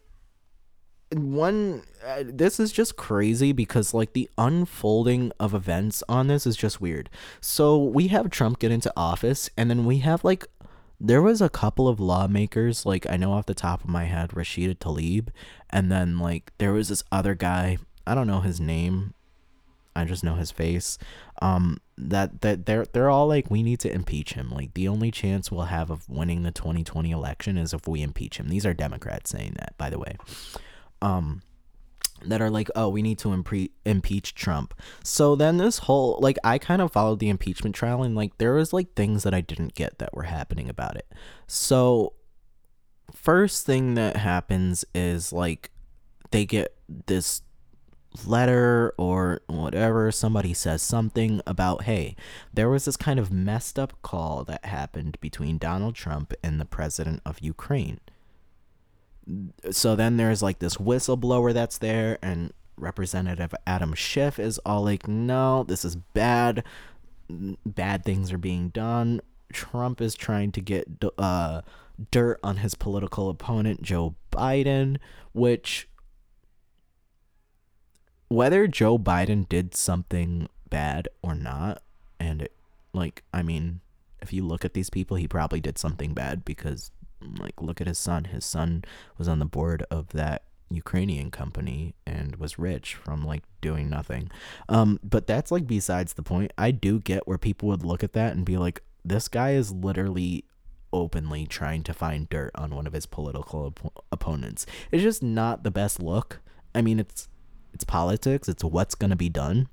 one, 1.12 1.82
uh, 2.04 2.24
this 2.24 2.58
is 2.58 2.72
just 2.72 2.96
crazy 2.96 3.52
because 3.52 3.94
like 3.94 4.12
the 4.12 4.28
unfolding 4.36 5.32
of 5.38 5.54
events 5.54 6.02
on 6.08 6.26
this 6.26 6.46
is 6.46 6.56
just 6.56 6.80
weird. 6.80 7.08
So 7.40 7.78
we 7.78 8.08
have 8.08 8.30
Trump 8.30 8.58
get 8.58 8.72
into 8.72 8.92
office, 8.96 9.48
and 9.56 9.70
then 9.70 9.84
we 9.84 9.98
have 9.98 10.24
like 10.24 10.46
there 11.00 11.22
was 11.22 11.42
a 11.42 11.48
couple 11.48 11.88
of 11.88 12.00
lawmakers 12.00 12.86
like 12.86 13.06
I 13.08 13.16
know 13.16 13.32
off 13.32 13.46
the 13.46 13.54
top 13.54 13.84
of 13.84 13.90
my 13.90 14.04
head 14.04 14.30
Rashida 14.30 14.76
Tlaib, 14.76 15.28
and 15.70 15.90
then 15.90 16.18
like 16.18 16.52
there 16.58 16.72
was 16.72 16.88
this 16.88 17.04
other 17.12 17.34
guy. 17.34 17.78
I 18.06 18.14
don't 18.14 18.26
know 18.26 18.40
his 18.40 18.60
name. 18.60 19.14
I 19.94 20.04
just 20.04 20.22
know 20.22 20.34
his 20.34 20.50
face. 20.50 20.98
Um, 21.40 21.78
that 21.98 22.42
that 22.42 22.66
they're 22.66 22.86
they're 22.86 23.10
all 23.10 23.26
like 23.26 23.50
we 23.50 23.62
need 23.62 23.80
to 23.80 23.92
impeach 23.92 24.34
him. 24.34 24.50
Like 24.50 24.74
the 24.74 24.88
only 24.88 25.10
chance 25.10 25.50
we'll 25.50 25.62
have 25.62 25.90
of 25.90 26.08
winning 26.08 26.42
the 26.42 26.50
2020 26.50 27.10
election 27.10 27.58
is 27.58 27.72
if 27.72 27.88
we 27.88 28.02
impeach 28.02 28.38
him. 28.38 28.48
These 28.48 28.66
are 28.66 28.74
Democrats 28.74 29.30
saying 29.30 29.54
that, 29.58 29.74
by 29.78 29.90
the 29.90 29.98
way. 29.98 30.16
Um, 31.02 31.42
that 32.24 32.40
are 32.40 32.50
like, 32.50 32.68
oh, 32.74 32.88
we 32.88 33.02
need 33.02 33.18
to 33.18 33.28
impre- 33.28 33.70
impeach 33.84 34.34
Trump. 34.34 34.74
So 35.04 35.36
then 35.36 35.58
this 35.58 35.78
whole 35.78 36.18
like 36.20 36.38
I 36.44 36.58
kind 36.58 36.82
of 36.82 36.92
followed 36.92 37.18
the 37.18 37.28
impeachment 37.28 37.74
trial 37.74 38.02
and 38.02 38.14
like 38.14 38.38
there 38.38 38.54
was 38.54 38.72
like 38.72 38.94
things 38.94 39.22
that 39.22 39.34
I 39.34 39.40
didn't 39.40 39.74
get 39.74 39.98
that 39.98 40.14
were 40.14 40.24
happening 40.24 40.68
about 40.68 40.96
it. 40.96 41.06
So 41.46 42.14
first 43.12 43.66
thing 43.66 43.94
that 43.94 44.16
happens 44.16 44.84
is 44.94 45.32
like 45.32 45.70
they 46.30 46.44
get 46.44 46.74
this 47.06 47.42
letter 48.24 48.94
or 48.96 49.40
whatever, 49.46 50.10
somebody 50.10 50.54
says 50.54 50.82
something 50.82 51.40
about, 51.46 51.82
hey, 51.82 52.16
there 52.52 52.70
was 52.70 52.86
this 52.86 52.96
kind 52.96 53.18
of 53.18 53.32
messed 53.32 53.78
up 53.78 54.00
call 54.02 54.44
that 54.44 54.64
happened 54.64 55.18
between 55.20 55.58
Donald 55.58 55.94
Trump 55.94 56.32
and 56.42 56.60
the 56.60 56.64
president 56.64 57.20
of 57.26 57.40
Ukraine. 57.40 58.00
So 59.70 59.96
then 59.96 60.16
there's 60.16 60.42
like 60.42 60.58
this 60.58 60.76
whistleblower 60.76 61.52
that's 61.52 61.78
there, 61.78 62.18
and 62.22 62.52
Representative 62.76 63.54
Adam 63.66 63.94
Schiff 63.94 64.38
is 64.38 64.58
all 64.64 64.82
like, 64.82 65.08
no, 65.08 65.64
this 65.64 65.84
is 65.84 65.96
bad. 65.96 66.64
Bad 67.28 68.04
things 68.04 68.32
are 68.32 68.38
being 68.38 68.68
done. 68.68 69.20
Trump 69.52 70.00
is 70.00 70.14
trying 70.14 70.52
to 70.52 70.60
get 70.60 70.86
uh, 71.18 71.62
dirt 72.10 72.38
on 72.42 72.58
his 72.58 72.74
political 72.74 73.28
opponent, 73.30 73.82
Joe 73.82 74.14
Biden, 74.30 74.98
which 75.32 75.88
whether 78.28 78.66
Joe 78.66 78.98
Biden 78.98 79.48
did 79.48 79.74
something 79.74 80.48
bad 80.68 81.08
or 81.22 81.34
not, 81.34 81.82
and 82.18 82.42
it, 82.42 82.52
like, 82.92 83.22
I 83.32 83.42
mean, 83.42 83.80
if 84.20 84.32
you 84.32 84.44
look 84.44 84.64
at 84.64 84.74
these 84.74 84.90
people, 84.90 85.16
he 85.16 85.28
probably 85.28 85.60
did 85.60 85.78
something 85.78 86.12
bad 86.12 86.44
because, 86.44 86.90
like, 87.20 87.60
look 87.60 87.80
at 87.80 87.86
his 87.86 87.98
son. 87.98 88.24
His 88.24 88.44
son 88.44 88.84
was 89.18 89.28
on 89.28 89.38
the 89.38 89.46
board 89.46 89.84
of 89.90 90.08
that 90.10 90.42
Ukrainian 90.70 91.30
company 91.30 91.94
and 92.06 92.36
was 92.36 92.58
rich 92.58 92.94
from 92.94 93.24
like 93.24 93.42
doing 93.60 93.88
nothing. 93.88 94.30
Um, 94.68 94.98
but 95.02 95.26
that's 95.26 95.50
like 95.50 95.66
besides 95.66 96.14
the 96.14 96.22
point. 96.22 96.52
I 96.58 96.70
do 96.70 96.98
get 96.98 97.26
where 97.26 97.38
people 97.38 97.68
would 97.68 97.84
look 97.84 98.02
at 98.02 98.12
that 98.14 98.34
and 98.34 98.44
be 98.44 98.56
like, 98.56 98.82
this 99.04 99.28
guy 99.28 99.52
is 99.52 99.72
literally 99.72 100.44
openly 100.92 101.46
trying 101.46 101.82
to 101.84 101.92
find 101.92 102.28
dirt 102.28 102.50
on 102.54 102.74
one 102.74 102.86
of 102.86 102.92
his 102.92 103.06
political 103.06 103.66
op- 103.66 104.04
opponents. 104.10 104.66
It's 104.90 105.02
just 105.02 105.22
not 105.22 105.62
the 105.62 105.70
best 105.70 106.02
look. 106.02 106.40
I 106.74 106.82
mean, 106.82 106.98
it's 106.98 107.28
it's 107.72 107.84
politics. 107.84 108.48
It's 108.48 108.64
what's 108.64 108.94
to 108.94 109.16
be 109.16 109.28
done. 109.28 109.68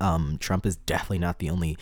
Um, 0.00 0.38
Trump 0.40 0.64
is 0.64 0.76
definitely 0.76 1.18
not 1.18 1.38
the 1.38 1.50
only 1.50 1.76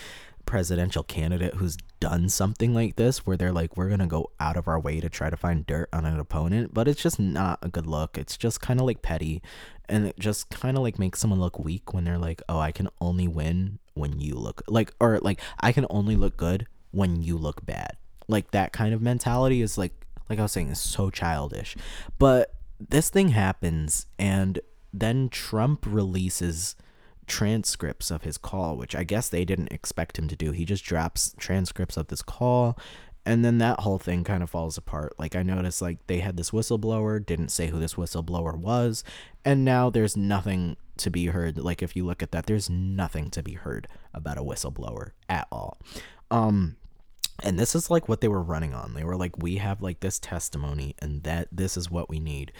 presidential 0.48 1.02
candidate 1.02 1.56
who's 1.56 1.76
done 2.00 2.26
something 2.26 2.72
like 2.72 2.96
this 2.96 3.26
where 3.26 3.36
they're 3.36 3.52
like 3.52 3.76
we're 3.76 3.88
going 3.88 4.00
to 4.00 4.06
go 4.06 4.30
out 4.40 4.56
of 4.56 4.66
our 4.66 4.80
way 4.80 4.98
to 4.98 5.10
try 5.10 5.28
to 5.28 5.36
find 5.36 5.66
dirt 5.66 5.90
on 5.92 6.06
an 6.06 6.18
opponent 6.18 6.72
but 6.72 6.88
it's 6.88 7.02
just 7.02 7.20
not 7.20 7.58
a 7.60 7.68
good 7.68 7.86
look. 7.86 8.16
It's 8.16 8.34
just 8.34 8.58
kind 8.58 8.80
of 8.80 8.86
like 8.86 9.02
petty 9.02 9.42
and 9.90 10.06
it 10.06 10.18
just 10.18 10.48
kind 10.48 10.78
of 10.78 10.82
like 10.82 10.98
makes 10.98 11.20
someone 11.20 11.38
look 11.38 11.58
weak 11.58 11.92
when 11.92 12.04
they're 12.04 12.16
like 12.16 12.40
oh 12.48 12.58
i 12.58 12.72
can 12.72 12.88
only 12.98 13.28
win 13.28 13.78
when 13.92 14.20
you 14.20 14.36
look 14.36 14.62
like 14.68 14.94
or 14.98 15.18
like 15.18 15.38
i 15.60 15.70
can 15.70 15.84
only 15.90 16.16
look 16.16 16.38
good 16.38 16.66
when 16.92 17.22
you 17.22 17.36
look 17.36 17.66
bad. 17.66 17.98
Like 18.26 18.52
that 18.52 18.72
kind 18.72 18.94
of 18.94 19.02
mentality 19.02 19.60
is 19.60 19.76
like 19.76 19.92
like 20.30 20.38
i 20.38 20.42
was 20.42 20.52
saying 20.52 20.68
is 20.68 20.80
so 20.80 21.10
childish. 21.10 21.76
But 22.18 22.54
this 22.80 23.10
thing 23.10 23.28
happens 23.28 24.06
and 24.18 24.60
then 24.94 25.28
Trump 25.28 25.84
releases 25.86 26.74
transcripts 27.28 28.10
of 28.10 28.22
his 28.22 28.38
call, 28.38 28.76
which 28.76 28.96
I 28.96 29.04
guess 29.04 29.28
they 29.28 29.44
didn't 29.44 29.72
expect 29.72 30.18
him 30.18 30.28
to 30.28 30.36
do. 30.36 30.52
He 30.52 30.64
just 30.64 30.84
drops 30.84 31.34
transcripts 31.38 31.96
of 31.96 32.08
this 32.08 32.22
call 32.22 32.76
and 33.28 33.44
then 33.44 33.58
that 33.58 33.80
whole 33.80 33.98
thing 33.98 34.24
kind 34.24 34.42
of 34.42 34.48
falls 34.48 34.78
apart. 34.78 35.12
Like 35.18 35.36
I 35.36 35.42
noticed 35.42 35.82
like 35.82 35.98
they 36.06 36.20
had 36.20 36.38
this 36.38 36.50
whistleblower, 36.50 37.24
didn't 37.24 37.50
say 37.50 37.66
who 37.66 37.78
this 37.78 37.92
whistleblower 37.92 38.56
was, 38.56 39.04
and 39.44 39.66
now 39.66 39.90
there's 39.90 40.16
nothing 40.16 40.78
to 40.96 41.10
be 41.10 41.26
heard. 41.26 41.58
Like 41.58 41.82
if 41.82 41.94
you 41.94 42.06
look 42.06 42.22
at 42.22 42.32
that, 42.32 42.46
there's 42.46 42.70
nothing 42.70 43.28
to 43.32 43.42
be 43.42 43.52
heard 43.52 43.86
about 44.14 44.38
a 44.38 44.42
whistleblower 44.42 45.10
at 45.28 45.46
all. 45.52 45.76
Um 46.30 46.76
and 47.42 47.58
this 47.58 47.74
is 47.74 47.90
like 47.90 48.08
what 48.08 48.22
they 48.22 48.28
were 48.28 48.42
running 48.42 48.72
on. 48.72 48.94
They 48.94 49.04
were 49.04 49.14
like, 49.14 49.36
we 49.36 49.58
have 49.58 49.82
like 49.82 50.00
this 50.00 50.18
testimony, 50.18 50.94
and 50.98 51.22
that 51.24 51.48
this 51.52 51.76
is 51.76 51.90
what 51.90 52.08
we 52.08 52.18
need 52.18 52.50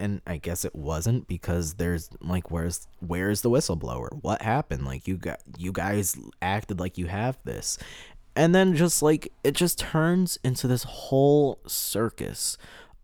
and 0.00 0.22
I 0.26 0.38
guess 0.38 0.64
it 0.64 0.74
wasn't 0.74 1.28
because 1.28 1.74
there's 1.74 2.08
like 2.20 2.50
where's 2.50 2.88
where's 2.98 3.42
the 3.42 3.50
whistleblower? 3.50 4.08
What 4.22 4.42
happened? 4.42 4.84
Like 4.84 5.06
you 5.06 5.16
got 5.16 5.40
you 5.58 5.70
guys 5.70 6.18
acted 6.42 6.80
like 6.80 6.98
you 6.98 7.06
have 7.06 7.38
this. 7.44 7.78
And 8.34 8.54
then 8.54 8.74
just 8.74 9.02
like 9.02 9.32
it 9.44 9.52
just 9.52 9.78
turns 9.78 10.38
into 10.42 10.66
this 10.66 10.84
whole 10.84 11.60
circus 11.66 12.56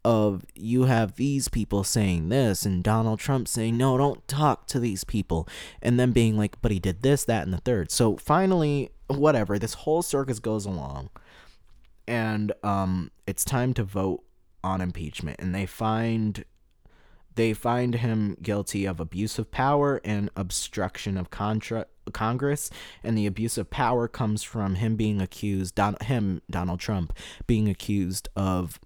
of 0.04 0.44
you 0.54 0.84
have 0.84 1.16
these 1.16 1.48
people 1.48 1.82
saying 1.84 2.28
this 2.28 2.64
and 2.64 2.82
Donald 2.82 3.18
Trump 3.18 3.48
saying 3.48 3.76
no 3.76 3.98
don't 3.98 4.26
talk 4.28 4.66
to 4.68 4.78
these 4.78 5.02
people 5.02 5.48
and 5.82 5.98
then 5.98 6.12
being 6.12 6.36
like 6.36 6.60
but 6.62 6.70
he 6.70 6.78
did 6.78 7.02
this 7.02 7.24
that 7.24 7.42
and 7.44 7.52
the 7.52 7.58
third. 7.58 7.90
So 7.90 8.16
finally 8.16 8.90
whatever 9.08 9.58
this 9.58 9.74
whole 9.74 10.02
circus 10.02 10.38
goes 10.38 10.64
along 10.64 11.10
and 12.08 12.52
um 12.62 13.10
it's 13.26 13.44
time 13.44 13.74
to 13.74 13.84
vote 13.84 14.22
on 14.62 14.80
impeachment 14.80 15.40
and 15.40 15.54
they 15.54 15.66
find 15.66 16.44
they 17.36 17.52
find 17.52 17.96
him 17.96 18.36
guilty 18.42 18.84
of 18.84 18.98
abuse 19.00 19.38
of 19.38 19.50
power 19.50 20.00
and 20.04 20.30
obstruction 20.36 21.16
of 21.16 21.30
contra- 21.30 21.86
Congress, 22.12 22.70
and 23.02 23.16
the 23.16 23.26
abuse 23.26 23.56
of 23.56 23.70
power 23.70 24.08
comes 24.08 24.42
from 24.42 24.76
him 24.76 24.96
being 24.96 25.20
accused, 25.20 25.74
Don- 25.74 25.96
him 26.02 26.42
Donald 26.50 26.80
Trump 26.80 27.16
being 27.46 27.68
accused 27.68 28.28
of 28.36 28.80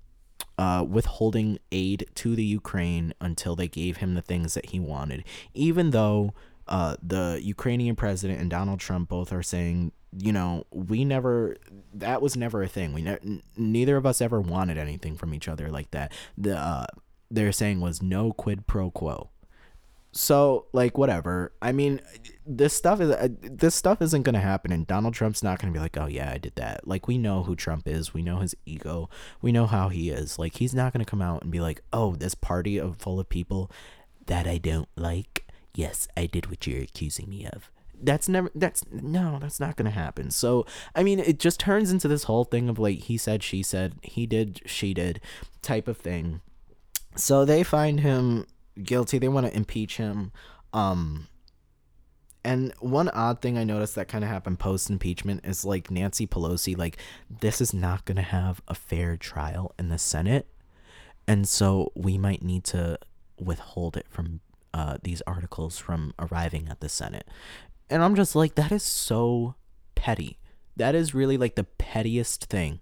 uh, 0.58 0.84
withholding 0.86 1.58
aid 1.72 2.06
to 2.16 2.36
the 2.36 2.44
Ukraine 2.44 3.14
until 3.20 3.56
they 3.56 3.68
gave 3.68 3.98
him 3.98 4.14
the 4.14 4.22
things 4.22 4.54
that 4.54 4.66
he 4.66 4.78
wanted, 4.78 5.24
even 5.54 5.90
though 5.90 6.34
uh, 6.68 6.96
the 7.02 7.40
Ukrainian 7.42 7.96
president 7.96 8.40
and 8.40 8.50
Donald 8.50 8.78
Trump 8.78 9.08
both 9.08 9.32
are 9.32 9.42
saying, 9.42 9.92
you 10.12 10.32
know, 10.32 10.66
we 10.70 11.04
never, 11.04 11.56
that 11.94 12.20
was 12.20 12.36
never 12.36 12.62
a 12.62 12.68
thing. 12.68 12.92
We 12.92 13.02
ne- 13.02 13.42
neither 13.56 13.96
of 13.96 14.06
us 14.06 14.20
ever 14.20 14.40
wanted 14.40 14.76
anything 14.76 15.16
from 15.16 15.34
each 15.34 15.48
other 15.48 15.68
like 15.68 15.90
that. 15.92 16.12
The 16.36 16.56
uh, 16.56 16.86
they're 17.30 17.52
saying 17.52 17.80
was 17.80 18.02
no 18.02 18.32
quid 18.32 18.66
pro 18.66 18.90
quo. 18.90 19.30
So 20.12 20.66
like 20.72 20.98
whatever. 20.98 21.52
I 21.62 21.70
mean, 21.72 22.00
this 22.44 22.74
stuff 22.74 23.00
is 23.00 23.10
uh, 23.10 23.28
this 23.42 23.76
stuff 23.76 24.02
isn't 24.02 24.22
gonna 24.22 24.40
happen, 24.40 24.72
and 24.72 24.86
Donald 24.86 25.14
Trump's 25.14 25.42
not 25.42 25.60
gonna 25.60 25.72
be 25.72 25.78
like, 25.78 25.96
oh 25.96 26.06
yeah, 26.06 26.32
I 26.32 26.38
did 26.38 26.56
that. 26.56 26.86
Like 26.86 27.06
we 27.06 27.16
know 27.16 27.44
who 27.44 27.54
Trump 27.54 27.86
is. 27.86 28.12
We 28.12 28.22
know 28.22 28.38
his 28.38 28.56
ego. 28.66 29.08
We 29.40 29.52
know 29.52 29.66
how 29.66 29.88
he 29.88 30.10
is. 30.10 30.38
Like 30.38 30.56
he's 30.56 30.74
not 30.74 30.92
gonna 30.92 31.04
come 31.04 31.22
out 31.22 31.42
and 31.42 31.52
be 31.52 31.60
like, 31.60 31.82
oh, 31.92 32.16
this 32.16 32.34
party 32.34 32.78
of 32.78 32.96
full 32.96 33.20
of 33.20 33.28
people 33.28 33.70
that 34.26 34.48
I 34.48 34.58
don't 34.58 34.88
like. 34.96 35.46
Yes, 35.74 36.08
I 36.16 36.26
did 36.26 36.50
what 36.50 36.66
you're 36.66 36.82
accusing 36.82 37.28
me 37.30 37.46
of. 37.46 37.70
That's 38.02 38.28
never. 38.28 38.50
That's 38.52 38.84
no. 38.90 39.38
That's 39.40 39.60
not 39.60 39.76
gonna 39.76 39.90
happen. 39.90 40.32
So 40.32 40.66
I 40.92 41.04
mean, 41.04 41.20
it 41.20 41.38
just 41.38 41.60
turns 41.60 41.92
into 41.92 42.08
this 42.08 42.24
whole 42.24 42.44
thing 42.44 42.68
of 42.68 42.80
like 42.80 42.98
he 43.00 43.16
said, 43.16 43.44
she 43.44 43.62
said, 43.62 43.94
he 44.02 44.26
did, 44.26 44.60
she 44.66 44.92
did, 44.92 45.20
type 45.62 45.86
of 45.86 45.98
thing. 45.98 46.40
So 47.16 47.44
they 47.44 47.62
find 47.62 48.00
him 48.00 48.46
guilty. 48.82 49.18
They 49.18 49.28
want 49.28 49.46
to 49.46 49.56
impeach 49.56 49.96
him. 49.96 50.32
Um, 50.72 51.26
and 52.44 52.72
one 52.80 53.08
odd 53.10 53.42
thing 53.42 53.58
I 53.58 53.64
noticed 53.64 53.94
that 53.96 54.08
kind 54.08 54.24
of 54.24 54.30
happened 54.30 54.58
post 54.58 54.88
impeachment 54.88 55.44
is 55.44 55.64
like 55.64 55.90
Nancy 55.90 56.26
Pelosi, 56.26 56.76
like, 56.76 56.96
this 57.28 57.60
is 57.60 57.74
not 57.74 58.04
going 58.04 58.16
to 58.16 58.22
have 58.22 58.62
a 58.66 58.74
fair 58.74 59.16
trial 59.16 59.74
in 59.78 59.88
the 59.88 59.98
Senate. 59.98 60.46
And 61.26 61.48
so 61.48 61.92
we 61.94 62.16
might 62.16 62.42
need 62.42 62.64
to 62.64 62.98
withhold 63.38 63.96
it 63.96 64.06
from 64.08 64.40
uh, 64.72 64.96
these 65.02 65.22
articles 65.26 65.78
from 65.78 66.14
arriving 66.18 66.68
at 66.68 66.80
the 66.80 66.88
Senate. 66.88 67.28
And 67.90 68.02
I'm 68.02 68.14
just 68.14 68.34
like, 68.34 68.54
that 68.54 68.72
is 68.72 68.82
so 68.82 69.56
petty. 69.94 70.38
That 70.76 70.94
is 70.94 71.14
really 71.14 71.36
like 71.36 71.56
the 71.56 71.64
pettiest 71.64 72.46
thing. 72.46 72.80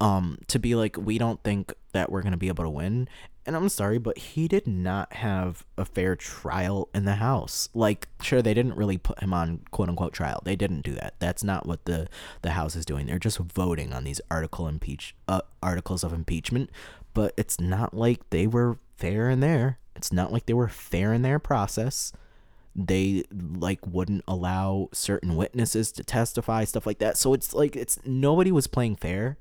Um, 0.00 0.38
to 0.48 0.58
be 0.58 0.74
like, 0.74 0.96
we 0.96 1.18
don't 1.18 1.42
think 1.42 1.72
that 1.92 2.10
we're 2.10 2.22
gonna 2.22 2.36
be 2.36 2.48
able 2.48 2.64
to 2.64 2.70
win 2.70 3.08
and 3.48 3.56
I'm 3.56 3.70
sorry, 3.70 3.96
but 3.96 4.18
he 4.18 4.46
did 4.46 4.66
not 4.66 5.10
have 5.14 5.64
a 5.78 5.86
fair 5.86 6.14
trial 6.14 6.90
in 6.94 7.06
the 7.06 7.14
House. 7.14 7.70
Like, 7.72 8.06
sure, 8.20 8.42
they 8.42 8.52
didn't 8.52 8.76
really 8.76 8.98
put 8.98 9.20
him 9.22 9.32
on 9.32 9.62
quote 9.70 9.88
unquote 9.88 10.12
trial. 10.12 10.42
They 10.44 10.54
didn't 10.54 10.82
do 10.82 10.92
that. 10.92 11.14
That's 11.18 11.42
not 11.42 11.64
what 11.64 11.86
the 11.86 12.08
the 12.42 12.50
House 12.50 12.76
is 12.76 12.84
doing. 12.84 13.06
They're 13.06 13.18
just 13.18 13.38
voting 13.38 13.94
on 13.94 14.04
these 14.04 14.20
article 14.30 14.68
impeach 14.68 15.16
uh, 15.26 15.40
articles 15.62 16.04
of 16.04 16.12
impeachment. 16.12 16.68
But 17.14 17.32
it's 17.38 17.58
not 17.58 17.94
like 17.94 18.28
they 18.28 18.46
were 18.46 18.76
fair 18.98 19.30
in 19.30 19.40
there. 19.40 19.78
It's 19.96 20.12
not 20.12 20.30
like 20.30 20.44
they 20.44 20.52
were 20.52 20.68
fair 20.68 21.14
in 21.14 21.22
their 21.22 21.38
process 21.38 22.12
they 22.80 23.24
like 23.32 23.84
wouldn't 23.84 24.22
allow 24.28 24.88
certain 24.92 25.34
witnesses 25.34 25.90
to 25.90 26.04
testify 26.04 26.62
stuff 26.62 26.86
like 26.86 26.98
that 26.98 27.16
so 27.16 27.34
it's 27.34 27.52
like 27.52 27.74
it's 27.74 27.98
nobody 28.06 28.52
was 28.52 28.68
playing 28.68 28.94
fair 28.94 29.36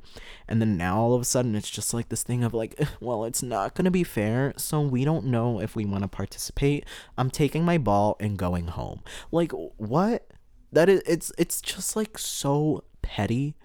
and 0.47 0.59
then 0.59 0.75
now 0.75 0.97
all 0.97 1.13
of 1.13 1.21
a 1.21 1.25
sudden 1.25 1.55
it's 1.55 1.69
just 1.69 1.93
like 1.93 2.09
this 2.09 2.23
thing 2.23 2.43
of 2.43 2.51
like 2.51 2.79
well 2.99 3.23
it's 3.25 3.43
not 3.43 3.75
going 3.75 3.85
to 3.85 3.91
be 3.91 4.03
fair 4.03 4.53
so 4.57 4.81
we 4.81 5.05
don't 5.05 5.23
know 5.23 5.61
if 5.61 5.75
we 5.75 5.85
want 5.85 6.01
to 6.01 6.07
participate 6.07 6.83
i'm 7.15 7.29
taking 7.29 7.63
my 7.63 7.77
ball 7.77 8.17
and 8.19 8.39
going 8.39 8.67
home 8.69 9.03
like 9.31 9.51
what 9.51 10.27
that 10.71 10.89
is 10.89 11.03
it's 11.05 11.31
it's 11.37 11.61
just 11.61 11.95
like 11.95 12.17
so 12.17 12.83
petty 13.03 13.55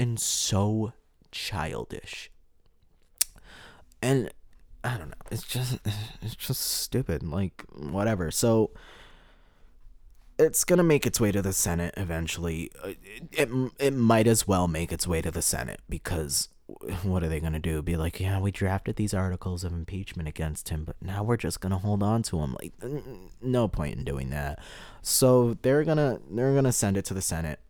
and 0.00 0.18
so 0.18 0.92
childish 1.30 2.28
and 4.02 4.30
I 4.84 4.98
don't 4.98 5.10
know. 5.10 5.14
It's 5.30 5.44
just 5.44 5.78
it's 6.22 6.34
just 6.34 6.60
stupid. 6.60 7.22
Like 7.22 7.64
whatever. 7.72 8.32
So 8.32 8.72
it's 10.42 10.64
gonna 10.64 10.82
make 10.82 11.06
its 11.06 11.20
way 11.20 11.32
to 11.32 11.42
the 11.42 11.52
Senate 11.52 11.94
eventually. 11.96 12.70
Uh, 12.82 12.88
it, 13.32 13.48
it, 13.50 13.72
it 13.78 13.94
might 13.94 14.26
as 14.26 14.46
well 14.46 14.68
make 14.68 14.92
its 14.92 15.06
way 15.06 15.22
to 15.22 15.30
the 15.30 15.42
Senate 15.42 15.80
because 15.88 16.48
what 17.02 17.22
are 17.22 17.28
they 17.28 17.40
gonna 17.40 17.58
do? 17.58 17.82
Be 17.82 17.96
like, 17.96 18.20
yeah, 18.20 18.38
we 18.38 18.50
drafted 18.50 18.96
these 18.96 19.14
articles 19.14 19.64
of 19.64 19.72
impeachment 19.72 20.28
against 20.28 20.68
him, 20.68 20.84
but 20.84 20.96
now 21.00 21.22
we're 21.22 21.36
just 21.36 21.60
gonna 21.60 21.78
hold 21.78 22.02
on 22.02 22.22
to 22.24 22.40
him. 22.40 22.56
Like, 22.60 22.72
no 23.40 23.68
point 23.68 23.96
in 23.96 24.04
doing 24.04 24.30
that. 24.30 24.58
So 25.02 25.54
they're 25.62 25.84
gonna 25.84 26.20
they're 26.30 26.54
gonna 26.54 26.72
send 26.72 26.96
it 26.96 27.04
to 27.06 27.14
the 27.14 27.22
Senate. 27.22 27.60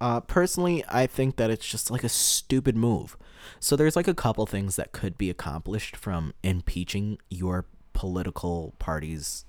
Uh, 0.00 0.20
personally, 0.20 0.84
I 0.88 1.06
think 1.06 1.36
that 1.36 1.50
it's 1.50 1.66
just 1.66 1.90
like 1.90 2.04
a 2.04 2.08
stupid 2.08 2.76
move. 2.76 3.16
So 3.60 3.76
there's 3.76 3.96
like 3.96 4.08
a 4.08 4.14
couple 4.14 4.44
things 4.44 4.76
that 4.76 4.92
could 4.92 5.16
be 5.16 5.30
accomplished 5.30 5.96
from 5.96 6.34
impeaching 6.42 7.18
your 7.30 7.66
political 7.92 8.74
parties 8.78 9.46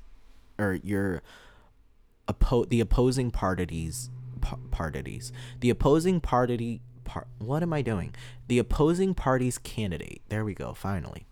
or 0.57 0.73
your 0.83 1.21
oppo- 2.27 2.69
the 2.69 2.79
opposing 2.79 3.31
parties 3.31 4.09
parties. 4.71 5.31
The 5.59 5.69
opposing 5.69 6.21
party 6.21 6.81
par- 7.03 7.27
what 7.39 7.63
am 7.63 7.73
i 7.73 7.81
doing? 7.81 8.13
The 8.47 8.59
opposing 8.59 9.13
party's 9.13 9.57
candidate. 9.57 10.21
There 10.29 10.45
we 10.45 10.53
go 10.53 10.73
finally. 10.73 11.25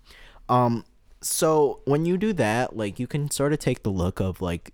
Um 0.50 0.86
so 1.22 1.82
when 1.86 2.06
you 2.06 2.18
do 2.18 2.34
that 2.34 2.76
like 2.76 3.00
you 3.00 3.08
can 3.08 3.32
sort 3.32 3.54
of 3.54 3.60
take 3.60 3.84
the 3.84 3.90
look 3.90 4.20
of 4.20 4.42
like 4.42 4.74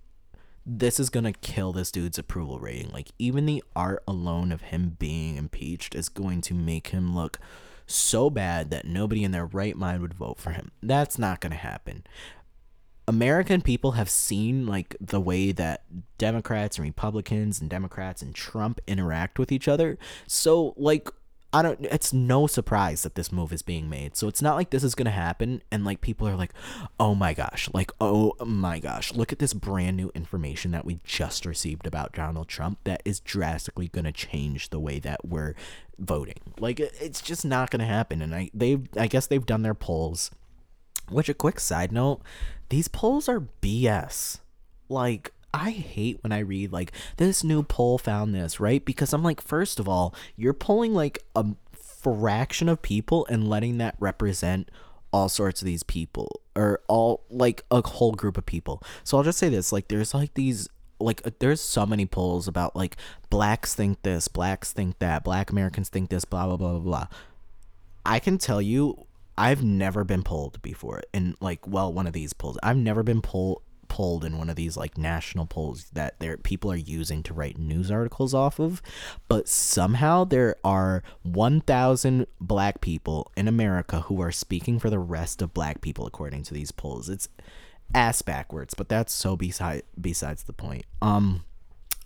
this 0.64 1.00
is 1.00 1.10
gonna 1.10 1.32
kill 1.32 1.72
this 1.72 1.90
dude's 1.90 2.18
approval 2.18 2.58
rating. 2.58 2.90
Like 2.90 3.08
even 3.18 3.46
the 3.46 3.62
art 3.74 4.02
alone 4.06 4.52
of 4.52 4.62
him 4.62 4.96
being 4.98 5.36
impeached 5.36 5.94
is 5.94 6.08
going 6.08 6.40
to 6.42 6.54
make 6.54 6.88
him 6.88 7.14
look 7.14 7.38
so 7.86 8.30
bad 8.30 8.70
that 8.70 8.86
nobody 8.86 9.24
in 9.24 9.32
their 9.32 9.46
right 9.46 9.76
mind 9.76 10.00
would 10.02 10.14
vote 10.14 10.38
for 10.38 10.50
him. 10.50 10.70
That's 10.82 11.18
not 11.18 11.40
gonna 11.40 11.56
happen 11.56 12.04
American 13.12 13.60
people 13.60 13.92
have 13.92 14.08
seen 14.08 14.66
like 14.66 14.96
the 14.98 15.20
way 15.20 15.52
that 15.52 15.82
Democrats 16.16 16.78
and 16.78 16.84
Republicans 16.86 17.60
and 17.60 17.68
Democrats 17.68 18.22
and 18.22 18.34
Trump 18.34 18.80
interact 18.86 19.38
with 19.38 19.52
each 19.52 19.68
other. 19.68 19.98
So 20.26 20.72
like 20.78 21.10
I 21.52 21.60
don't 21.60 21.78
it's 21.82 22.14
no 22.14 22.46
surprise 22.46 23.02
that 23.02 23.14
this 23.14 23.30
move 23.30 23.52
is 23.52 23.60
being 23.60 23.90
made. 23.90 24.16
So 24.16 24.28
it's 24.28 24.40
not 24.40 24.56
like 24.56 24.70
this 24.70 24.82
is 24.82 24.94
going 24.94 25.04
to 25.04 25.10
happen 25.10 25.60
and 25.70 25.84
like 25.84 26.00
people 26.00 26.26
are 26.26 26.36
like, 26.36 26.54
"Oh 26.98 27.14
my 27.14 27.34
gosh, 27.34 27.68
like 27.74 27.92
oh 28.00 28.32
my 28.42 28.78
gosh, 28.78 29.12
look 29.12 29.30
at 29.30 29.38
this 29.38 29.52
brand 29.52 29.98
new 29.98 30.10
information 30.14 30.70
that 30.70 30.86
we 30.86 31.00
just 31.04 31.44
received 31.44 31.86
about 31.86 32.14
Donald 32.14 32.48
Trump 32.48 32.78
that 32.84 33.02
is 33.04 33.20
drastically 33.20 33.88
going 33.88 34.06
to 34.06 34.12
change 34.12 34.70
the 34.70 34.80
way 34.80 34.98
that 35.00 35.26
we're 35.26 35.54
voting." 35.98 36.40
Like 36.58 36.80
it's 36.80 37.20
just 37.20 37.44
not 37.44 37.70
going 37.70 37.80
to 37.80 37.86
happen 37.86 38.22
and 38.22 38.34
I 38.34 38.50
they 38.54 38.78
I 38.96 39.06
guess 39.06 39.26
they've 39.26 39.44
done 39.44 39.60
their 39.60 39.74
polls. 39.74 40.30
Which 41.12 41.28
a 41.28 41.34
quick 41.34 41.60
side 41.60 41.92
note, 41.92 42.20
these 42.68 42.88
polls 42.88 43.28
are 43.28 43.46
BS. 43.60 44.40
Like, 44.88 45.32
I 45.54 45.70
hate 45.70 46.22
when 46.22 46.32
I 46.32 46.38
read 46.38 46.72
like 46.72 46.92
this 47.18 47.44
new 47.44 47.62
poll 47.62 47.98
found 47.98 48.34
this, 48.34 48.58
right? 48.58 48.84
Because 48.84 49.12
I'm 49.12 49.22
like, 49.22 49.40
first 49.40 49.78
of 49.78 49.88
all, 49.88 50.14
you're 50.36 50.54
polling 50.54 50.94
like 50.94 51.22
a 51.36 51.46
fraction 51.74 52.68
of 52.68 52.82
people 52.82 53.26
and 53.28 53.48
letting 53.48 53.78
that 53.78 53.96
represent 54.00 54.70
all 55.12 55.28
sorts 55.28 55.60
of 55.60 55.66
these 55.66 55.82
people 55.82 56.40
or 56.56 56.80
all 56.88 57.22
like 57.30 57.64
a 57.70 57.86
whole 57.86 58.12
group 58.12 58.38
of 58.38 58.46
people. 58.46 58.82
So 59.04 59.16
I'll 59.16 59.24
just 59.24 59.38
say 59.38 59.48
this, 59.48 59.72
like 59.72 59.88
there's 59.88 60.14
like 60.14 60.34
these 60.34 60.68
like 60.98 61.26
uh, 61.26 61.30
there's 61.38 61.60
so 61.60 61.84
many 61.84 62.06
polls 62.06 62.48
about 62.48 62.74
like 62.74 62.96
blacks 63.28 63.74
think 63.74 64.02
this, 64.02 64.28
blacks 64.28 64.72
think 64.72 64.98
that, 65.00 65.24
black 65.24 65.50
Americans 65.50 65.88
think 65.88 66.10
this, 66.10 66.24
blah 66.24 66.46
blah 66.46 66.56
blah 66.56 66.72
blah 66.72 66.80
blah. 66.80 67.06
I 68.06 68.18
can 68.18 68.38
tell 68.38 68.62
you 68.62 69.06
I've 69.36 69.62
never 69.62 70.04
been 70.04 70.22
pulled 70.22 70.60
before 70.62 71.02
in 71.12 71.36
like 71.40 71.66
well 71.66 71.92
one 71.92 72.06
of 72.06 72.12
these 72.12 72.32
polls. 72.32 72.58
I've 72.62 72.76
never 72.76 73.02
been 73.02 73.22
pulled 73.22 73.62
pulled 73.88 74.24
in 74.24 74.38
one 74.38 74.48
of 74.48 74.56
these 74.56 74.74
like 74.74 74.96
national 74.96 75.44
polls 75.44 75.90
that 75.92 76.18
there 76.18 76.38
people 76.38 76.72
are 76.72 76.76
using 76.76 77.22
to 77.22 77.34
write 77.34 77.58
news 77.58 77.90
articles 77.90 78.32
off 78.32 78.58
of. 78.58 78.80
But 79.28 79.48
somehow 79.48 80.24
there 80.24 80.56
are 80.64 81.02
1000 81.24 82.26
black 82.40 82.80
people 82.80 83.30
in 83.36 83.48
America 83.48 84.00
who 84.00 84.22
are 84.22 84.32
speaking 84.32 84.78
for 84.78 84.88
the 84.88 84.98
rest 84.98 85.42
of 85.42 85.52
black 85.52 85.82
people 85.82 86.06
according 86.06 86.42
to 86.44 86.54
these 86.54 86.72
polls 86.72 87.10
it's 87.10 87.28
ass 87.94 88.22
backwards 88.22 88.72
but 88.72 88.88
that's 88.88 89.12
so 89.12 89.36
beside 89.36 89.82
besides 90.00 90.44
the 90.44 90.54
point. 90.54 90.86
Um 91.02 91.44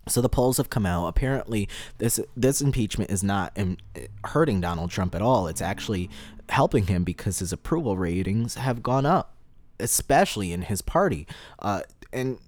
so 0.09 0.21
the 0.21 0.29
polls 0.29 0.57
have 0.57 0.71
come 0.71 0.87
out. 0.87 1.07
Apparently, 1.07 1.69
this 1.99 2.21
this 2.37 2.61
impeachment 2.61 3.11
is 3.11 3.23
not 3.23 3.53
Im- 3.57 3.79
hurting 4.25 4.61
Donald 4.61 4.91
Trump 4.91 5.15
at 5.15 5.23
all. 5.23 5.47
It's 5.47 5.63
actually 5.63 6.11
helping 6.49 6.87
him 6.87 7.05
because 7.05 7.41
his 7.41 7.53
approval 7.53 7.97
ratings 7.97 8.55
have 8.55 8.83
gone 8.83 9.07
up, 9.07 9.35
especially 9.81 10.53
in 10.53 10.63
his 10.63 10.81
party. 10.81 11.27
Uh, 11.59 11.81
and 12.13 12.39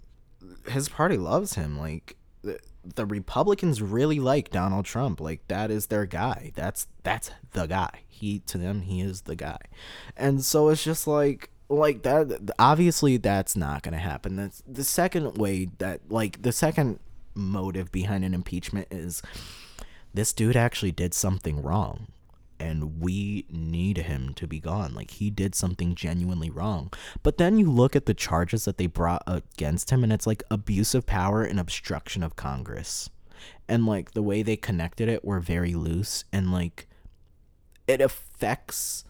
his 0.68 0.88
party 0.88 1.16
loves 1.16 1.54
him. 1.54 1.78
Like 1.78 2.16
the, 2.42 2.60
the 2.94 3.06
Republicans 3.06 3.82
really 3.82 4.20
like 4.20 4.50
Donald 4.50 4.84
Trump. 4.84 5.20
Like 5.20 5.46
that 5.48 5.70
is 5.70 5.86
their 5.86 6.06
guy. 6.06 6.52
That's 6.54 6.86
that's 7.02 7.30
the 7.52 7.66
guy. 7.66 7.90
He 8.06 8.40
to 8.40 8.58
them 8.58 8.82
he 8.82 9.00
is 9.00 9.22
the 9.22 9.36
guy. 9.36 9.58
And 10.16 10.44
so 10.44 10.68
it's 10.68 10.84
just 10.84 11.06
like 11.06 11.50
like 11.68 12.02
that 12.02 12.52
obviously 12.58 13.16
that's 13.16 13.56
not 13.56 13.82
going 13.82 13.92
to 13.92 13.98
happen. 13.98 14.36
That's 14.36 14.62
the 14.66 14.84
second 14.84 15.36
way 15.36 15.68
that 15.78 16.10
like 16.10 16.42
the 16.42 16.52
second 16.52 17.00
motive 17.38 17.90
behind 17.92 18.24
an 18.24 18.34
impeachment 18.34 18.88
is 18.90 19.22
this 20.12 20.32
dude 20.32 20.56
actually 20.56 20.92
did 20.92 21.14
something 21.14 21.62
wrong 21.62 22.08
and 22.60 23.00
we 23.00 23.46
need 23.50 23.98
him 23.98 24.34
to 24.34 24.46
be 24.46 24.58
gone. 24.58 24.94
Like 24.94 25.12
he 25.12 25.30
did 25.30 25.54
something 25.54 25.94
genuinely 25.94 26.50
wrong. 26.50 26.92
But 27.22 27.38
then 27.38 27.58
you 27.58 27.70
look 27.70 27.94
at 27.94 28.06
the 28.06 28.14
charges 28.14 28.64
that 28.64 28.78
they 28.78 28.86
brought 28.86 29.22
against 29.26 29.90
him 29.90 30.02
and 30.02 30.12
it's 30.12 30.26
like 30.26 30.42
abuse 30.50 30.94
of 30.94 31.06
power 31.06 31.42
and 31.42 31.60
obstruction 31.60 32.22
of 32.22 32.36
Congress. 32.36 33.10
And 33.68 33.86
like 33.86 34.12
the 34.12 34.22
way 34.22 34.42
they 34.42 34.56
connected 34.56 35.08
it 35.08 35.24
were 35.24 35.40
very 35.40 35.74
loose 35.74 36.24
and 36.32 36.52
like 36.52 36.88
it 37.86 38.00
affects 38.00 39.04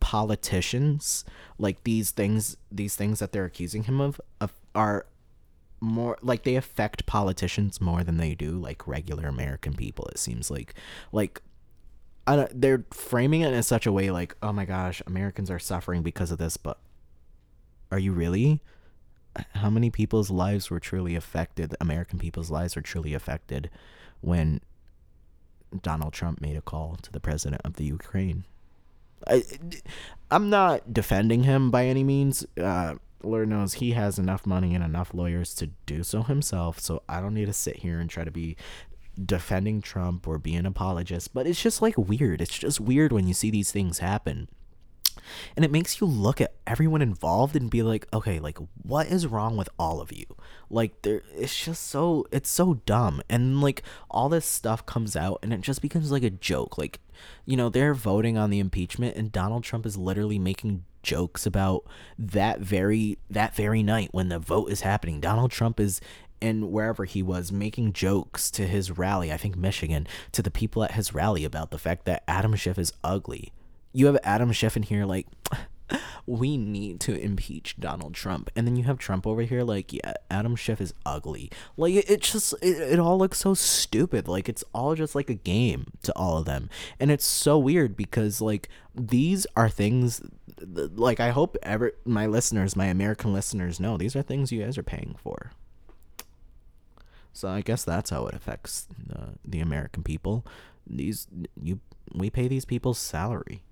politicians 0.00 1.24
like 1.58 1.82
these 1.82 2.12
things 2.12 2.56
these 2.70 2.94
things 2.94 3.18
that 3.18 3.32
they're 3.32 3.44
accusing 3.44 3.82
him 3.82 4.00
of, 4.00 4.20
of 4.40 4.52
are 4.74 5.06
more 5.80 6.18
like 6.22 6.42
they 6.42 6.56
affect 6.56 7.06
politicians 7.06 7.80
more 7.80 8.02
than 8.02 8.16
they 8.16 8.34
do 8.34 8.52
like 8.52 8.86
regular 8.86 9.28
American 9.28 9.74
people. 9.74 10.06
It 10.06 10.18
seems 10.18 10.50
like 10.50 10.74
like 11.12 11.42
I 12.26 12.36
don't, 12.36 12.60
they're 12.60 12.84
framing 12.92 13.40
it 13.40 13.54
in 13.54 13.62
such 13.62 13.86
a 13.86 13.92
way 13.92 14.10
like, 14.10 14.36
oh 14.42 14.52
my 14.52 14.64
gosh, 14.64 15.00
Americans 15.06 15.50
are 15.50 15.58
suffering 15.58 16.02
because 16.02 16.30
of 16.30 16.38
this, 16.38 16.56
but 16.56 16.78
are 17.90 17.98
you 17.98 18.12
really? 18.12 18.60
How 19.54 19.70
many 19.70 19.88
people's 19.88 20.30
lives 20.30 20.68
were 20.68 20.80
truly 20.80 21.14
affected? 21.14 21.74
American 21.80 22.18
people's 22.18 22.50
lives 22.50 22.76
were 22.76 22.82
truly 22.82 23.14
affected 23.14 23.70
when 24.20 24.60
Donald 25.82 26.12
Trump 26.12 26.40
made 26.40 26.56
a 26.56 26.60
call 26.60 26.96
to 27.02 27.12
the 27.12 27.20
president 27.20 27.62
of 27.64 27.74
the 27.74 27.84
Ukraine. 27.84 28.44
I, 29.26 29.42
I'm 30.30 30.50
not 30.50 30.92
defending 30.92 31.44
him 31.44 31.70
by 31.70 31.86
any 31.86 32.04
means. 32.04 32.46
Uh, 32.60 32.96
Lord 33.22 33.48
knows 33.48 33.74
he 33.74 33.92
has 33.92 34.18
enough 34.18 34.46
money 34.46 34.74
and 34.74 34.84
enough 34.84 35.12
lawyers 35.12 35.54
to 35.56 35.68
do 35.86 36.02
so 36.02 36.22
himself. 36.22 36.80
So 36.80 37.02
I 37.08 37.20
don't 37.20 37.34
need 37.34 37.46
to 37.46 37.52
sit 37.52 37.76
here 37.76 37.98
and 37.98 38.08
try 38.08 38.24
to 38.24 38.30
be 38.30 38.56
defending 39.22 39.80
Trump 39.82 40.28
or 40.28 40.38
be 40.38 40.54
an 40.54 40.66
apologist. 40.66 41.34
But 41.34 41.46
it's 41.46 41.62
just 41.62 41.82
like 41.82 41.96
weird. 41.96 42.40
It's 42.40 42.58
just 42.58 42.80
weird 42.80 43.12
when 43.12 43.26
you 43.26 43.34
see 43.34 43.50
these 43.50 43.72
things 43.72 43.98
happen. 43.98 44.48
And 45.56 45.64
it 45.64 45.70
makes 45.70 46.00
you 46.00 46.06
look 46.06 46.40
at 46.40 46.54
everyone 46.66 47.02
involved 47.02 47.56
and 47.56 47.70
be 47.70 47.82
like, 47.82 48.06
okay, 48.12 48.38
like 48.38 48.58
what 48.82 49.08
is 49.08 49.26
wrong 49.26 49.56
with 49.56 49.68
all 49.78 50.00
of 50.00 50.12
you? 50.12 50.24
Like 50.70 51.02
there 51.02 51.22
it's 51.34 51.64
just 51.64 51.88
so 51.88 52.26
it's 52.30 52.50
so 52.50 52.74
dumb. 52.86 53.22
And 53.28 53.60
like 53.60 53.82
all 54.10 54.28
this 54.28 54.46
stuff 54.46 54.86
comes 54.86 55.16
out 55.16 55.40
and 55.42 55.52
it 55.52 55.60
just 55.60 55.82
becomes 55.82 56.10
like 56.10 56.22
a 56.22 56.30
joke. 56.30 56.78
Like, 56.78 57.00
you 57.44 57.56
know, 57.56 57.68
they're 57.68 57.94
voting 57.94 58.38
on 58.38 58.50
the 58.50 58.60
impeachment 58.60 59.16
and 59.16 59.32
Donald 59.32 59.64
Trump 59.64 59.86
is 59.86 59.96
literally 59.96 60.38
making 60.38 60.84
jokes 61.08 61.46
about 61.46 61.84
that 62.18 62.60
very 62.60 63.18
that 63.30 63.54
very 63.54 63.82
night 63.82 64.10
when 64.12 64.28
the 64.28 64.38
vote 64.38 64.70
is 64.70 64.82
happening. 64.82 65.20
Donald 65.20 65.50
Trump 65.50 65.80
is 65.80 66.00
and 66.40 66.70
wherever 66.70 67.04
he 67.04 67.22
was 67.22 67.50
making 67.50 67.92
jokes 67.92 68.48
to 68.52 68.66
his 68.66 68.96
rally, 68.96 69.32
I 69.32 69.36
think 69.36 69.56
Michigan, 69.56 70.06
to 70.30 70.40
the 70.40 70.52
people 70.52 70.84
at 70.84 70.92
his 70.92 71.12
rally 71.12 71.44
about 71.44 71.72
the 71.72 71.78
fact 71.78 72.04
that 72.04 72.22
Adam 72.28 72.54
Schiff 72.54 72.78
is 72.78 72.92
ugly 73.02 73.52
you 73.92 74.06
have 74.06 74.18
Adam 74.22 74.52
Schiff 74.52 74.76
in 74.76 74.82
here 74.82 75.04
like 75.04 75.26
we 76.26 76.56
need 76.56 77.00
to 77.00 77.18
impeach 77.18 77.76
Donald 77.78 78.14
Trump. 78.14 78.50
And 78.54 78.66
then 78.66 78.76
you 78.76 78.84
have 78.84 78.98
Trump 78.98 79.26
over 79.26 79.42
here 79.42 79.62
like, 79.62 79.92
yeah, 79.92 80.14
Adam 80.30 80.56
Schiff 80.56 80.80
is 80.80 80.94
ugly. 81.06 81.50
Like 81.76 81.94
it, 81.94 82.10
it 82.10 82.20
just 82.20 82.54
it, 82.62 82.78
it 82.78 82.98
all 82.98 83.18
looks 83.18 83.38
so 83.38 83.54
stupid. 83.54 84.28
Like 84.28 84.48
it's 84.48 84.64
all 84.74 84.94
just 84.94 85.14
like 85.14 85.30
a 85.30 85.34
game 85.34 85.86
to 86.02 86.12
all 86.14 86.38
of 86.38 86.44
them. 86.44 86.68
And 87.00 87.10
it's 87.10 87.24
so 87.26 87.58
weird 87.58 87.96
because 87.96 88.40
like 88.40 88.68
these 88.94 89.46
are 89.56 89.68
things 89.68 90.22
like 90.66 91.20
I 91.20 91.30
hope 91.30 91.56
ever 91.62 91.92
my 92.04 92.26
listeners, 92.26 92.76
my 92.76 92.86
American 92.86 93.32
listeners 93.32 93.80
know 93.80 93.96
these 93.96 94.16
are 94.16 94.22
things 94.22 94.52
you 94.52 94.62
guys 94.62 94.78
are 94.78 94.82
paying 94.82 95.16
for. 95.18 95.52
So 97.32 97.48
I 97.48 97.60
guess 97.60 97.84
that's 97.84 98.10
how 98.10 98.26
it 98.26 98.34
affects 98.34 98.88
uh, 99.14 99.32
the 99.44 99.60
American 99.60 100.02
people. 100.02 100.44
These 100.86 101.28
you 101.62 101.80
we 102.12 102.30
pay 102.30 102.48
these 102.48 102.64
people's 102.64 102.98
salary 102.98 103.62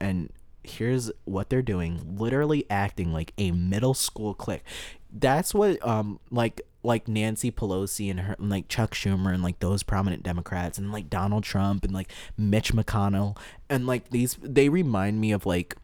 and 0.00 0.32
here's 0.64 1.12
what 1.24 1.48
they're 1.48 1.62
doing 1.62 2.16
literally 2.18 2.66
acting 2.68 3.12
like 3.12 3.32
a 3.38 3.52
middle 3.52 3.94
school 3.94 4.34
clique 4.34 4.64
that's 5.12 5.54
what 5.54 5.84
um 5.86 6.18
like 6.30 6.60
like 6.82 7.08
Nancy 7.08 7.50
Pelosi 7.50 8.10
and 8.10 8.20
her 8.20 8.36
and 8.38 8.48
like 8.48 8.68
Chuck 8.68 8.92
Schumer 8.92 9.34
and 9.34 9.42
like 9.42 9.58
those 9.58 9.82
prominent 9.82 10.22
Democrats 10.22 10.78
and 10.78 10.92
like 10.92 11.10
Donald 11.10 11.42
Trump 11.42 11.84
and 11.84 11.92
like 11.92 12.12
Mitch 12.36 12.72
McConnell 12.72 13.36
and 13.68 13.86
like 13.86 14.10
these 14.10 14.36
they 14.40 14.68
remind 14.68 15.20
me 15.20 15.32
of 15.32 15.46
like 15.46 15.76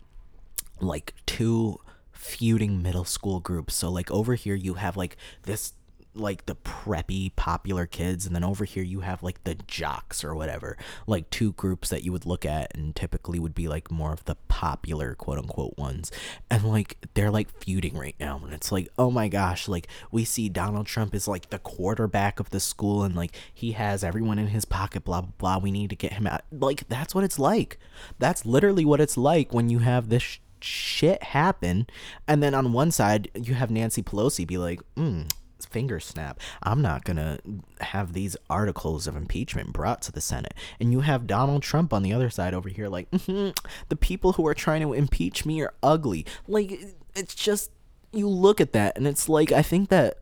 like 0.83 1.14
two 1.26 1.78
feuding 2.12 2.83
middle 2.83 3.05
school 3.05 3.41
groups. 3.41 3.74
So 3.74 3.91
like 3.91 4.11
over 4.11 4.35
here 4.35 4.55
you 4.55 4.74
have 4.74 4.97
like 4.97 5.16
this 5.43 5.74
like 6.14 6.45
the 6.47 6.55
preppy 6.55 7.35
popular 7.37 7.87
kids 7.87 8.26
and 8.26 8.37
then 8.37 8.45
over 8.45 8.64
here 8.64 8.83
you 8.83 9.01
have 9.01 9.22
like 9.22 9.43
the 9.45 9.55
jocks 9.66 10.22
or 10.22 10.35
whatever. 10.35 10.76
Like 11.07 11.30
two 11.30 11.53
groups 11.53 11.89
that 11.89 12.05
you 12.05 12.12
would 12.12 12.26
look 12.26 12.45
at 12.45 12.76
and 12.76 12.95
typically 12.95 13.39
would 13.39 13.55
be 13.55 13.66
like 13.66 13.91
more 13.91 14.12
of 14.12 14.24
the 14.24 14.37
popular 14.49 15.14
quote 15.14 15.39
unquote 15.39 15.76
ones. 15.76 16.12
And 16.51 16.64
like 16.64 16.99
they're 17.14 17.30
like 17.30 17.51
feuding 17.61 17.97
right 17.97 18.16
now 18.20 18.41
and 18.45 18.53
it's 18.53 18.70
like 18.70 18.89
oh 18.99 19.11
my 19.11 19.28
gosh 19.28 19.68
like 19.68 19.89
we 20.11 20.24
see 20.24 20.49
Donald 20.49 20.87
Trump 20.87 21.14
is 21.14 21.26
like 21.26 21.51
the 21.51 21.59
quarterback 21.59 22.39
of 22.39 22.51
the 22.51 22.61
school 22.61 23.03
and 23.03 23.16
like 23.16 23.35
he 23.53 23.72
has 23.72 24.05
everyone 24.05 24.39
in 24.39 24.49
his 24.49 24.64
pocket 24.64 25.05
blah 25.05 25.22
blah 25.22 25.33
blah. 25.39 25.59
We 25.59 25.72
need 25.72 25.91
to 25.91 25.97
get 25.97 26.12
him 26.12 26.26
out. 26.26 26.43
Like 26.53 26.89
that's 26.89 27.14
what 27.14 27.24
it's 27.24 27.39
like. 27.39 27.78
That's 28.18 28.45
literally 28.45 28.85
what 28.85 29.01
it's 29.01 29.16
like 29.16 29.53
when 29.53 29.70
you 29.70 29.80
have 29.80 30.09
this 30.09 30.22
sh- 30.22 30.39
shit 30.63 31.23
happen 31.23 31.87
and 32.27 32.43
then 32.43 32.55
on 32.55 32.73
one 32.73 32.91
side 32.91 33.31
you 33.35 33.55
have 33.55 33.71
Nancy 33.71 34.03
Pelosi 34.03 34.47
be 34.47 34.59
like 34.59 34.81
mm 34.97 35.29
finger 35.67 36.01
snap. 36.01 36.41
I'm 36.63 36.83
not 36.83 37.05
going 37.05 37.17
to 37.17 37.39
have 37.81 38.13
these 38.13 38.37
articles 38.51 39.07
of 39.07 39.17
impeachment 39.17 39.73
brought 39.73 40.03
to 40.03 40.13
the 40.13 40.21
Senate. 40.21 40.55
And 40.81 40.93
you 40.93 41.01
have 41.01 41.27
Donald 41.27 41.63
Trump 41.63 41.93
on 41.93 42.03
the 42.03 42.13
other 42.13 42.31
side 42.31 42.55
over 42.55 42.69
here, 42.69 42.89
like, 42.89 43.11
mm-hmm, 43.11 43.51
the 43.89 43.97
people 43.97 44.33
who 44.33 44.47
are 44.47 44.55
trying 44.55 44.83
to 44.83 44.93
impeach 44.93 45.45
me 45.47 45.63
are 45.63 45.73
ugly. 45.83 46.27
Like, 46.47 46.81
it's 47.15 47.35
just, 47.35 47.71
you 48.13 48.29
look 48.29 48.61
at 48.61 48.73
that, 48.73 48.97
and 48.97 49.07
it's 49.07 49.29
like, 49.29 49.53
I 49.53 49.63
think 49.63 49.89
that, 49.89 50.19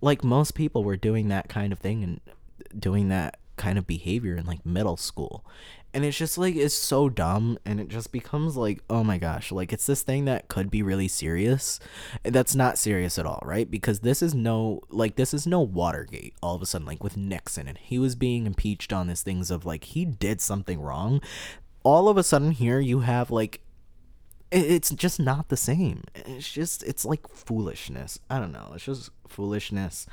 like, 0.00 0.22
most 0.22 0.54
people 0.54 0.84
were 0.84 0.96
doing 0.96 1.28
that 1.28 1.48
kind 1.48 1.72
of 1.72 1.78
thing 1.78 2.02
and 2.02 2.20
doing 2.78 3.08
that 3.08 3.38
kind 3.56 3.78
of 3.78 3.86
behavior 3.86 4.36
in 4.36 4.44
like 4.44 4.64
middle 4.66 4.98
school 4.98 5.42
and 5.96 6.04
it's 6.04 6.18
just 6.18 6.36
like 6.36 6.54
it's 6.54 6.74
so 6.74 7.08
dumb 7.08 7.58
and 7.64 7.80
it 7.80 7.88
just 7.88 8.12
becomes 8.12 8.54
like 8.54 8.82
oh 8.90 9.02
my 9.02 9.16
gosh 9.16 9.50
like 9.50 9.72
it's 9.72 9.86
this 9.86 10.02
thing 10.02 10.26
that 10.26 10.46
could 10.46 10.70
be 10.70 10.82
really 10.82 11.08
serious 11.08 11.80
that's 12.22 12.54
not 12.54 12.76
serious 12.76 13.18
at 13.18 13.24
all 13.24 13.42
right? 13.42 13.70
Because 13.70 14.00
this 14.00 14.20
is 14.20 14.34
no 14.34 14.82
like 14.90 15.16
this 15.16 15.32
is 15.32 15.46
no 15.46 15.62
watergate 15.62 16.34
all 16.42 16.54
of 16.54 16.60
a 16.60 16.66
sudden 16.66 16.86
like 16.86 17.02
with 17.02 17.16
nixon 17.16 17.66
and 17.66 17.78
he 17.78 17.98
was 17.98 18.14
being 18.14 18.44
impeached 18.44 18.92
on 18.92 19.06
these 19.06 19.22
things 19.22 19.50
of 19.50 19.64
like 19.64 19.84
he 19.84 20.04
did 20.04 20.42
something 20.42 20.78
wrong. 20.82 21.22
All 21.82 22.10
of 22.10 22.18
a 22.18 22.22
sudden 22.22 22.50
here 22.50 22.78
you 22.78 23.00
have 23.00 23.30
like 23.30 23.62
it's 24.52 24.90
just 24.90 25.18
not 25.18 25.48
the 25.48 25.56
same. 25.56 26.04
It's 26.14 26.52
just 26.52 26.82
it's 26.82 27.06
like 27.06 27.26
foolishness. 27.26 28.18
I 28.28 28.38
don't 28.38 28.52
know. 28.52 28.72
It's 28.74 28.84
just 28.84 29.10
foolishness. 29.26 30.06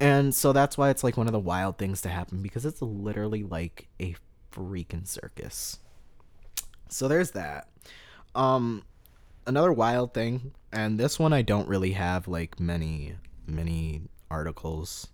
And 0.00 0.34
so 0.34 0.52
that's 0.52 0.76
why 0.76 0.90
it's 0.90 1.04
like 1.04 1.16
one 1.16 1.28
of 1.28 1.32
the 1.32 1.38
wild 1.38 1.78
things 1.78 2.00
to 2.02 2.08
happen 2.08 2.42
because 2.42 2.66
it's 2.66 2.82
literally 2.82 3.44
like 3.44 3.86
a 4.00 4.16
freaking 4.52 5.06
circus. 5.06 5.78
So 6.88 7.08
there's 7.08 7.32
that. 7.32 7.68
Um 8.34 8.84
another 9.46 9.72
wild 9.72 10.14
thing, 10.14 10.52
and 10.72 10.98
this 10.98 11.18
one 11.18 11.32
I 11.32 11.42
don't 11.42 11.68
really 11.68 11.92
have 11.92 12.28
like 12.28 12.60
many 12.60 13.16
many 13.46 14.02
articles 14.30 15.08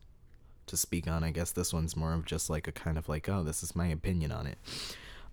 to 0.66 0.76
speak 0.76 1.06
on. 1.06 1.22
I 1.22 1.30
guess 1.30 1.52
this 1.52 1.72
one's 1.72 1.96
more 1.96 2.14
of 2.14 2.24
just 2.24 2.50
like 2.50 2.66
a 2.66 2.72
kind 2.72 2.98
of 2.98 3.08
like, 3.08 3.28
oh, 3.28 3.42
this 3.42 3.62
is 3.62 3.76
my 3.76 3.86
opinion 3.86 4.32
on 4.32 4.46
it. 4.46 4.58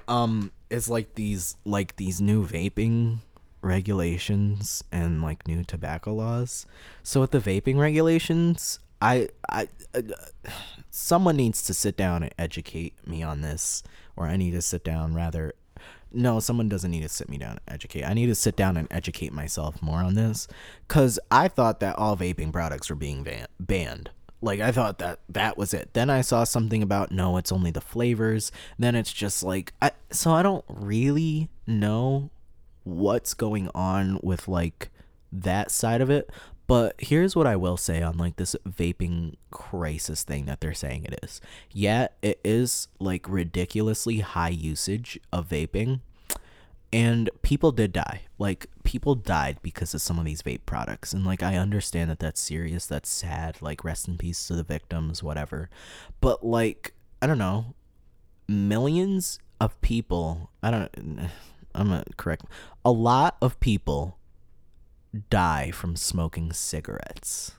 Um 0.07 0.51
is 0.69 0.89
like 0.89 1.15
these 1.15 1.55
like 1.65 1.95
these 1.95 2.21
new 2.21 2.45
vaping 2.45 3.19
regulations 3.61 4.83
and 4.91 5.21
like 5.21 5.47
new 5.47 5.63
tobacco 5.63 6.13
laws. 6.13 6.65
So 7.03 7.21
with 7.21 7.31
the 7.31 7.39
vaping 7.39 7.77
regulations, 7.77 8.79
I 9.01 9.29
I 9.49 9.67
uh, 9.93 10.01
someone 10.89 11.37
needs 11.37 11.63
to 11.63 11.73
sit 11.73 11.97
down 11.97 12.23
and 12.23 12.33
educate 12.37 12.95
me 13.07 13.23
on 13.23 13.41
this 13.41 13.83
or 14.15 14.27
I 14.27 14.37
need 14.37 14.51
to 14.51 14.61
sit 14.61 14.83
down 14.83 15.13
rather 15.13 15.53
no, 16.13 16.41
someone 16.41 16.67
doesn't 16.67 16.91
need 16.91 17.03
to 17.03 17.09
sit 17.09 17.29
me 17.29 17.37
down 17.37 17.51
and 17.51 17.61
educate. 17.69 18.03
I 18.03 18.13
need 18.13 18.25
to 18.25 18.35
sit 18.35 18.57
down 18.57 18.75
and 18.75 18.85
educate 18.91 19.31
myself 19.31 19.81
more 19.81 19.99
on 19.99 20.15
this 20.15 20.47
cuz 20.87 21.19
I 21.31 21.47
thought 21.47 21.79
that 21.79 21.97
all 21.97 22.17
vaping 22.17 22.51
products 22.51 22.89
were 22.89 22.95
being 22.95 23.23
van- 23.23 23.47
banned. 23.59 24.11
Like 24.41 24.59
I 24.59 24.71
thought 24.71 24.97
that 24.99 25.19
that 25.29 25.57
was 25.57 25.73
it. 25.73 25.93
Then 25.93 26.09
I 26.09 26.21
saw 26.21 26.43
something 26.43 26.83
about 26.83 27.11
no, 27.11 27.37
it's 27.37 27.51
only 27.51 27.71
the 27.71 27.81
flavors. 27.81 28.51
Then 28.77 28.95
it's 28.95 29.13
just 29.13 29.43
like 29.43 29.73
I 29.81 29.91
so 30.11 30.31
I 30.31 30.43
don't 30.43 30.65
really 30.67 31.49
know 31.65 32.29
what's 32.83 33.33
going 33.33 33.69
on 33.73 34.19
with 34.21 34.47
like 34.47 34.89
that 35.31 35.71
side 35.71 36.01
of 36.01 36.09
it, 36.09 36.29
but 36.67 36.95
here's 36.99 37.35
what 37.35 37.47
I 37.47 37.55
will 37.55 37.77
say 37.77 38.01
on 38.01 38.17
like 38.17 38.37
this 38.37 38.55
vaping 38.67 39.35
crisis 39.49 40.23
thing 40.23 40.45
that 40.45 40.61
they're 40.61 40.73
saying 40.73 41.05
it 41.05 41.19
is. 41.23 41.41
Yeah, 41.71 42.07
it 42.21 42.39
is 42.43 42.87
like 42.99 43.27
ridiculously 43.27 44.19
high 44.19 44.49
usage 44.49 45.19
of 45.33 45.49
vaping. 45.49 46.01
And 46.93 47.29
people 47.41 47.71
did 47.71 47.93
die. 47.93 48.21
Like 48.37 48.67
people 48.83 49.15
died 49.15 49.59
because 49.61 49.93
of 49.93 50.01
some 50.01 50.19
of 50.19 50.25
these 50.25 50.41
vape 50.41 50.65
products. 50.65 51.13
And 51.13 51.25
like 51.25 51.43
I 51.43 51.57
understand 51.57 52.09
that 52.09 52.19
that's 52.19 52.41
serious, 52.41 52.85
that's 52.85 53.09
sad, 53.09 53.61
like 53.61 53.83
rest 53.83 54.07
in 54.07 54.17
peace 54.17 54.47
to 54.47 54.55
the 54.55 54.63
victims, 54.63 55.23
whatever. 55.23 55.69
But 56.19 56.45
like 56.45 56.93
I 57.21 57.27
don't 57.27 57.37
know, 57.37 57.75
millions 58.47 59.39
of 59.59 59.79
people, 59.81 60.49
I 60.61 60.71
don't 60.71 60.89
I'm 61.75 61.87
gonna 61.87 62.03
correct 62.17 62.45
a 62.83 62.91
lot 62.91 63.37
of 63.41 63.59
people 63.61 64.17
die 65.29 65.71
from 65.71 65.95
smoking 65.95 66.53
cigarettes. 66.53 67.53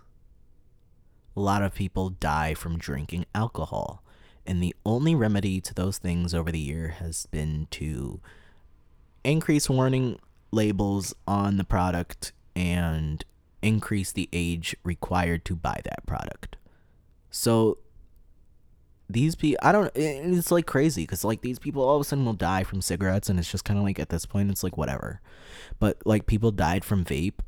A 1.37 1.41
lot 1.41 1.63
of 1.63 1.75
people 1.75 2.11
die 2.11 2.55
from 2.55 2.79
drinking 2.79 3.27
alcohol. 3.35 4.03
And 4.47 4.63
the 4.63 4.75
only 4.85 5.15
remedy 5.15 5.61
to 5.61 5.75
those 5.75 5.99
things 5.99 6.35
over 6.35 6.51
the 6.51 6.59
year 6.59 6.89
has 6.89 7.27
been 7.27 7.69
to 7.73 8.21
increase 9.25 9.71
warning 9.71 10.19
labels 10.51 11.15
on 11.27 11.57
the 11.57 11.65
product 11.65 12.33
and 12.57 13.25
increase 13.63 14.13
the 14.13 14.29
age 14.33 14.77
required 14.83 15.45
to 15.45 15.55
buy 15.55 15.81
that 15.85 16.05
product. 16.07 16.57
So 17.31 17.79
these 19.13 19.35
people, 19.35 19.59
I 19.63 19.73
don't, 19.73 19.91
it's 19.95 20.51
like 20.51 20.67
crazy 20.67 21.03
because 21.03 21.25
like 21.25 21.43
these 21.43 21.59
people 21.59 21.83
all 21.83 21.97
of 21.97 22.01
a 22.01 22.05
sudden 22.05 22.25
will 22.25 22.33
die 22.33 22.65
from 22.65 22.83
cigarettes, 22.83 23.29
and 23.29 23.39
it's 23.39 23.51
just 23.51 23.65
kind 23.65 23.79
of 23.79 23.85
like 23.85 23.99
at 23.99 24.09
this 24.09 24.27
point, 24.27 24.51
it's 24.51 24.63
like 24.63 24.77
whatever. 24.77 25.21
But 25.79 25.99
like 26.05 26.27
people 26.27 26.51
died 26.51 26.85
from 26.85 27.05
vape, 27.05 27.41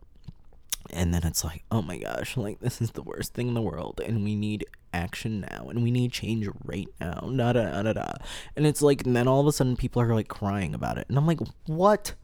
and 0.91 1.13
then 1.13 1.23
it's 1.25 1.45
like, 1.45 1.65
oh 1.71 1.83
my 1.83 1.99
gosh, 1.99 2.37
like 2.37 2.61
this 2.61 2.81
is 2.81 2.93
the 2.93 3.03
worst 3.03 3.35
thing 3.35 3.49
in 3.49 3.55
the 3.55 3.63
world, 3.63 4.01
and 4.05 4.23
we 4.23 4.37
need 4.37 4.67
action 4.93 5.41
now, 5.41 5.69
and 5.69 5.83
we 5.83 5.91
need 5.91 6.13
change 6.13 6.49
right 6.65 6.89
now, 7.01 7.21
da 7.37 7.53
da 7.53 7.83
da 7.83 7.83
da. 7.83 7.93
da. 7.93 8.13
And 8.57 8.67
it's 8.67 8.83
like, 8.83 9.05
and 9.07 9.17
then 9.17 9.27
all 9.27 9.41
of 9.41 9.47
a 9.47 9.53
sudden 9.53 9.77
people 9.77 10.01
are 10.03 10.15
like 10.15 10.29
crying 10.29 10.75
about 10.75 10.99
it, 10.99 11.07
and 11.09 11.17
I'm 11.17 11.27
like, 11.27 11.41
what? 11.67 12.15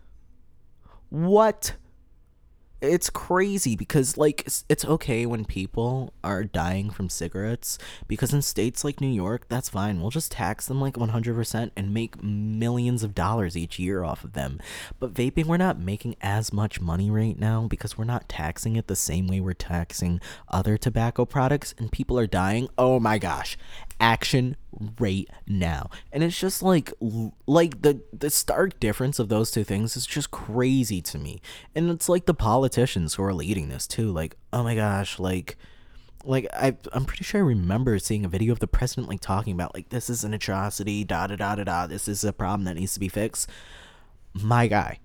What? 1.09 1.74
It's 2.80 3.10
crazy 3.10 3.76
because 3.76 4.16
like 4.16 4.46
it's, 4.68 4.84
okay 4.84 5.26
when 5.26 5.44
people 5.44 6.12
are 6.24 6.42
dying 6.42 6.88
from 6.88 7.10
cigarettes 7.10 7.78
because 8.08 8.32
in 8.32 8.40
states 8.40 8.82
like 8.82 9.00
New 9.00 9.06
York 9.06 9.46
that's 9.48 9.68
fine. 9.68 10.00
We'll 10.00 10.10
just 10.10 10.32
tax 10.32 10.66
them 10.66 10.80
like 10.80 10.94
100% 10.94 11.70
and 11.76 11.94
make 11.94 12.22
millions 12.22 13.02
of 13.02 13.14
dollars 13.14 13.56
each 13.56 13.78
year 13.78 14.02
off 14.02 14.24
of 14.24 14.32
them. 14.32 14.58
But 14.98 15.12
vaping 15.12 15.44
we're 15.46 15.58
not 15.58 15.78
making 15.78 16.16
as 16.22 16.52
much 16.52 16.80
money 16.80 17.10
right 17.10 17.38
now 17.38 17.66
because 17.68 17.98
we're 17.98 18.04
not 18.04 18.28
taxing 18.28 18.76
it 18.76 18.86
the 18.86 18.96
same 18.96 19.26
way 19.26 19.40
we're 19.40 19.52
taxing 19.52 20.20
other 20.48 20.78
tobacco 20.78 21.26
products 21.26 21.74
and 21.78 21.92
people 21.92 22.18
are 22.18 22.26
dying. 22.26 22.68
Oh 22.78 22.98
my 22.98 23.18
gosh 23.18 23.58
action 24.01 24.57
right 24.98 25.28
now 25.46 25.90
and 26.12 26.22
it's 26.22 26.38
just 26.38 26.62
like 26.62 26.92
like 27.46 27.82
the 27.82 28.01
the 28.12 28.30
stark 28.30 28.80
difference 28.80 29.18
of 29.18 29.28
those 29.28 29.51
two 29.51 29.64
things 29.64 29.96
is 29.96 30.07
just 30.07 30.30
crazy 30.30 31.03
to 31.03 31.18
me 31.18 31.40
and 31.74 31.90
it's 31.90 32.09
like 32.09 32.26
the 32.26 32.34
politicians 32.34 33.14
who 33.14 33.22
are 33.22 33.34
leading 33.34 33.68
this 33.68 33.86
too 33.86 34.11
like 34.11 34.36
oh 34.53 34.62
my 34.62 34.74
gosh 34.74 35.18
like 35.18 35.57
like 36.24 36.46
I, 36.53 36.76
I'm 36.92 37.05
pretty 37.05 37.24
sure 37.24 37.40
I 37.40 37.44
remember 37.44 37.98
seeing 37.98 38.24
a 38.24 38.28
video 38.28 38.53
of 38.53 38.59
the 38.59 38.66
president 38.66 39.09
like 39.09 39.20
talking 39.20 39.55
about 39.55 39.74
like 39.74 39.88
this 39.88 40.11
is 40.11 40.24
an 40.24 40.34
atrocity, 40.34 41.05
da 41.05 41.26
da 41.26 41.36
da 41.36 41.55
da 41.57 41.64
da. 41.64 41.86
This 41.86 42.09
is 42.09 42.24
a 42.24 42.32
problem 42.32 42.64
that 42.64 42.76
needs 42.76 42.94
to 42.94 43.01
be 43.01 43.09
fixed. 43.09 43.48
My 44.34 44.66
guy, 44.66 44.98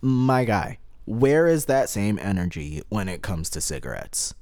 my 0.00 0.44
guy, 0.44 0.78
where 1.04 1.46
is 1.46 1.66
that 1.66 1.88
same 1.88 2.18
energy 2.20 2.82
when 2.88 3.08
it 3.08 3.22
comes 3.22 3.50
to 3.50 3.60
cigarettes? 3.60 4.34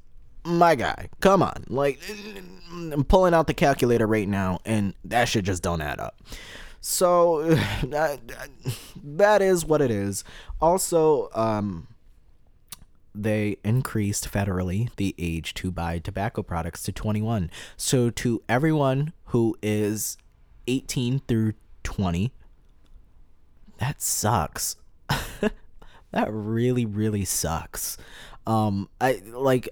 My 0.48 0.74
guy, 0.74 1.08
come 1.20 1.42
on. 1.42 1.64
Like, 1.68 2.00
I'm 2.70 3.04
pulling 3.04 3.34
out 3.34 3.46
the 3.46 3.54
calculator 3.54 4.06
right 4.06 4.28
now, 4.28 4.60
and 4.64 4.94
that 5.04 5.26
shit 5.26 5.44
just 5.44 5.62
don't 5.62 5.80
add 5.80 6.00
up. 6.00 6.20
So, 6.80 7.50
that, 7.84 9.42
is 9.42 9.64
what 9.64 9.80
it 9.80 9.90
is. 9.90 10.24
Also, 10.60 11.28
um, 11.34 11.88
they 13.14 13.58
increased 13.64 14.30
federally 14.30 14.94
the 14.96 15.14
age 15.18 15.54
to 15.54 15.70
buy 15.70 15.98
tobacco 15.98 16.42
products 16.42 16.82
to 16.84 16.92
21. 16.92 17.50
So, 17.76 18.10
to 18.10 18.42
everyone 18.48 19.12
who 19.26 19.56
is 19.62 20.16
18 20.66 21.20
through 21.20 21.54
20, 21.84 22.32
that 23.78 24.02
sucks. 24.02 24.76
that 26.10 26.28
really, 26.30 26.84
really 26.84 27.24
sucks 27.24 27.96
um 28.48 28.88
i 29.00 29.20
like 29.26 29.68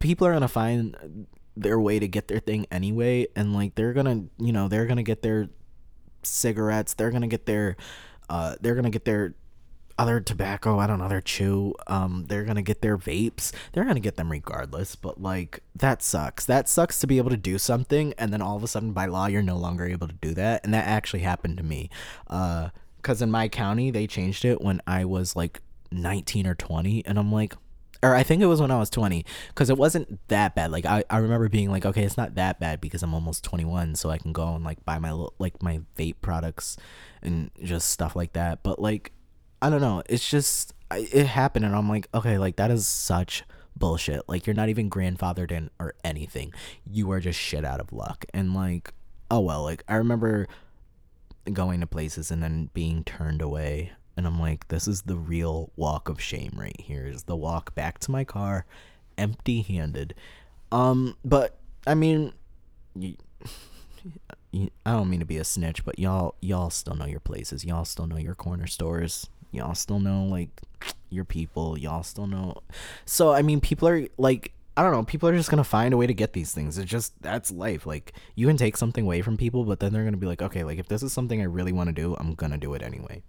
people 0.00 0.26
are 0.26 0.32
gonna 0.32 0.48
find 0.48 1.26
their 1.56 1.80
way 1.80 1.98
to 1.98 2.08
get 2.08 2.28
their 2.28 2.40
thing 2.40 2.66
anyway 2.70 3.26
and 3.36 3.54
like 3.54 3.74
they're 3.76 3.92
gonna 3.92 4.24
you 4.38 4.52
know 4.52 4.68
they're 4.68 4.84
gonna 4.84 5.02
get 5.02 5.22
their 5.22 5.48
cigarettes 6.22 6.94
they're 6.94 7.12
gonna 7.12 7.28
get 7.28 7.46
their 7.46 7.76
uh 8.28 8.56
they're 8.60 8.74
gonna 8.74 8.90
get 8.90 9.04
their 9.04 9.34
other 9.98 10.20
tobacco 10.20 10.78
i 10.78 10.86
don't 10.86 10.98
know 10.98 11.08
their 11.08 11.22
chew 11.22 11.72
um 11.86 12.26
they're 12.28 12.44
gonna 12.44 12.60
get 12.60 12.82
their 12.82 12.98
vapes 12.98 13.52
they're 13.72 13.84
gonna 13.84 14.00
get 14.00 14.16
them 14.16 14.30
regardless 14.30 14.96
but 14.96 15.22
like 15.22 15.62
that 15.74 16.02
sucks. 16.02 16.44
That 16.46 16.68
sucks 16.68 16.98
to 17.00 17.06
be 17.06 17.18
able 17.18 17.30
to 17.30 17.36
do 17.36 17.58
something 17.58 18.12
and 18.18 18.32
then 18.32 18.42
all 18.42 18.56
of 18.56 18.64
a 18.64 18.68
sudden 18.68 18.92
by 18.92 19.06
law 19.06 19.26
you're 19.26 19.42
no 19.42 19.56
longer 19.56 19.86
able 19.86 20.08
to 20.08 20.14
do 20.14 20.34
that 20.34 20.64
and 20.64 20.74
that 20.74 20.86
actually 20.86 21.20
happened 21.20 21.58
to 21.58 21.62
me. 21.62 21.90
Uh 22.26 22.70
because 22.96 23.22
in 23.22 23.30
my 23.30 23.48
county 23.48 23.92
they 23.92 24.06
changed 24.06 24.44
it 24.44 24.60
when 24.60 24.82
i 24.86 25.04
was 25.04 25.36
like 25.36 25.60
19 25.92 26.44
or 26.46 26.56
20 26.56 27.06
and 27.06 27.18
i'm 27.20 27.30
like 27.30 27.54
or 28.06 28.14
I 28.14 28.22
think 28.22 28.42
it 28.42 28.46
was 28.46 28.60
when 28.60 28.70
I 28.70 28.78
was 28.78 28.90
20 28.90 29.24
because 29.48 29.68
it 29.68 29.76
wasn't 29.76 30.20
that 30.28 30.54
bad. 30.54 30.70
Like 30.70 30.86
I, 30.86 31.02
I 31.10 31.18
remember 31.18 31.48
being 31.48 31.70
like, 31.70 31.84
okay, 31.84 32.04
it's 32.04 32.16
not 32.16 32.36
that 32.36 32.60
bad 32.60 32.80
because 32.80 33.02
I'm 33.02 33.14
almost 33.14 33.42
21, 33.44 33.96
so 33.96 34.10
I 34.10 34.18
can 34.18 34.32
go 34.32 34.54
and 34.54 34.64
like 34.64 34.84
buy 34.84 34.98
my 34.98 35.10
like 35.38 35.62
my 35.62 35.80
vape 35.96 36.16
products 36.22 36.76
and 37.22 37.50
just 37.62 37.90
stuff 37.90 38.14
like 38.14 38.32
that. 38.34 38.62
But 38.62 38.78
like, 38.78 39.12
I 39.60 39.70
don't 39.70 39.80
know, 39.80 40.02
it's 40.08 40.28
just 40.28 40.72
it 40.92 41.26
happened, 41.26 41.64
and 41.64 41.74
I'm 41.74 41.88
like, 41.88 42.08
okay, 42.14 42.38
like 42.38 42.56
that 42.56 42.70
is 42.70 42.86
such 42.86 43.42
bullshit. 43.74 44.22
Like 44.28 44.46
you're 44.46 44.54
not 44.54 44.68
even 44.68 44.88
grandfathered 44.88 45.50
in 45.50 45.70
or 45.80 45.94
anything. 46.04 46.52
You 46.88 47.10
are 47.10 47.20
just 47.20 47.40
shit 47.40 47.64
out 47.64 47.80
of 47.80 47.92
luck, 47.92 48.24
and 48.32 48.54
like, 48.54 48.92
oh 49.30 49.40
well. 49.40 49.62
Like 49.62 49.82
I 49.88 49.96
remember 49.96 50.46
going 51.52 51.80
to 51.80 51.86
places 51.86 52.30
and 52.30 52.42
then 52.42 52.70
being 52.74 53.04
turned 53.04 53.40
away 53.42 53.92
and 54.16 54.26
I'm 54.26 54.40
like, 54.40 54.68
this 54.68 54.88
is 54.88 55.02
the 55.02 55.16
real 55.16 55.70
walk 55.76 56.08
of 56.08 56.20
shame 56.20 56.52
right 56.56 56.80
here. 56.80 57.06
Is 57.06 57.24
the 57.24 57.36
walk 57.36 57.74
back 57.74 57.98
to 58.00 58.10
my 58.10 58.24
car, 58.24 58.64
empty 59.18 59.62
handed. 59.62 60.14
Um, 60.72 61.16
but 61.24 61.58
I 61.86 61.94
mean, 61.94 62.32
I 62.98 63.10
don't 64.84 65.10
mean 65.10 65.20
to 65.20 65.26
be 65.26 65.36
a 65.36 65.44
snitch, 65.44 65.84
but 65.84 65.98
y'all 65.98 66.34
y'all 66.40 66.70
still 66.70 66.94
know 66.94 67.06
your 67.06 67.20
places. 67.20 67.64
Y'all 67.64 67.84
still 67.84 68.06
know 68.06 68.16
your 68.16 68.34
corner 68.34 68.66
stores. 68.66 69.28
Y'all 69.52 69.74
still 69.74 70.00
know 70.00 70.24
like 70.24 70.62
your 71.10 71.24
people. 71.24 71.78
Y'all 71.78 72.02
still 72.02 72.26
know. 72.26 72.62
So 73.04 73.32
I 73.32 73.42
mean, 73.42 73.60
people 73.60 73.88
are 73.88 74.06
like 74.16 74.52
I 74.76 74.82
don't 74.82 74.92
know. 74.92 75.04
People 75.04 75.28
are 75.28 75.36
just 75.36 75.50
gonna 75.50 75.64
find 75.64 75.94
a 75.94 75.96
way 75.96 76.06
to 76.06 76.14
get 76.14 76.32
these 76.32 76.52
things. 76.52 76.78
It's 76.78 76.90
just 76.90 77.20
that's 77.22 77.50
life. 77.50 77.86
Like 77.86 78.12
you 78.34 78.46
can 78.46 78.56
take 78.56 78.76
something 78.76 79.04
away 79.04 79.22
from 79.22 79.36
people, 79.36 79.64
but 79.64 79.80
then 79.80 79.92
they're 79.92 80.04
gonna 80.04 80.16
be 80.16 80.26
like, 80.26 80.42
okay, 80.42 80.64
like 80.64 80.78
if 80.78 80.88
this 80.88 81.02
is 81.02 81.12
something 81.12 81.40
I 81.40 81.44
really 81.44 81.72
want 81.72 81.88
to 81.88 81.94
do, 81.94 82.16
I'm 82.18 82.34
gonna 82.34 82.58
do 82.58 82.74
it 82.74 82.82
anyway. 82.82 83.22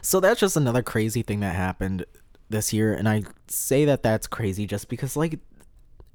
So 0.00 0.20
that's 0.20 0.40
just 0.40 0.56
another 0.56 0.82
crazy 0.82 1.22
thing 1.22 1.40
that 1.40 1.54
happened 1.54 2.04
this 2.50 2.72
year, 2.72 2.92
and 2.94 3.08
I 3.08 3.24
say 3.48 3.84
that 3.86 4.02
that's 4.02 4.26
crazy 4.26 4.66
just 4.66 4.88
because 4.88 5.16
like 5.16 5.38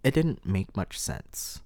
it 0.04 0.14
didn't 0.14 0.46
make 0.46 0.76
much 0.76 0.98
sense. 1.00 1.62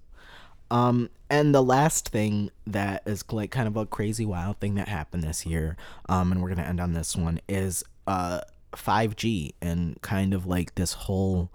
Um, 0.70 1.10
and 1.28 1.54
the 1.54 1.62
last 1.62 2.08
thing 2.08 2.50
that 2.66 3.02
is 3.06 3.24
like 3.30 3.50
kind 3.50 3.68
of 3.68 3.76
a 3.76 3.86
crazy 3.86 4.24
wild 4.24 4.58
thing 4.58 4.74
that 4.76 4.88
happened 4.88 5.22
this 5.22 5.44
year, 5.46 5.76
um, 6.08 6.32
and 6.32 6.42
we're 6.42 6.48
gonna 6.48 6.62
end 6.62 6.80
on 6.80 6.94
this 6.94 7.14
one 7.14 7.40
is 7.48 7.84
uh 8.06 8.40
5G 8.72 9.52
and 9.60 10.00
kind 10.02 10.34
of 10.34 10.46
like 10.46 10.74
this 10.74 10.94
whole 10.94 11.50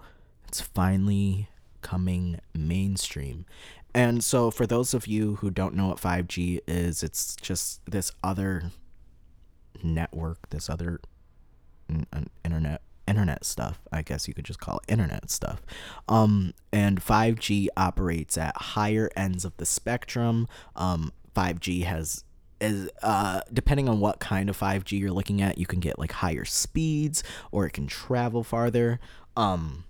it's 0.46 0.60
finally 0.60 1.48
coming 1.82 2.40
mainstream. 2.54 3.44
And 3.94 4.22
so 4.22 4.50
for 4.50 4.66
those 4.66 4.94
of 4.94 5.06
you 5.06 5.36
who 5.36 5.50
don't 5.50 5.74
know 5.74 5.88
what 5.88 5.98
5G 5.98 6.60
is, 6.66 7.02
it's 7.02 7.36
just 7.36 7.84
this 7.90 8.12
other 8.22 8.70
network, 9.82 10.50
this 10.50 10.68
other 10.68 11.00
internet 12.44 12.82
internet 13.06 13.44
stuff, 13.44 13.80
I 13.90 14.02
guess 14.02 14.28
you 14.28 14.34
could 14.34 14.44
just 14.44 14.60
call 14.60 14.78
it 14.78 14.92
internet 14.92 15.30
stuff. 15.30 15.62
Um, 16.08 16.52
and 16.72 17.02
5G 17.02 17.68
operates 17.76 18.36
at 18.36 18.54
higher 18.56 19.08
ends 19.16 19.46
of 19.46 19.56
the 19.56 19.64
spectrum. 19.64 20.46
Um, 20.76 21.12
5G 21.34 21.84
has 21.84 22.24
is 22.60 22.90
uh 23.04 23.40
depending 23.52 23.88
on 23.88 24.00
what 24.00 24.18
kind 24.18 24.50
of 24.50 24.58
5G 24.58 24.98
you're 24.98 25.12
looking 25.12 25.40
at, 25.40 25.58
you 25.58 25.66
can 25.66 25.80
get 25.80 25.98
like 25.98 26.12
higher 26.12 26.44
speeds 26.44 27.22
or 27.52 27.66
it 27.66 27.72
can 27.72 27.86
travel 27.86 28.42
farther. 28.42 28.98
Um 29.36 29.84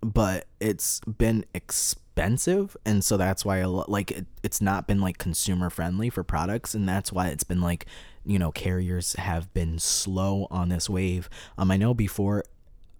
but 0.00 0.46
it's 0.60 1.00
been 1.00 1.44
expensive 1.52 2.76
and 2.84 3.04
so 3.04 3.16
that's 3.16 3.44
why 3.44 3.64
like 3.64 4.12
it, 4.12 4.26
it's 4.44 4.60
not 4.60 4.86
been 4.86 5.00
like 5.00 5.18
consumer 5.18 5.68
friendly 5.68 6.10
for 6.10 6.22
products 6.22 6.74
and 6.74 6.88
that's 6.88 7.12
why 7.12 7.26
it's 7.28 7.44
been 7.44 7.60
like 7.60 7.86
you 8.26 8.38
know 8.38 8.50
carriers 8.50 9.14
have 9.14 9.52
been 9.54 9.78
slow 9.78 10.46
on 10.50 10.68
this 10.68 10.90
wave. 10.90 11.28
Um, 11.56 11.70
I 11.70 11.76
know 11.76 11.94
before 11.94 12.44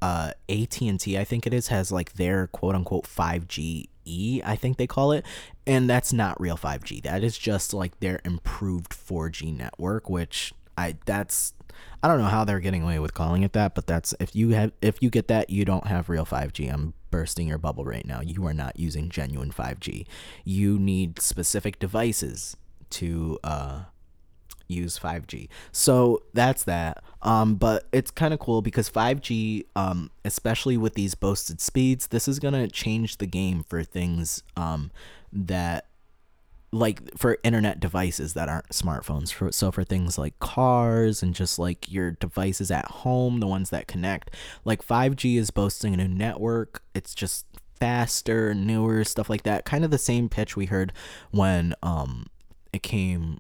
uh 0.03 0.33
AT&T 0.51 1.17
I 1.19 1.25
think 1.25 1.47
it 1.47 1.55
is 1.55 1.69
has 1.69 1.91
like 1.91 2.13
their 2.15 2.49
quote 2.49 2.75
unquote 2.75 3.05
5G 3.05 3.87
E 4.05 4.43
I 4.45 4.55
think 4.55 4.77
they 4.77 4.87
call 4.87 5.13
it 5.13 5.25
and 5.67 5.89
that's 5.89 6.13
not 6.13 6.41
real 6.41 6.57
5G. 6.57 7.03
That 7.03 7.25
is 7.25 7.39
just 7.39 7.73
like 7.73 7.99
their 8.01 8.21
improved 8.25 8.93
4G 8.93 9.57
network 9.57 10.11
which 10.11 10.53
I 10.77 10.97
that's 11.07 11.55
I 12.03 12.09
don't 12.09 12.19
know 12.19 12.27
how 12.27 12.45
they're 12.45 12.61
getting 12.61 12.83
away 12.83 12.99
with 12.99 13.15
calling 13.15 13.43
it 13.43 13.53
that, 13.55 13.75
but 13.75 13.87
that's 13.87 14.15
if 14.21 14.37
you 14.37 14.51
have 14.51 14.73
if 14.83 15.03
you 15.03 15.11
get 15.11 15.29
that, 15.29 15.51
you 15.51 15.65
don't 15.65 15.87
have 15.87 16.09
real 16.09 16.25
5G. 16.25 16.73
I'm 16.73 16.95
bursting 17.11 17.49
your 17.49 17.59
bubble 17.59 17.85
right 17.85 18.07
now. 18.07 18.21
You 18.21 18.47
are 18.47 18.55
not 18.55 18.79
using 18.79 19.09
genuine 19.09 19.51
5G. 19.51 20.07
You 20.45 20.79
need 20.79 21.21
specific 21.21 21.79
devices 21.79 22.57
to 22.91 23.39
uh 23.43 23.85
use 24.69 24.99
5G. 24.99 25.49
So 25.73 26.23
that's 26.33 26.65
that. 26.65 27.03
Um, 27.23 27.57
but 27.57 27.87
it's 27.93 28.11
kind 28.11 28.33
of 28.33 28.41
cool 28.41 28.63
because 28.63 28.89
5G, 28.91 29.65
um, 29.75 30.11
especially 30.25 30.77
with 30.77 30.95
these 30.95 31.15
boasted 31.15 31.61
speeds, 31.61 32.09
this 32.09 32.29
is 32.29 32.39
gonna 32.39 32.69
change 32.69 33.19
the 33.19 33.27
game 33.27 33.63
for 33.63 33.83
things 33.83 34.43
um, 34.57 34.91
that 35.33 35.87
like 36.73 37.17
for 37.17 37.39
internet 37.43 37.81
devices 37.81 38.35
that 38.35 38.49
aren't 38.49 38.69
smartphones 38.71 39.33
for 39.33 39.53
so 39.53 39.71
for 39.71 39.85
things 39.85 40.19
like 40.19 40.39
cars 40.41 41.23
and 41.23 41.35
just 41.35 41.59
like 41.59 41.91
your 41.91 42.13
devices 42.13 42.71
at 42.71 42.85
home 42.87 43.41
the 43.41 43.47
ones 43.47 43.71
that 43.71 43.87
connect 43.87 44.31
like 44.65 44.85
5g 44.85 45.39
is 45.39 45.51
boasting 45.51 45.95
a 45.95 45.97
new 45.97 46.09
network 46.09 46.83
it's 46.95 47.15
just 47.15 47.47
faster 47.79 48.53
newer 48.53 49.05
stuff 49.05 49.31
like 49.31 49.45
that 49.45 49.65
kind 49.65 49.85
of 49.85 49.91
the 49.91 49.99
same 49.99 50.29
pitch 50.29 50.57
we 50.57 50.67
heard 50.67 50.93
when 51.31 51.75
um 51.83 52.27
it 52.73 52.83
came 52.83 53.39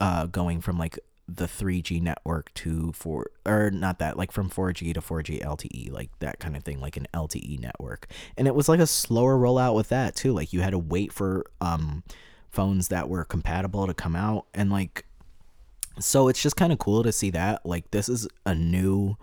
uh 0.00 0.26
going 0.26 0.60
from 0.60 0.78
like 0.78 0.98
the 1.26 1.46
3G 1.46 2.02
network 2.02 2.52
to 2.54 2.92
4 2.92 3.30
or 3.46 3.70
not 3.70 3.98
that 3.98 4.18
like 4.18 4.30
from 4.30 4.50
4G 4.50 4.92
to 4.94 5.00
4G 5.00 5.42
LTE 5.42 5.90
like 5.90 6.10
that 6.18 6.38
kind 6.38 6.56
of 6.56 6.62
thing 6.62 6.80
like 6.80 6.96
an 6.96 7.06
LTE 7.14 7.58
network. 7.60 8.06
And 8.36 8.46
it 8.46 8.54
was 8.54 8.68
like 8.68 8.80
a 8.80 8.86
slower 8.86 9.36
rollout 9.38 9.74
with 9.74 9.88
that 9.88 10.14
too. 10.14 10.32
Like 10.32 10.52
you 10.52 10.60
had 10.60 10.72
to 10.72 10.78
wait 10.78 11.12
for 11.12 11.46
um 11.60 12.02
phones 12.50 12.88
that 12.88 13.08
were 13.08 13.24
compatible 13.24 13.86
to 13.86 13.94
come 13.94 14.14
out. 14.14 14.46
And 14.52 14.70
like 14.70 15.06
so 15.98 16.28
it's 16.28 16.42
just 16.42 16.56
kind 16.56 16.72
of 16.72 16.78
cool 16.78 17.02
to 17.02 17.12
see 17.12 17.30
that. 17.30 17.64
Like 17.64 17.90
this 17.90 18.08
is 18.08 18.28
a 18.44 18.54
new 18.54 19.16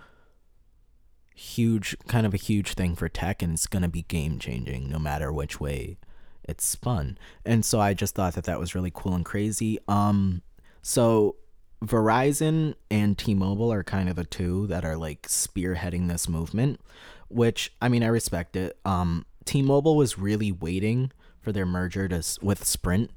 huge 1.36 1.96
kind 2.08 2.26
of 2.26 2.34
a 2.34 2.38
huge 2.38 2.74
thing 2.74 2.96
for 2.96 3.10
tech 3.10 3.42
and 3.42 3.54
it's 3.54 3.66
going 3.66 3.82
to 3.82 3.88
be 3.88 4.04
game 4.04 4.38
changing 4.38 4.88
no 4.88 5.00
matter 5.00 5.32
which 5.34 5.60
way 5.60 5.98
it's 6.52 6.66
spun 6.66 7.18
and 7.46 7.66
so 7.66 7.80
i 7.80 7.94
just 7.94 8.14
thought 8.14 8.34
that 8.34 8.44
that 8.44 8.60
was 8.60 8.76
really 8.76 8.92
cool 8.94 9.16
and 9.16 9.26
crazy 9.26 9.80
um 9.88 10.42
so 10.84 11.36
Verizon 11.84 12.76
and 12.92 13.18
T-Mobile 13.18 13.74
are 13.74 13.84
kind 13.84 14.08
of 14.08 14.16
the 14.16 14.24
two 14.24 14.68
that 14.68 14.86
are 14.86 14.96
like 14.96 15.24
spearheading 15.24 16.08
this 16.08 16.30
movement, 16.30 16.80
which 17.28 17.74
I 17.82 17.90
mean 17.90 18.04
I 18.04 18.08
respect 18.08 18.56
it. 18.56 18.78
Um, 18.86 19.26
T-Mobile 19.46 19.96
was 19.96 20.18
really 20.18 20.52
waiting 20.52 21.12
for 21.40 21.52
their 21.52 21.66
merger 21.66 22.08
to 22.08 22.24
with 22.42 22.66
Sprint 22.66 23.10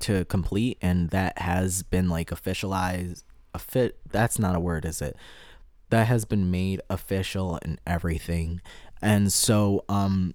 to 0.00 0.24
complete, 0.26 0.78
and 0.80 1.10
that 1.10 1.38
has 1.38 1.82
been 1.82 2.08
like 2.08 2.30
officialized. 2.30 3.22
A 3.54 3.58
fit 3.58 3.98
that's 4.10 4.38
not 4.38 4.54
a 4.54 4.60
word, 4.60 4.84
is 4.84 5.00
it? 5.00 5.16
That 5.88 6.06
has 6.08 6.24
been 6.26 6.50
made 6.50 6.82
official 6.90 7.58
and 7.62 7.80
everything, 7.86 8.60
and 9.00 9.32
so 9.32 9.84
um, 9.88 10.34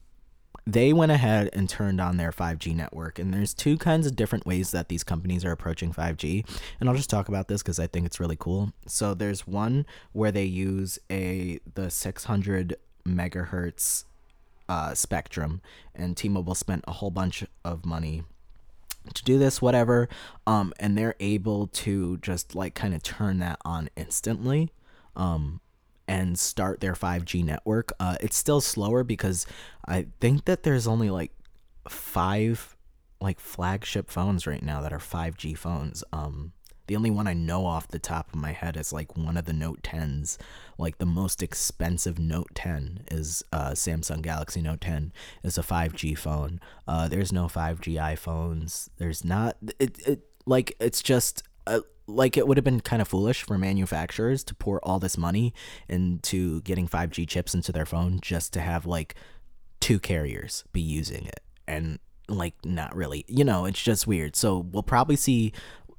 they 0.65 0.93
went 0.93 1.11
ahead 1.11 1.49
and 1.53 1.67
turned 1.67 1.99
on 1.99 2.17
their 2.17 2.31
5G 2.31 2.75
network. 2.75 3.17
And 3.17 3.33
there's 3.33 3.53
two 3.53 3.77
kinds 3.77 4.05
of 4.05 4.15
different 4.15 4.45
ways 4.45 4.71
that 4.71 4.89
these 4.89 5.03
companies 5.03 5.43
are 5.43 5.51
approaching 5.51 5.91
5G. 5.91 6.47
And 6.79 6.87
I'll 6.87 6.95
just 6.95 7.09
talk 7.09 7.27
about 7.29 7.47
this 7.47 7.63
because 7.63 7.79
I 7.79 7.87
think 7.87 8.05
it's 8.05 8.19
really 8.19 8.37
cool. 8.39 8.71
So 8.87 9.13
there's 9.13 9.47
one 9.47 9.85
where 10.11 10.31
they 10.31 10.45
use 10.45 10.99
a 11.11 11.59
the 11.73 11.89
600 11.89 12.75
megahertz 13.07 14.05
uh, 14.69 14.93
spectrum, 14.93 15.61
and 15.93 16.15
T-Mobile 16.15 16.55
spent 16.55 16.85
a 16.87 16.93
whole 16.93 17.11
bunch 17.11 17.43
of 17.65 17.85
money 17.85 18.23
to 19.15 19.23
do 19.23 19.39
this 19.39 19.61
whatever 19.61 20.07
um 20.45 20.71
and 20.79 20.95
they're 20.95 21.15
able 21.19 21.65
to 21.65 22.17
just 22.17 22.53
like 22.53 22.75
kind 22.75 22.93
of 22.93 23.01
turn 23.01 23.39
that 23.39 23.57
on 23.65 23.89
instantly 23.95 24.71
um 25.15 25.59
and 26.11 26.37
start 26.37 26.81
their 26.81 26.93
5G 26.93 27.43
network. 27.45 27.93
Uh, 27.99 28.17
it's 28.19 28.35
still 28.35 28.59
slower 28.59 29.03
because 29.03 29.45
I 29.85 30.07
think 30.19 30.43
that 30.45 30.63
there's 30.63 30.85
only 30.85 31.09
like 31.09 31.31
five 31.87 32.75
like 33.21 33.39
flagship 33.39 34.09
phones 34.09 34.45
right 34.45 34.63
now 34.63 34.81
that 34.81 34.91
are 34.91 34.99
5G 34.99 35.57
phones. 35.57 36.03
Um, 36.11 36.51
the 36.87 36.95
only 36.97 37.11
one 37.11 37.27
I 37.27 37.33
know 37.33 37.65
off 37.65 37.87
the 37.87 37.99
top 37.99 38.33
of 38.33 38.35
my 38.35 38.51
head 38.51 38.75
is 38.75 38.91
like 38.91 39.15
one 39.15 39.37
of 39.37 39.45
the 39.45 39.53
Note 39.53 39.83
10s. 39.83 40.37
Like 40.77 40.97
the 40.97 41.05
most 41.05 41.41
expensive 41.41 42.19
Note 42.19 42.49
10 42.55 43.05
is 43.09 43.43
uh, 43.53 43.69
Samsung 43.69 44.21
Galaxy 44.21 44.61
Note 44.61 44.81
10 44.81 45.13
is 45.43 45.57
a 45.57 45.61
5G 45.61 46.17
phone. 46.17 46.59
Uh, 46.87 47.07
there's 47.07 47.31
no 47.31 47.45
5G 47.45 47.93
iPhones. 47.95 48.89
There's 48.97 49.23
not 49.23 49.55
it, 49.79 49.97
it 50.05 50.23
like 50.45 50.75
it's 50.81 51.01
just 51.01 51.43
uh, 51.71 51.81
like 52.07 52.37
it 52.37 52.47
would 52.47 52.57
have 52.57 52.63
been 52.63 52.81
kind 52.81 53.01
of 53.01 53.07
foolish 53.07 53.43
for 53.43 53.57
manufacturers 53.57 54.43
to 54.43 54.55
pour 54.55 54.79
all 54.85 54.99
this 54.99 55.17
money 55.17 55.53
into 55.87 56.61
getting 56.61 56.87
5G 56.87 57.27
chips 57.27 57.53
into 57.53 57.71
their 57.71 57.85
phone 57.85 58.19
just 58.21 58.53
to 58.53 58.59
have 58.59 58.85
like 58.85 59.15
two 59.79 59.99
carriers 59.99 60.63
be 60.73 60.81
using 60.81 61.25
it 61.25 61.39
and 61.67 61.99
like 62.27 62.53
not 62.65 62.95
really 62.95 63.25
you 63.27 63.43
know 63.43 63.65
it's 63.65 63.81
just 63.81 64.07
weird. 64.07 64.35
So 64.35 64.59
we'll 64.59 64.83
probably 64.83 65.15
see 65.15 65.53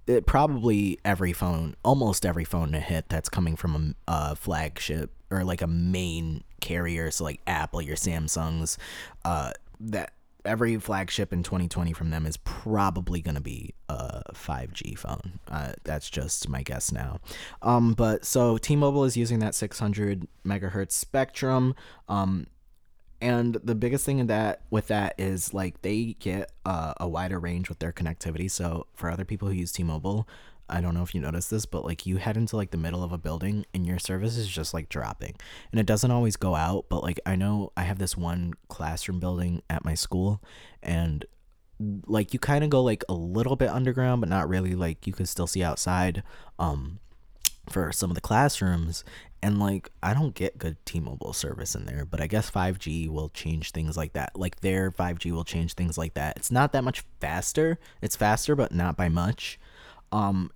it, 0.07 0.19
uh, 0.19 0.21
probably 0.27 0.99
every 1.05 1.33
phone 1.33 1.77
almost 1.85 2.27
every 2.27 2.45
phone 2.45 2.73
to 2.73 2.81
hit 2.81 3.09
that's 3.09 3.29
coming 3.29 3.57
from 3.57 3.95
a, 4.09 4.13
a 4.13 4.37
flagship 4.37 5.13
or 5.31 5.45
like 5.45 5.63
a 5.63 5.67
main 5.67 6.45
carrier 6.61 7.11
so 7.11 7.25
like 7.25 7.41
apple 7.47 7.83
your 7.83 7.97
samsungs 7.97 8.79
uh 9.25 9.51
that 9.81 10.13
every 10.45 10.77
flagship 10.79 11.33
in 11.33 11.43
2020 11.43 11.93
from 11.93 12.11
them 12.11 12.27
is 12.27 12.37
probably 12.39 13.21
going 13.21 13.35
to 13.35 13.41
be 13.41 13.75
a 13.89 14.23
5G 14.33 14.99
phone. 14.99 15.39
Uh, 15.49 15.73
that's 15.85 16.11
just 16.11 16.49
my 16.49 16.63
guess 16.63 16.93
now. 16.93 17.21
Um, 17.63 17.95
but 17.95 18.25
so 18.25 18.59
T-Mobile 18.59 19.05
is 19.05 19.17
using 19.17 19.39
that 19.41 19.55
600 19.55 20.27
megahertz 20.45 20.93
spectrum. 20.93 21.75
Um, 22.09 22.47
and 23.21 23.55
the 23.63 23.77
biggest 23.77 24.05
thing 24.05 24.19
in 24.19 24.27
that 24.27 24.63
with 24.71 24.89
that 24.89 25.15
is 25.17 25.55
like 25.55 25.83
they 25.83 26.17
get 26.19 26.51
uh, 26.65 26.95
a 26.99 27.09
wider 27.09 27.39
range 27.39 27.69
with 27.69 27.79
their 27.79 27.93
connectivity. 27.93 28.51
So 28.51 28.87
for 28.95 29.11
other 29.11 29.25
people 29.25 29.49
who 29.49 29.55
use 29.55 29.71
T-Mobile, 29.71 30.27
I 30.69 30.81
don't 30.81 30.95
know 30.95 31.03
if 31.03 31.15
you 31.15 31.21
noticed 31.21 31.51
this, 31.51 31.67
but 31.67 31.85
like 31.85 32.07
you 32.07 32.17
head 32.17 32.37
into 32.37 32.57
like 32.57 32.71
the 32.71 32.79
middle 32.79 33.03
of 33.03 33.13
a 33.13 33.19
building 33.19 33.67
and 33.75 33.87
your 33.87 33.99
service 33.99 34.37
is 34.37 34.49
just 34.49 34.73
like 34.73 34.89
dropping. 34.89 35.35
And 35.71 35.81
it 35.81 35.87
doesn't 35.87 36.11
always 36.11 36.37
go 36.37 36.55
out, 36.55 36.87
but 36.89 37.03
like 37.03 37.21
I 37.27 37.37
know 37.37 37.73
I 37.77 37.83
have 37.83 37.99
this 37.99 38.17
one 38.17 38.55
classroom 38.69 39.21
building 39.21 39.63
at 39.69 39.85
my 39.85 39.95
school 39.95 40.43
and 40.83 41.25
like 42.07 42.33
you 42.33 42.39
kind 42.39 42.65
of 42.65 42.71
go 42.71 42.83
like 42.83 43.05
a 43.09 43.15
little 43.15 43.57
bit 43.57 43.69
underground, 43.69 44.21
but 44.21 44.31
not 44.31 44.49
really 44.49 44.75
like 44.75 45.07
you 45.07 45.13
can 45.13 45.27
still 45.27 45.47
see 45.47 45.63
outside 45.63 46.23
um 46.59 46.99
for 47.69 47.93
some 47.93 48.11
of 48.11 48.15
the 48.15 48.21
classrooms 48.21 49.05
and 49.43 49.59
like 49.59 49.91
I 50.03 50.15
don't 50.15 50.35
get 50.35 50.59
good 50.59 50.77
T-Mobile 50.87 51.33
service 51.33 51.75
in 51.75 51.85
there, 51.85 52.05
but 52.05 52.21
I 52.21 52.27
guess 52.27 52.51
5G 52.51 53.09
will 53.09 53.29
change 53.29 53.73
things 53.73 53.97
like 53.97 54.13
that. 54.13 54.39
Like 54.39 54.61
their 54.61 54.91
5G 54.91 55.33
will 55.33 55.45
change 55.45 55.75
things 55.75 55.99
like 55.99 56.15
that. 56.15 56.37
It's 56.37 56.51
not 56.51 56.73
that 56.73 56.85
much 56.85 57.05
faster. 57.21 57.79
It's 58.01 58.17
faster 58.17 58.55
but 58.55 58.73
not 58.73 58.97
by 58.97 59.09
much. 59.09 59.59
Um 60.13 60.51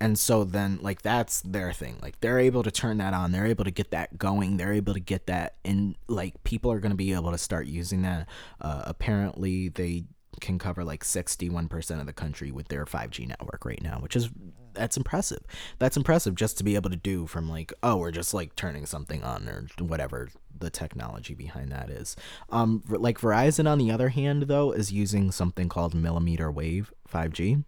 and 0.00 0.18
so 0.18 0.44
then 0.44 0.78
like 0.82 1.02
that's 1.02 1.40
their 1.42 1.72
thing. 1.72 1.98
Like 2.02 2.20
they're 2.20 2.38
able 2.38 2.62
to 2.62 2.70
turn 2.70 2.98
that 2.98 3.14
on. 3.14 3.32
They're 3.32 3.46
able 3.46 3.64
to 3.64 3.70
get 3.70 3.90
that 3.92 4.18
going. 4.18 4.56
They're 4.56 4.72
able 4.72 4.94
to 4.94 5.00
get 5.00 5.26
that 5.28 5.56
and 5.64 5.96
like 6.08 6.42
people 6.44 6.70
are 6.72 6.80
going 6.80 6.90
to 6.90 6.96
be 6.96 7.12
able 7.12 7.30
to 7.30 7.38
start 7.38 7.66
using 7.66 8.02
that. 8.02 8.28
Uh, 8.60 8.82
apparently 8.84 9.68
they 9.68 10.04
can 10.40 10.58
cover 10.58 10.84
like 10.84 11.04
61% 11.04 12.00
of 12.00 12.06
the 12.06 12.12
country 12.12 12.50
with 12.50 12.68
their 12.68 12.84
5G 12.84 13.28
network 13.28 13.64
right 13.64 13.80
now 13.80 13.98
which 14.00 14.16
is 14.16 14.28
that's 14.74 14.96
impressive. 14.96 15.44
That's 15.78 15.96
impressive 15.96 16.34
just 16.34 16.58
to 16.58 16.64
be 16.64 16.74
able 16.74 16.90
to 16.90 16.96
do 16.96 17.26
from 17.26 17.48
like 17.48 17.72
oh 17.82 17.96
we're 17.96 18.10
just 18.10 18.34
like 18.34 18.56
turning 18.56 18.86
something 18.86 19.22
on 19.22 19.48
or 19.48 19.66
whatever 19.84 20.28
the 20.64 20.70
technology 20.70 21.34
behind 21.34 21.70
that 21.70 21.90
is 21.90 22.16
um 22.50 22.82
like 22.88 23.20
Verizon 23.20 23.68
on 23.68 23.78
the 23.78 23.90
other 23.90 24.08
hand 24.08 24.44
though 24.44 24.72
is 24.72 24.92
using 24.92 25.30
something 25.30 25.68
called 25.68 25.94
millimeter 25.94 26.50
wave 26.50 26.92
5G 27.08 27.62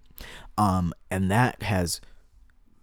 um 0.58 0.92
and 1.10 1.30
that 1.30 1.62
has 1.62 2.00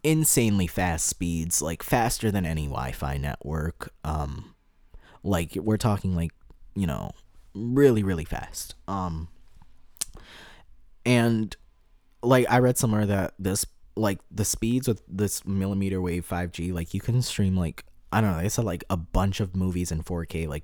insanely 0.04 0.68
fast 0.68 1.08
speeds, 1.08 1.62
like 1.62 1.82
faster 1.82 2.30
than 2.30 2.46
any 2.46 2.68
Wi-Fi 2.68 3.18
network. 3.18 3.92
Um, 4.04 4.54
like 5.24 5.56
we're 5.56 5.78
talking 5.78 6.16
like 6.16 6.32
you 6.76 6.86
know 6.86 7.12
really 7.56 8.04
really 8.04 8.26
fast. 8.26 8.76
Um, 8.88 9.30
and 11.06 11.56
like 12.22 12.46
I 12.50 12.60
read 12.60 12.78
somewhere 12.78 13.06
that 13.06 13.34
this 13.40 13.66
like 13.96 14.20
the 14.32 14.46
speeds 14.46 14.88
with 14.88 15.02
this 15.08 15.46
millimeter 15.46 16.02
wave 16.02 16.28
5G, 16.28 16.74
like 16.74 16.94
you 16.94 17.00
can 17.00 17.22
stream 17.22 17.56
like 17.56 17.86
I 18.14 18.22
don't 18.22 18.32
know, 18.32 18.42
they 18.42 18.50
said 18.50 18.66
like 18.66 18.84
a 18.90 18.98
bunch 18.98 19.40
of 19.40 19.56
movies 19.56 19.92
in 19.92 20.04
4K, 20.04 20.48
like 20.48 20.64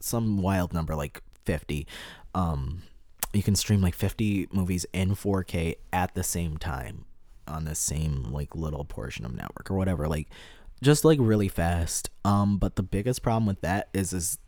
some 0.00 0.40
wild 0.40 0.72
number, 0.72 0.94
like 0.94 1.20
50. 1.44 1.86
Um, 2.34 2.82
you 3.32 3.42
can 3.42 3.56
stream 3.56 3.82
like 3.82 3.94
50 3.94 4.48
movies 4.52 4.86
in 4.92 5.14
4K 5.14 5.76
at 5.92 6.14
the 6.14 6.22
same 6.22 6.56
time 6.56 7.04
on 7.46 7.64
the 7.64 7.74
same 7.74 8.24
like 8.32 8.54
little 8.54 8.84
portion 8.84 9.24
of 9.24 9.34
network 9.34 9.70
or 9.70 9.74
whatever 9.74 10.08
like 10.08 10.28
just 10.82 11.04
like 11.04 11.18
really 11.20 11.48
fast 11.48 12.08
um 12.24 12.56
but 12.58 12.76
the 12.76 12.82
biggest 12.82 13.22
problem 13.22 13.44
with 13.46 13.60
that 13.60 13.88
is 13.92 14.14
is 14.14 14.38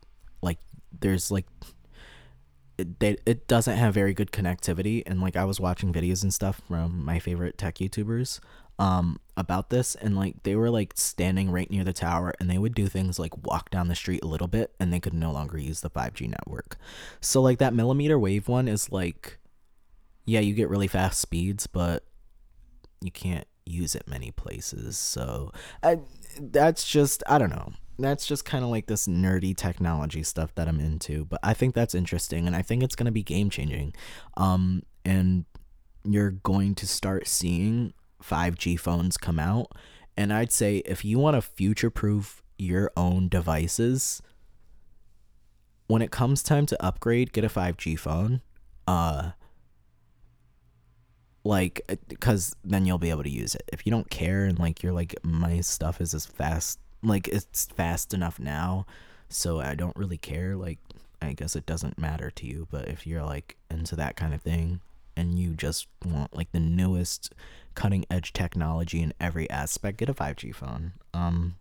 like 0.40 0.59
there's 0.99 1.30
like 1.30 1.47
it, 2.78 3.20
it 3.26 3.49
doesn't 3.49 3.76
have 3.76 3.94
very 3.94 4.14
good 4.14 4.32
connectivity 4.32 5.03
and 5.07 5.20
like 5.20 5.36
i 5.36 5.44
was 5.44 5.61
watching 5.61 5.92
videos 5.92 6.22
and 6.22 6.32
stuff 6.32 6.61
from 6.68 7.05
my 7.05 7.18
favorite 7.18 7.59
tech 7.59 7.76
youtubers 7.76 8.40
um 8.79 9.18
about 9.39 9.70
this 9.70 9.95
and 9.95 10.16
like 10.16 10.43
they 10.43 10.55
were 10.55 10.70
like 10.70 10.93
standing 10.97 11.51
right 11.51 11.70
near 11.70 11.85
the 11.85 11.93
tower 11.93 12.35
and 12.39 12.51
they 12.51 12.59
would 12.59 12.74
do 12.74 12.87
things 12.87 13.18
like 13.18 13.47
walk 13.47 13.70
down 13.70 13.89
the 13.89 13.95
street 13.95 14.22
a 14.22 14.27
little 14.27 14.49
bit 14.49 14.74
and 14.79 14.93
they 14.93 15.01
could 15.01 15.14
no 15.14 15.31
longer 15.31 15.59
use 15.59 15.81
the 15.81 15.91
5G 15.91 16.29
network. 16.29 16.77
So 17.20 17.41
like 17.41 17.59
that 17.59 17.74
millimeter 17.74 18.18
wave 18.18 18.49
one 18.49 18.68
is 18.68 18.91
like 18.91 19.39
yeah, 20.27 20.41
you 20.41 20.55
get 20.55 20.68
really 20.68 20.89
fast 20.89 21.20
speeds, 21.20 21.66
but 21.68 22.05
you 23.01 23.12
can't 23.12 23.47
use 23.64 23.95
it 23.95 24.09
many 24.09 24.33
places. 24.33 24.99
So 24.99 25.53
I, 25.83 26.01
that's 26.41 26.87
just 26.87 27.22
I 27.27 27.39
don't 27.39 27.51
know. 27.51 27.72
That's 27.99 28.27
just 28.27 28.45
kind 28.45 28.62
of 28.62 28.70
like 28.70 28.87
this 28.87 29.07
nerdy 29.07 29.57
technology 29.57 30.22
stuff 30.22 30.55
that 30.57 30.68
I'm 30.68 30.81
into, 30.81 31.24
but 31.24 31.41
I 31.43 31.55
think 31.55 31.74
that's 31.74 31.95
interesting 31.95 32.47
and 32.47 32.55
I 32.55 32.61
think 32.61 32.83
it's 32.83 32.95
going 32.95 33.07
to 33.07 33.12
be 33.12 33.22
game 33.22 33.49
changing. 33.49 33.95
Um 34.37 34.83
and 35.05 35.45
you're 36.05 36.31
going 36.31 36.74
to 36.77 36.87
start 36.87 37.27
seeing 37.27 37.93
5G 38.29 38.79
phones 38.79 39.16
come 39.16 39.39
out. 39.39 39.72
And 40.16 40.33
I'd 40.33 40.53
say 40.53 40.79
if 40.79 41.05
you 41.05 41.18
want 41.18 41.37
to 41.37 41.43
future 41.43 41.91
proof 41.91 42.43
your 42.59 42.91
own 42.97 43.29
devices, 43.29 44.22
when 45.87 46.03
it 46.03 46.11
comes 46.11 46.43
time 46.43 46.66
to 46.66 46.85
upgrade, 46.85 47.33
get 47.33 47.45
a 47.45 47.49
5G 47.49 47.99
phone. 47.99 48.41
Uh, 48.87 49.33
like 51.47 51.81
because 52.09 52.55
then 52.64 52.85
you'll 52.85 52.99
be 52.99 53.11
able 53.11 53.22
to 53.22 53.31
use 53.31 53.55
it 53.55 53.62
if 53.72 53.87
you 53.87 53.91
don't 53.91 54.11
care 54.11 54.45
and 54.45 54.59
like 54.59 54.83
you're 54.83 54.93
like 54.93 55.14
my 55.22 55.61
stuff 55.61 56.01
is 56.01 56.12
as 56.12 56.27
fast 56.27 56.81
like 57.03 57.29
it's 57.29 57.66
fast 57.66 58.12
enough 58.12 58.41
now 58.41 58.85
so 59.29 59.61
i 59.61 59.74
don't 59.74 59.97
really 59.97 60.18
care 60.18 60.57
like 60.57 60.79
i 61.22 61.33
guess 61.33 61.55
it 61.55 61.64
doesn't 61.64 61.99
matter 61.99 62.31
to 62.31 62.47
you 62.47 62.66
but 62.70 62.89
if 62.89 63.07
you're 63.07 63.22
like 63.22 63.57
into 63.70 63.95
that 63.95 64.16
kind 64.16 64.35
of 64.35 64.43
thing 64.43 64.81
and 65.17 65.39
you 65.39 65.55
just 65.55 65.87
want 66.05 66.37
like 66.37 66.51
the 66.53 66.61
newest 66.61 67.33
cutting 67.75 68.05
edge 68.11 68.33
technology 68.33 69.03
in 69.03 69.12
every 69.21 69.49
aspect 69.51 69.99
get 69.99 70.09
a 70.09 70.14
5g 70.14 70.55
phone 70.55 70.93
um 71.14 71.57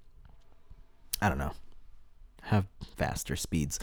i 1.22 1.30
don't 1.30 1.38
know 1.38 1.54
have 2.44 2.66
faster 2.96 3.36
speeds 3.36 3.80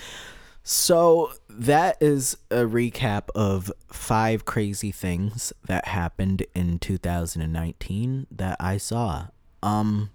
so 0.64 1.33
that 1.49 1.97
is 2.01 2.37
a 2.51 2.61
recap 2.61 3.29
of 3.35 3.73
five 3.89 4.45
crazy 4.45 4.93
things 4.93 5.53
that 5.66 5.89
happened 5.89 6.47
in 6.55 6.79
2019 6.79 8.27
that 8.31 8.57
I 8.61 8.77
saw. 8.77 9.29
Um 9.62 10.11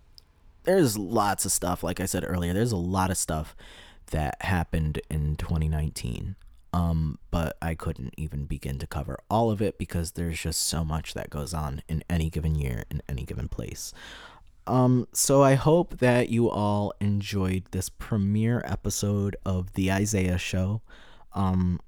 there's 0.64 0.98
lots 0.98 1.46
of 1.46 1.52
stuff 1.52 1.84
like 1.84 2.00
I 2.00 2.06
said 2.06 2.26
earlier. 2.26 2.54
There's 2.54 2.72
a 2.74 2.78
lot 2.78 3.10
of 3.10 3.18
stuff 3.18 3.56
that 4.12 4.42
happened 4.42 5.02
in 5.10 5.36
2019. 5.36 6.36
Um 6.74 7.20
but 7.32 7.58
I 7.62 7.76
couldn't 7.76 8.14
even 8.18 8.46
begin 8.46 8.80
to 8.80 8.88
cover 8.88 9.18
all 9.30 9.52
of 9.52 9.62
it 9.62 9.78
because 9.78 10.12
there's 10.12 10.40
just 10.40 10.62
so 10.62 10.84
much 10.84 11.14
that 11.14 11.30
goes 11.30 11.54
on 11.54 11.82
in 11.88 12.04
any 12.10 12.30
given 12.30 12.56
year 12.56 12.84
in 12.90 13.02
any 13.08 13.24
given 13.24 13.48
place. 13.48 13.94
Um, 14.68 15.08
so 15.14 15.42
I 15.42 15.56
hope 15.56 16.00
that 16.00 16.30
you 16.30 16.50
all 16.50 16.94
enjoyed 17.00 17.64
this 17.72 17.88
premiere 17.88 18.62
episode 18.66 19.38
of 19.46 19.74
the 19.74 19.92
Isaiah 19.92 20.38
Show. 20.38 20.82
Um, 21.34 21.80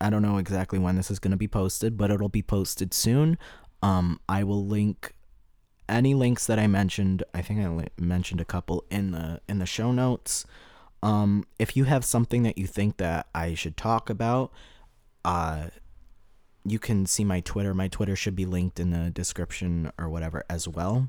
I 0.00 0.10
don't 0.10 0.22
know 0.22 0.36
exactly 0.36 0.78
when 0.78 0.96
this 0.96 1.10
is 1.10 1.18
going 1.18 1.30
to 1.30 1.36
be 1.38 1.48
posted, 1.48 1.96
but 1.96 2.10
it'll 2.10 2.28
be 2.28 2.42
posted 2.42 2.92
soon. 2.92 3.38
Um, 3.82 4.20
I 4.28 4.44
will 4.44 4.64
link 4.66 5.14
any 5.88 6.14
links 6.14 6.46
that 6.46 6.58
I 6.58 6.66
mentioned. 6.66 7.24
I 7.34 7.40
think 7.42 7.60
I 7.60 7.68
li- 7.68 7.88
mentioned 7.98 8.40
a 8.40 8.44
couple 8.44 8.84
in 8.90 9.12
the 9.12 9.40
in 9.48 9.58
the 9.58 9.66
show 9.66 9.90
notes. 9.90 10.44
Um, 11.02 11.44
if 11.58 11.76
you 11.76 11.84
have 11.84 12.04
something 12.04 12.42
that 12.42 12.58
you 12.58 12.66
think 12.66 12.98
that 12.98 13.26
I 13.34 13.54
should 13.54 13.76
talk 13.76 14.10
about, 14.10 14.52
uh, 15.24 15.68
you 16.64 16.78
can 16.78 17.06
see 17.06 17.24
my 17.24 17.40
Twitter. 17.40 17.74
My 17.74 17.88
Twitter 17.88 18.16
should 18.16 18.36
be 18.36 18.44
linked 18.44 18.78
in 18.78 18.90
the 18.90 19.10
description 19.10 19.92
or 19.98 20.08
whatever 20.08 20.44
as 20.50 20.68
well. 20.68 21.08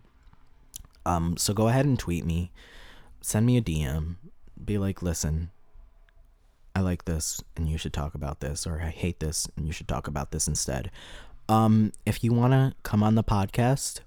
Um, 1.05 1.35
so 1.37 1.53
go 1.53 1.67
ahead 1.67 1.85
and 1.85 1.97
tweet 1.97 2.25
me, 2.25 2.51
send 3.21 3.45
me 3.45 3.57
a 3.57 3.61
DM, 3.61 4.15
be 4.63 4.77
like, 4.77 5.01
listen, 5.01 5.49
I 6.75 6.81
like 6.81 7.05
this 7.05 7.41
and 7.57 7.67
you 7.67 7.77
should 7.77 7.93
talk 7.93 8.15
about 8.15 8.39
this, 8.39 8.65
or 8.65 8.81
I 8.81 8.89
hate 8.89 9.19
this 9.19 9.47
and 9.57 9.65
you 9.65 9.73
should 9.73 9.87
talk 9.87 10.07
about 10.07 10.31
this 10.31 10.47
instead. 10.47 10.91
Um, 11.49 11.91
if 12.05 12.23
you 12.23 12.31
want 12.31 12.53
to 12.53 12.73
come 12.83 13.03
on 13.03 13.15
the 13.15 13.23
podcast, 13.23 14.01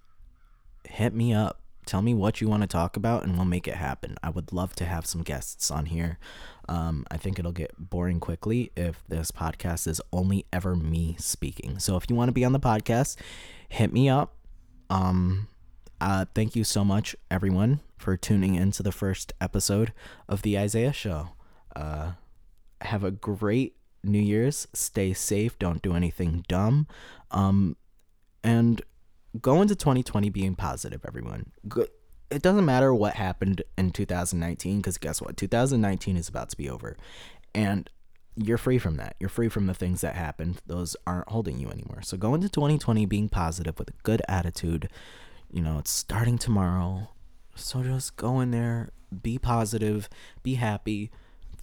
hit 0.89 1.13
me 1.13 1.35
up. 1.35 1.61
Tell 1.87 2.03
me 2.03 2.15
what 2.15 2.41
you 2.41 2.49
want 2.49 2.63
to 2.63 2.67
talk 2.67 2.97
about 2.97 3.25
and 3.25 3.37
we'll 3.37 3.45
make 3.45 3.69
it 3.69 3.75
happen. 3.75 4.17
I 4.23 4.31
would 4.31 4.53
love 4.53 4.75
to 4.77 4.85
have 4.85 5.07
some 5.07 5.23
guests 5.23 5.71
on 5.71 5.87
here. 5.87 6.19
Um, 6.69 7.07
I 7.11 7.17
think 7.17 7.39
it'll 7.39 7.53
get 7.53 7.73
boring 7.79 8.21
quickly 8.21 8.73
if 8.77 9.03
this 9.09 9.31
podcast 9.31 9.87
is 9.87 10.01
only 10.13 10.47
ever 10.53 10.75
me 10.75 11.17
speaking. 11.19 11.79
So 11.79 11.97
if 11.97 12.09
you 12.09 12.17
want 12.17 12.29
to 12.29 12.33
be 12.33 12.45
on 12.45 12.53
the 12.53 12.61
podcast, 12.61 13.17
hit 13.69 13.93
me 13.93 14.09
up. 14.09 14.35
Um, 14.89 15.49
uh, 16.01 16.27
thank 16.35 16.57
you 16.57 16.65
so 16.65 16.85
much, 16.85 17.15
everyone, 17.31 17.81
for 17.97 18.17
tuning 18.17 18.55
in 18.55 18.71
to 18.73 18.83
the 18.83 18.93
first 18.93 19.33
episode 19.41 19.93
of 20.29 20.43
the 20.43 20.59
Isaiah 20.59 20.93
Show. 20.93 21.31
Uh, 21.75 22.13
have 22.81 23.05
a 23.05 23.11
great 23.11 23.77
New 24.03 24.21
Year's. 24.21 24.69
Stay 24.73 25.13
safe. 25.13 25.59
Don't 25.59 25.83
do 25.83 25.95
anything 25.95 26.45
dumb. 26.49 26.87
Um, 27.31 27.77
and 28.43 28.83
go 29.41 29.63
into 29.63 29.75
2020 29.75 30.31
being 30.31 30.55
positive, 30.55 31.03
everyone. 31.07 31.53
It 32.31 32.43
doesn't 32.43 32.65
matter 32.65 32.95
what 32.95 33.15
happened 33.15 33.63
in 33.77 33.91
2019 33.91 34.79
because 34.79 34.99
guess 34.99 35.21
what? 35.21 35.37
2019 35.37 36.17
is 36.17 36.29
about 36.29 36.51
to 36.51 36.57
be 36.57 36.69
over. 36.69 36.97
And 37.55 37.89
you're 38.35 38.59
free 38.59 38.79
from 38.79 38.97
that. 38.97 39.15
You're 39.21 39.29
free 39.29 39.49
from 39.49 39.67
the 39.67 39.75
things 39.75 40.01
that 40.01 40.17
happened. 40.17 40.61
Those 40.67 40.97
aren't 41.07 41.29
holding 41.29 41.59
you 41.59 41.69
anymore. 41.69 42.03
So 42.03 42.17
go 42.17 42.35
into 42.35 42.49
2020 42.49 43.07
being 43.07 43.29
positive 43.29 43.79
with 43.79 43.91
a 43.91 44.03
good 44.03 44.23
attitude 44.29 44.89
you 45.55 45.63
know, 45.63 45.79
it's 45.79 45.93
starting 45.93 46.37
tomorrow. 46.37 47.11
So 47.55 47.85
just 47.85 48.17
go 48.17 48.41
in 48.41 48.51
there, 48.51 48.91
be 49.23 49.39
positive, 49.39 50.09
be 50.43 50.55
happy. 50.55 51.13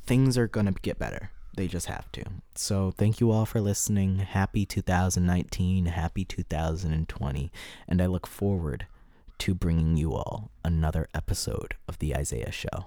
Things 0.05 0.37
are 0.37 0.47
going 0.47 0.65
to 0.65 0.71
get 0.71 0.97
better. 0.97 1.31
They 1.55 1.67
just 1.67 1.87
have 1.87 2.11
to. 2.13 2.23
So 2.55 2.91
thank 2.91 3.19
you 3.19 3.31
all 3.31 3.45
for 3.45 3.59
listening. 3.61 4.19
Happy 4.19 4.65
2019, 4.65 5.87
happy 5.87 6.23
2020. 6.23 7.51
And 7.87 8.01
I 8.01 8.05
look 8.05 8.25
forward 8.25 8.87
to 9.39 9.53
bringing 9.53 9.97
you 9.97 10.13
all 10.13 10.51
another 10.63 11.07
episode 11.13 11.75
of 11.87 11.99
The 11.99 12.15
Isaiah 12.15 12.51
Show. 12.51 12.85